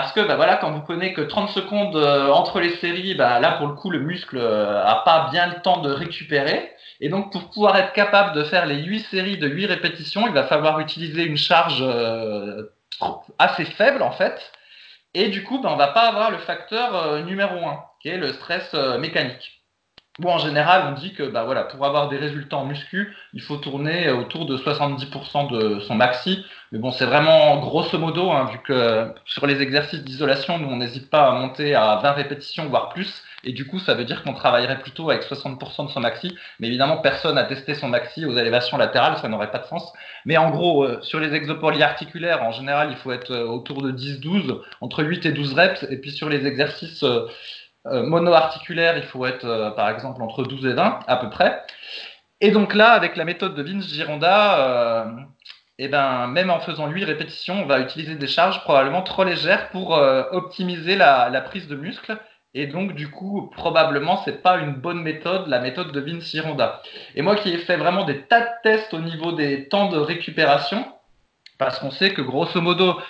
[0.00, 3.40] Parce que bah voilà, quand vous prenez que 30 secondes euh, entre les séries, bah
[3.40, 6.72] là pour le coup le muscle euh, a pas bien le temps de récupérer.
[7.00, 10.32] Et donc pour pouvoir être capable de faire les 8 séries de 8 répétitions, il
[10.32, 12.62] va falloir utiliser une charge euh,
[13.40, 14.52] assez faible en fait.
[15.14, 18.32] Et du coup, bah, on va pas avoir le facteur numéro 1, qui est le
[18.34, 19.57] stress mécanique.
[20.18, 23.40] Bon, en général, on dit que bah, voilà, pour avoir des résultats en muscu, il
[23.40, 26.44] faut tourner autour de 70% de son maxi.
[26.72, 30.76] Mais bon, c'est vraiment grosso modo, hein, vu que sur les exercices d'isolation, nous, on
[30.76, 33.22] n'hésite pas à monter à 20 répétitions, voire plus.
[33.44, 36.36] Et du coup, ça veut dire qu'on travaillerait plutôt avec 60% de son maxi.
[36.58, 39.92] Mais évidemment, personne n'a testé son maxi aux élévations latérales, ça n'aurait pas de sens.
[40.24, 43.92] Mais en gros, euh, sur les exopolyarticulaires, en général, il faut être euh, autour de
[43.92, 45.86] 10-12, entre 8 et 12 reps.
[45.90, 47.04] Et puis sur les exercices...
[47.04, 47.28] Euh, euh,
[48.02, 51.62] monoarticulaire, il faut être euh, par exemple entre 12 et 20 à peu près.
[52.40, 55.04] Et donc là, avec la méthode de Vince Gironda, euh,
[55.78, 59.70] eh ben, même en faisant 8 répétitions, on va utiliser des charges probablement trop légères
[59.70, 62.16] pour optimiser la, la, prise de muscle.
[62.54, 66.80] Et donc, du coup, probablement, c'est pas une bonne méthode, la méthode de Vince Gironda.
[67.14, 69.98] Et moi qui ai fait vraiment des tas de tests au niveau des temps de
[69.98, 70.84] récupération,
[71.58, 73.00] parce qu'on sait que grosso modo,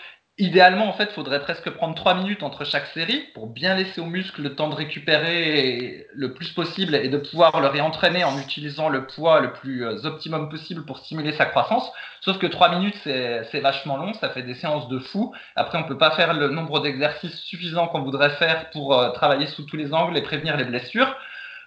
[0.41, 4.01] Idéalement, en fait, il faudrait presque prendre 3 minutes entre chaque série pour bien laisser
[4.01, 8.39] au muscle le temps de récupérer le plus possible et de pouvoir le réentraîner en
[8.39, 11.91] utilisant le poids le plus euh, optimum possible pour stimuler sa croissance.
[12.20, 15.34] Sauf que 3 minutes, c'est vachement long, ça fait des séances de fou.
[15.57, 19.11] Après, on ne peut pas faire le nombre d'exercices suffisant qu'on voudrait faire pour euh,
[19.11, 21.16] travailler sous tous les angles et prévenir les blessures.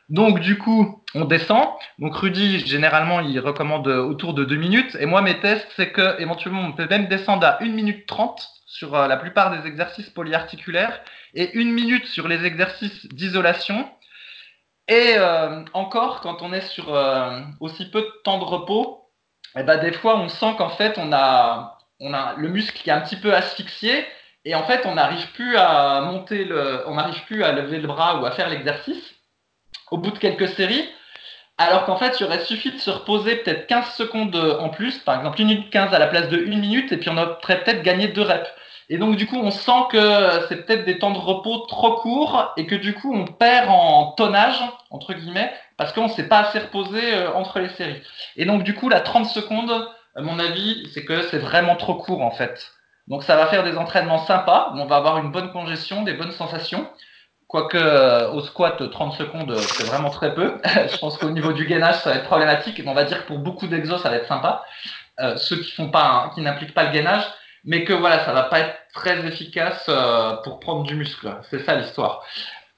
[0.08, 1.68] Donc du coup, on descend.
[2.00, 4.96] Donc Rudy, généralement, il recommande autour de 2 minutes.
[5.02, 8.61] Et moi, mes tests, c'est que éventuellement, on peut même descendre à 1 minute 30
[8.72, 11.02] sur euh, la plupart des exercices polyarticulaires
[11.34, 13.90] et une minute sur les exercices d'isolation.
[14.88, 19.10] Et euh, encore, quand on est sur euh, aussi peu de temps de repos,
[19.58, 22.90] eh ben, des fois on sent qu'en fait on a, on a le muscle qui
[22.90, 24.06] est un petit peu asphyxié
[24.46, 27.88] et en fait on n'arrive plus à monter le, on n'arrive plus à lever le
[27.88, 29.16] bras ou à faire l'exercice
[29.92, 30.90] au bout de quelques séries.
[31.62, 35.18] Alors qu'en fait, il aurait suffi de se reposer peut-être 15 secondes en plus, par
[35.18, 37.84] exemple 1 minute 15 à la place de 1 minute, et puis on aurait peut-être
[37.84, 38.50] gagné 2 reps.
[38.90, 42.52] Et donc, du coup, on sent que c'est peut-être des temps de repos trop courts
[42.58, 44.60] et que du coup, on perd en tonnage,
[44.90, 48.02] entre guillemets, parce qu'on ne s'est pas assez reposé euh, entre les séries.
[48.36, 51.96] Et donc, du coup, la 30 secondes, à mon avis, c'est que c'est vraiment trop
[51.96, 52.72] court, en fait.
[53.08, 54.74] Donc, ça va faire des entraînements sympas.
[54.76, 56.86] On va avoir une bonne congestion, des bonnes sensations.
[57.52, 60.54] Quoique euh, au squat, 30 secondes, c'est vraiment très peu.
[60.64, 62.82] Je pense qu'au niveau du gainage, ça va être problématique.
[62.88, 64.64] On va dire que pour beaucoup d'exos, ça va être sympa.
[65.20, 67.26] Euh, ceux qui font pas, qui n'impliquent pas le gainage,
[67.66, 71.30] mais que voilà, ça va pas être très efficace euh, pour prendre du muscle.
[71.50, 72.24] C'est ça l'histoire.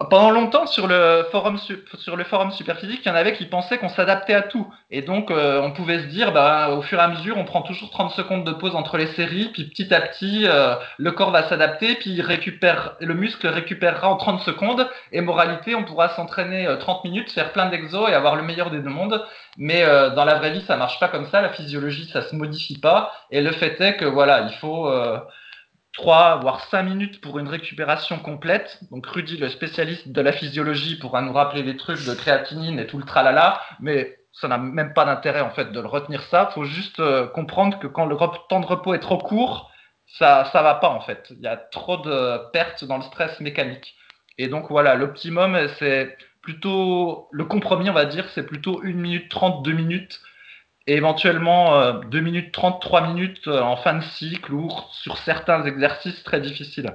[0.09, 1.57] Pendant longtemps, sur le forum,
[1.97, 4.67] sur le forum Superphysique, il y en avait qui pensaient qu'on s'adaptait à tout.
[4.91, 7.61] Et donc, euh, on pouvait se dire, bah, au fur et à mesure, on prend
[7.61, 11.31] toujours 30 secondes de pause entre les séries, puis petit à petit, euh, le corps
[11.31, 14.89] va s'adapter, puis il récupère, le muscle récupérera en 30 secondes.
[15.11, 18.79] Et moralité, on pourra s'entraîner 30 minutes, faire plein d'exos et avoir le meilleur des
[18.79, 19.23] deux mondes.
[19.57, 19.85] Mais
[20.15, 21.41] dans la vraie vie, ça marche pas comme ça.
[21.41, 23.11] La physiologie, ça se modifie pas.
[23.29, 24.89] Et le fait est que, voilà, il faut
[25.93, 28.79] 3 voire 5 minutes pour une récupération complète.
[28.91, 32.87] Donc Rudy, le spécialiste de la physiologie, pourra nous rappeler des trucs de créatinine et
[32.87, 36.49] tout le tralala, mais ça n'a même pas d'intérêt en fait de le retenir ça.
[36.53, 38.17] Faut juste euh, comprendre que quand le
[38.49, 39.71] temps de repos est trop court,
[40.07, 41.27] ça ça va pas en fait.
[41.31, 43.95] Il y a trop de pertes dans le stress mécanique.
[44.39, 49.29] Et donc voilà, l'optimum c'est plutôt le compromis, on va dire, c'est plutôt 1 minute
[49.29, 50.19] 30, 2 minutes
[50.87, 55.17] et éventuellement 2 euh, minutes 30, 3 minutes euh, en fin de cycle ou sur
[55.17, 56.93] certains exercices très difficiles.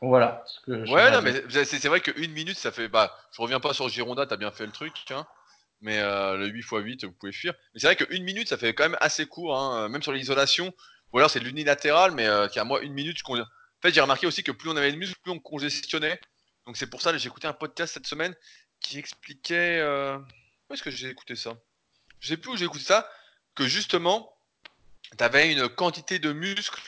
[0.00, 0.44] Voilà.
[0.46, 2.88] Ce que ouais, non, mais c'est vrai que une minute, ça fait.
[2.88, 5.26] Bah, je reviens pas sur Gironda, t'as bien fait le truc, hein,
[5.80, 7.54] mais euh, le 8 x 8, vous pouvez fuir.
[7.74, 10.72] Mais c'est vrai qu'une minute, ça fait quand même assez court, hein, même sur l'isolation.
[11.12, 13.18] Ou alors c'est l'unilatéral, mais qui a moi une minute.
[13.28, 13.36] En
[13.82, 16.20] fait, j'ai remarqué aussi que plus on avait de muscles, plus on congestionnait.
[16.66, 18.34] Donc c'est pour ça que j'ai écouté un podcast cette semaine
[18.80, 19.82] qui expliquait.
[19.82, 21.54] Où est-ce que j'ai écouté ça?
[22.20, 23.08] Je sais plus où j'ai écouté ça,
[23.54, 24.32] que justement,
[25.16, 26.80] tu avais une quantité de muscles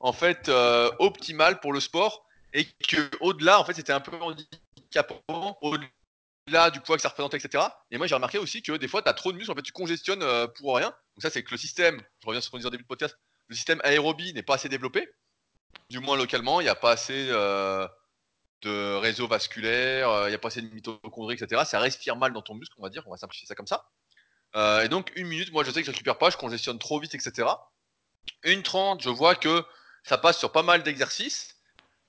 [0.00, 4.16] en fait euh, optimale pour le sport et que au-delà, en fait, c'était un peu
[4.20, 7.64] handicapant au-delà du poids que ça représentait, etc.
[7.90, 9.62] Et moi, j'ai remarqué aussi que des fois, tu as trop de muscles, en fait,
[9.62, 10.88] tu congestionnes euh, pour rien.
[10.88, 12.88] Donc ça, c'est que le système, je reviens sur ce qu'on disait au début de
[12.88, 15.08] podcast, le système aérobie n'est pas assez développé,
[15.90, 17.86] du moins localement, il n'y a pas assez euh,
[18.62, 21.62] de réseau vasculaire, il n'y a pas assez de mitochondries, etc.
[21.64, 23.88] Ça respire mal dans ton muscle, on va dire, on va simplifier ça comme ça.
[24.56, 26.98] Euh, et donc, une minute, moi je sais que je récupère pas, je congestionne trop
[26.98, 27.48] vite, etc.
[28.44, 29.64] Une 30, je vois que
[30.04, 31.56] ça passe sur pas mal d'exercices.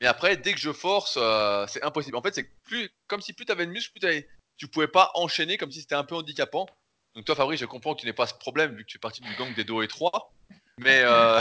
[0.02, 2.16] Mais après, dès que je force, euh, c'est impossible.
[2.16, 4.26] En fait, c'est plus comme si plus tu avais de muscle, plus
[4.58, 6.68] tu pouvais pas enchaîner comme si c'était un peu handicapant.
[7.16, 9.00] Donc toi, Fabrice, je comprends que tu n'aies pas ce problème vu que tu es
[9.00, 10.32] parti du gang des dos étroits.
[10.78, 11.40] Mais, euh...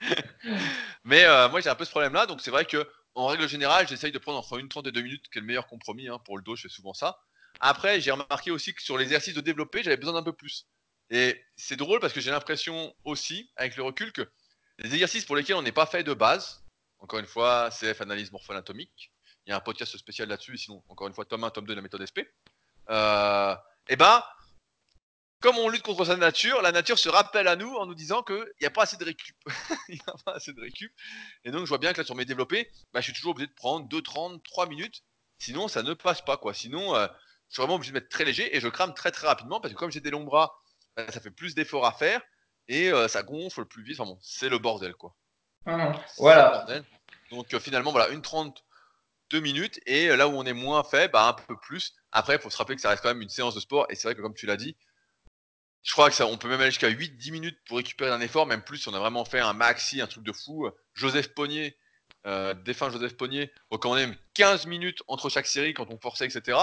[1.04, 2.26] mais moi, j'ai un peu ce problème-là.
[2.26, 2.86] Donc c'est vrai que
[3.16, 5.46] en règle générale, j'essaye de prendre entre une 30 et deux minutes, qui est le
[5.46, 6.08] meilleur compromis.
[6.08, 6.18] Hein.
[6.24, 7.18] Pour le dos, je fais souvent ça.
[7.60, 10.66] Après, j'ai remarqué aussi que sur l'exercice de développer, j'avais besoin d'un peu plus.
[11.10, 14.28] Et c'est drôle parce que j'ai l'impression aussi, avec le recul, que
[14.78, 16.64] les exercices pour lesquels on n'est pas fait de base,
[16.98, 19.12] encore une fois, CF analyse morpho-anatomique,
[19.46, 21.74] il y a un podcast spécial là-dessus, sinon, encore une fois, tome 1, tome 2
[21.74, 22.26] de la méthode SP.
[22.90, 23.54] Euh,
[23.88, 24.22] et eh ben,
[25.40, 28.22] comme on lutte contre sa nature, la nature se rappelle à nous en nous disant
[28.22, 29.36] qu'il n'y a pas assez de récup.
[29.88, 30.92] Il n'y a pas assez de récup.
[31.44, 33.46] Et donc, je vois bien que là, sur mes développés, bah, je suis toujours obligé
[33.46, 35.02] de prendre 2, 30, 3 minutes.
[35.38, 36.54] Sinon, ça ne passe pas, quoi.
[36.54, 37.06] Sinon, euh,
[37.48, 39.72] je suis vraiment obligé de mettre très léger et je crame très très rapidement parce
[39.72, 40.60] que comme j'ai des longs bras,
[40.96, 42.20] bah, ça fait plus d'efforts à faire
[42.68, 44.00] et euh, ça gonfle plus vite.
[44.00, 45.14] Enfin bon, c'est le bordel quoi.
[45.66, 45.92] Mmh.
[46.18, 46.66] voilà.
[47.30, 51.08] Donc euh, finalement, voilà, une 32 minutes et euh, là où on est moins fait,
[51.08, 51.94] bah, un peu plus.
[52.12, 53.94] Après, il faut se rappeler que ça reste quand même une séance de sport et
[53.94, 54.76] c'est vrai que comme tu l'as dit,
[55.82, 58.46] je crois que ça, on peut même aller jusqu'à 8-10 minutes pour récupérer un effort,
[58.46, 60.68] même plus si on a vraiment fait un maxi, un truc de fou.
[60.94, 61.78] Joseph Pognier,
[62.64, 66.58] défunt Joseph Pognier, recommandait 15 minutes entre chaque série quand on forçait, etc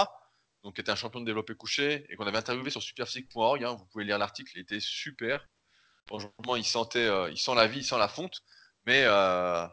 [0.64, 3.62] donc qui était un champion de développé couché et qu'on avait interviewé sur superphysique.org.
[3.62, 5.46] Hein, vous pouvez lire l'article, il était super.
[6.06, 8.42] Franchement, il sentait, euh, il sent la vie, il sent la fonte.
[8.86, 9.66] Mais euh,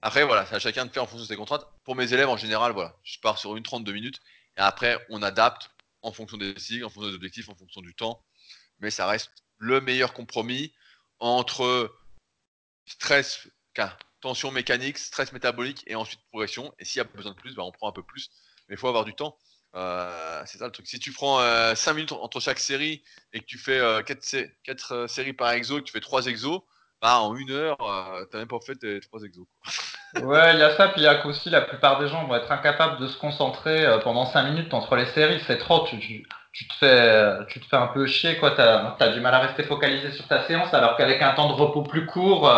[0.00, 1.66] après, voilà, c'est à chacun de faire en fonction de ses contraintes.
[1.84, 4.20] Pour mes élèves, en général, voilà, je pars sur une 32 minutes
[4.56, 5.70] et après, on adapte
[6.02, 8.24] en fonction des cycles, en fonction des objectifs, en fonction du temps.
[8.78, 10.72] Mais ça reste le meilleur compromis
[11.18, 11.92] entre
[12.86, 13.48] stress,
[14.20, 16.72] tension mécanique, stress métabolique et ensuite progression.
[16.78, 18.30] Et s'il y a besoin de plus, bah, on prend un peu plus.
[18.68, 19.36] Mais il faut avoir du temps.
[19.74, 20.86] Euh, c'est ça le truc.
[20.86, 25.06] Si tu prends 5 euh, minutes entre chaque série et que tu fais 4, euh,
[25.06, 26.60] séries par exo, que tu fais 3 exos,
[27.00, 27.76] bah, en une heure,
[28.30, 29.46] t'as même pas fait tes 3 exos.
[30.22, 32.34] ouais, il y a ça, puis il y a qu'aussi la plupart des gens vont
[32.34, 35.40] être incapables de se concentrer pendant 5 minutes entre les séries.
[35.46, 38.52] C'est trop, tu, te fais, tu te fais un peu chier, quoi.
[38.52, 41.54] T'as as du mal à rester focalisé sur ta séance, alors qu'avec un temps de
[41.54, 42.50] repos plus court,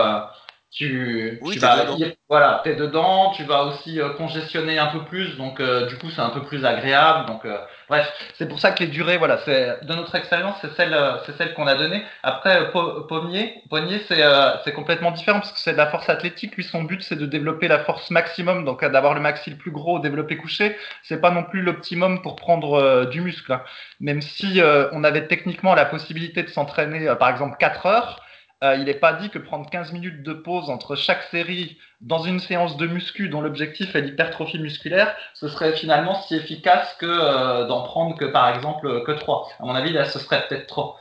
[0.70, 1.84] tu, tu vas,
[2.28, 6.10] voilà, t'es dedans, tu vas aussi euh, congestionner un peu plus, donc euh, du coup
[6.10, 7.26] c'est un peu plus agréable.
[7.26, 10.72] Donc euh, bref, c'est pour ça que les durées, voilà, c'est de notre expérience, c'est
[10.74, 12.04] celle, c'est celle qu'on a donnée.
[12.22, 14.22] Après Pommier, Pommier c'est
[14.62, 16.54] c'est complètement différent parce que c'est de la force athlétique.
[16.54, 19.72] Lui son but c'est de développer la force maximum, donc d'avoir le maxi le plus
[19.72, 20.76] gros, développé couché.
[21.02, 23.52] C'est pas non plus l'optimum pour prendre du muscle.
[23.52, 23.62] Hein.
[23.98, 24.60] Même si
[24.92, 28.22] on avait techniquement la possibilité de s'entraîner, par exemple 4 heures.
[28.62, 32.18] Euh, il n'est pas dit que prendre 15 minutes de pause entre chaque série dans
[32.18, 37.06] une séance de muscu dont l'objectif est l'hypertrophie musculaire, ce serait finalement si efficace que
[37.06, 39.48] euh, d'en prendre que par exemple que 3.
[39.60, 40.96] À mon avis, là, ce serait peut-être trop.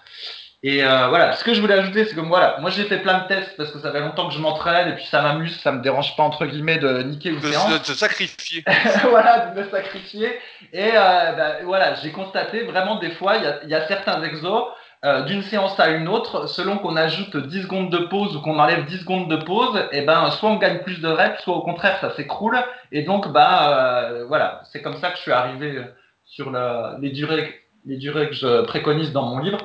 [0.64, 3.20] Et euh, voilà, ce que je voulais ajouter, c'est que voilà, moi j'ai fait plein
[3.20, 5.72] de tests parce que ça fait longtemps que je m'entraîne et puis ça m'amuse, ça
[5.74, 7.80] me dérange pas entre guillemets de niquer une séance.
[7.80, 8.64] De se sacrifier.
[9.10, 10.40] voilà, de me sacrifier.
[10.72, 14.66] Et bah, voilà, j'ai constaté vraiment des fois, il y a, y a certains exos
[15.06, 18.60] euh, d'une séance à une autre, selon qu'on ajoute 10 secondes de pause ou qu'on
[18.60, 21.56] enlève 10 secondes de pause, et eh ben soit on gagne plus de reps, soit
[21.56, 22.58] au contraire ça s'écroule.
[22.92, 25.82] Et donc bah euh, voilà, c'est comme ça que je suis arrivé
[26.26, 26.52] sur
[27.00, 29.58] les durées les durées que je préconise dans mon livre.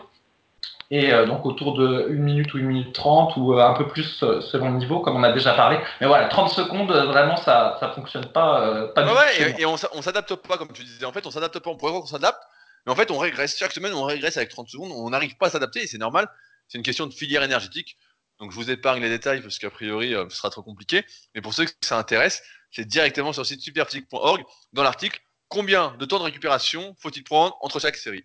[0.91, 4.05] et euh, donc autour de 1 minute ou 1 minute 30 ou un peu plus
[4.41, 5.79] selon le niveau, comme on a déjà parlé.
[6.01, 9.67] Mais voilà, 30 secondes, vraiment, ça ne fonctionne pas, pas Ouais, du ouais, et, et
[9.67, 11.05] on, s'a- on s'adapte pas, comme tu disais.
[11.07, 11.71] En fait, on s'adapte pas.
[11.71, 12.41] On pourrait qu'on s'adapte,
[12.87, 13.57] mais en fait, on régresse.
[13.57, 14.93] Chaque semaine, on régresse avec 30 secondes.
[14.93, 16.29] On n'arrive pas à s'adapter et c'est normal.
[16.69, 17.97] C'est une question de filière énergétique.
[18.41, 21.05] Donc, je vous épargne les détails parce qu'a priori, euh, ce sera trop compliqué.
[21.35, 24.43] Mais pour ceux que ça intéresse, c'est directement sur le site superphysique.org.
[24.73, 28.25] Dans l'article, combien de temps de récupération faut-il prendre entre chaque série?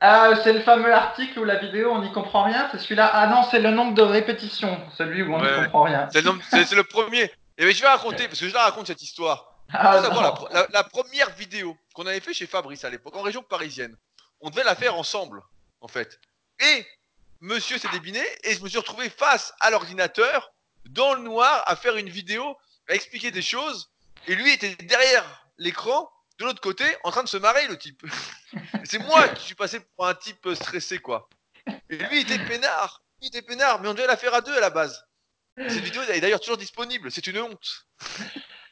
[0.00, 3.26] Ah, c'est le fameux article où la vidéo, on n'y comprend rien, c'est celui-là Ah
[3.26, 6.08] non, c'est le nombre de répétitions, celui où on n'y Ouais, comprend rien.
[6.10, 7.24] C'est le, premier.
[7.58, 9.57] Et ben, je vais raconter, parce que je la raconte cette histoire.
[9.72, 13.42] Ah, la, la- la première vidéo qu'on avait fait chez Fabrice à l'époque, en région
[13.42, 13.96] parisienne,
[14.40, 15.42] on devait la faire ensemble,
[15.80, 16.18] en fait.
[16.60, 16.86] Et
[17.40, 20.52] monsieur s'est débiné, et je me suis retrouvé face à l'ordinateur,
[20.86, 22.56] dans le noir, à faire une vidéo,
[22.88, 23.90] à expliquer des choses,
[24.26, 28.02] et lui était derrière l'écran, de l'autre côté, en train de se marrer, le type.
[28.84, 31.28] C'est moi qui suis passé pour un type stressé, quoi.
[31.90, 33.02] Et lui, il était peinard.
[33.20, 35.04] Il était peinard, mais on devait la faire à deux à la base.
[35.58, 37.86] Et cette vidéo est d'ailleurs toujours disponible, c'est une honte.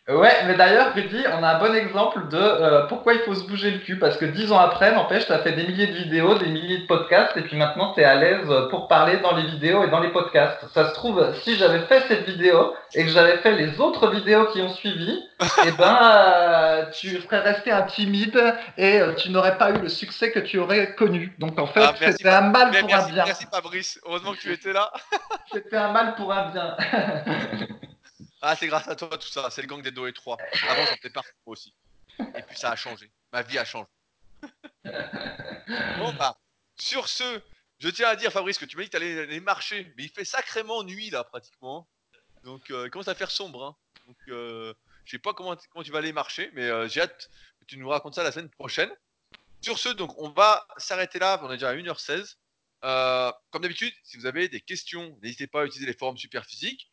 [0.09, 3.45] Ouais, mais d'ailleurs, Rudy, on a un bon exemple de euh, pourquoi il faut se
[3.45, 3.99] bouger le cul.
[3.99, 6.79] Parce que dix ans après, n'empêche, tu as fait des milliers de vidéos, des milliers
[6.79, 9.89] de podcasts, et puis maintenant, tu es à l'aise pour parler dans les vidéos et
[9.89, 10.65] dans les podcasts.
[10.73, 14.47] Ça se trouve, si j'avais fait cette vidéo et que j'avais fait les autres vidéos
[14.53, 15.25] qui ont suivi,
[15.67, 18.41] eh ben, euh, tu serais resté un timide
[18.79, 21.35] et euh, tu n'aurais pas eu le succès que tu aurais connu.
[21.41, 23.25] Donc, en fait, Ah, c'était un mal pour merci, un bien.
[23.27, 24.93] merci Fabrice, heureusement que tu étais là.
[25.53, 26.77] C'était un mal pour un bien.
[28.49, 30.37] Ah, c'est grâce à toi tout ça, c'est le gang des 2 et 3.
[30.69, 31.75] Avant, j'en faisais partie aussi.
[32.21, 33.89] Et puis ça a changé, ma vie a changé.
[35.99, 36.39] Bon, bah,
[36.79, 37.43] sur ce,
[37.81, 40.05] je tiens à dire, Fabrice, que tu m'as dit que tu allais aller marcher, mais
[40.05, 41.89] il fait sacrément nuit là, pratiquement.
[42.45, 43.65] Donc, euh, il commence à faire sombre.
[43.65, 43.77] Hein.
[44.07, 44.73] Donc, euh,
[45.05, 47.29] je sais pas comment, comment tu vas aller marcher, mais euh, j'ai hâte
[47.59, 48.93] que tu nous racontes ça la semaine prochaine.
[49.61, 52.37] Sur ce, donc, on va s'arrêter là, on est déjà à 1h16.
[52.85, 56.47] Euh, comme d'habitude, si vous avez des questions, n'hésitez pas à utiliser les forums super
[56.47, 56.93] physiques.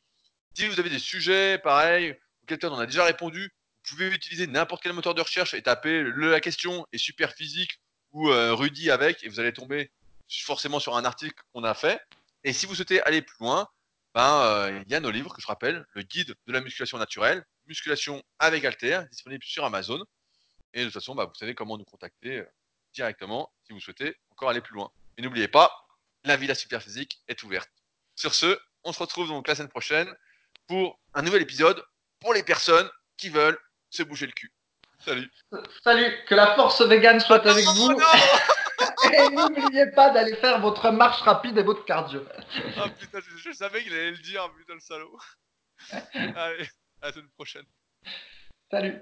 [0.56, 4.84] Si vous avez des sujets, pareil, auxquels on a déjà répondu, vous pouvez utiliser n'importe
[4.84, 7.80] quel moteur de recherche et taper le, la question et super physique
[8.12, 9.92] ou euh, Rudy avec, et vous allez tomber
[10.30, 12.00] forcément sur un article qu'on a fait.
[12.44, 13.68] Et si vous souhaitez aller plus loin,
[14.14, 16.98] ben, euh, il y a nos livres que je rappelle, le guide de la musculation
[17.00, 20.04] naturelle, musculation avec Alter, disponible sur Amazon.
[20.74, 22.46] Et de toute façon, bah, vous savez comment nous contacter euh,
[22.94, 24.92] directement si vous souhaitez encore aller plus loin.
[25.18, 25.88] Et n'oubliez pas,
[26.24, 27.70] la Villa Superphysique est ouverte.
[28.16, 30.14] Sur ce, on se retrouve donc la semaine prochaine
[30.68, 31.84] pour un nouvel épisode
[32.20, 33.58] pour les personnes qui veulent
[33.90, 34.52] se bouger le cul.
[35.00, 35.30] Salut.
[35.84, 37.92] Salut, que la force végane soit avec Oh vous.
[39.14, 42.26] Et n'oubliez pas d'aller faire votre marche rapide et votre cardio.
[42.78, 45.20] Ah putain, je, je savais qu'il allait le dire, putain le salaud.
[46.14, 46.68] Allez,
[47.02, 47.66] à la semaine prochaine.
[48.72, 49.02] Salut.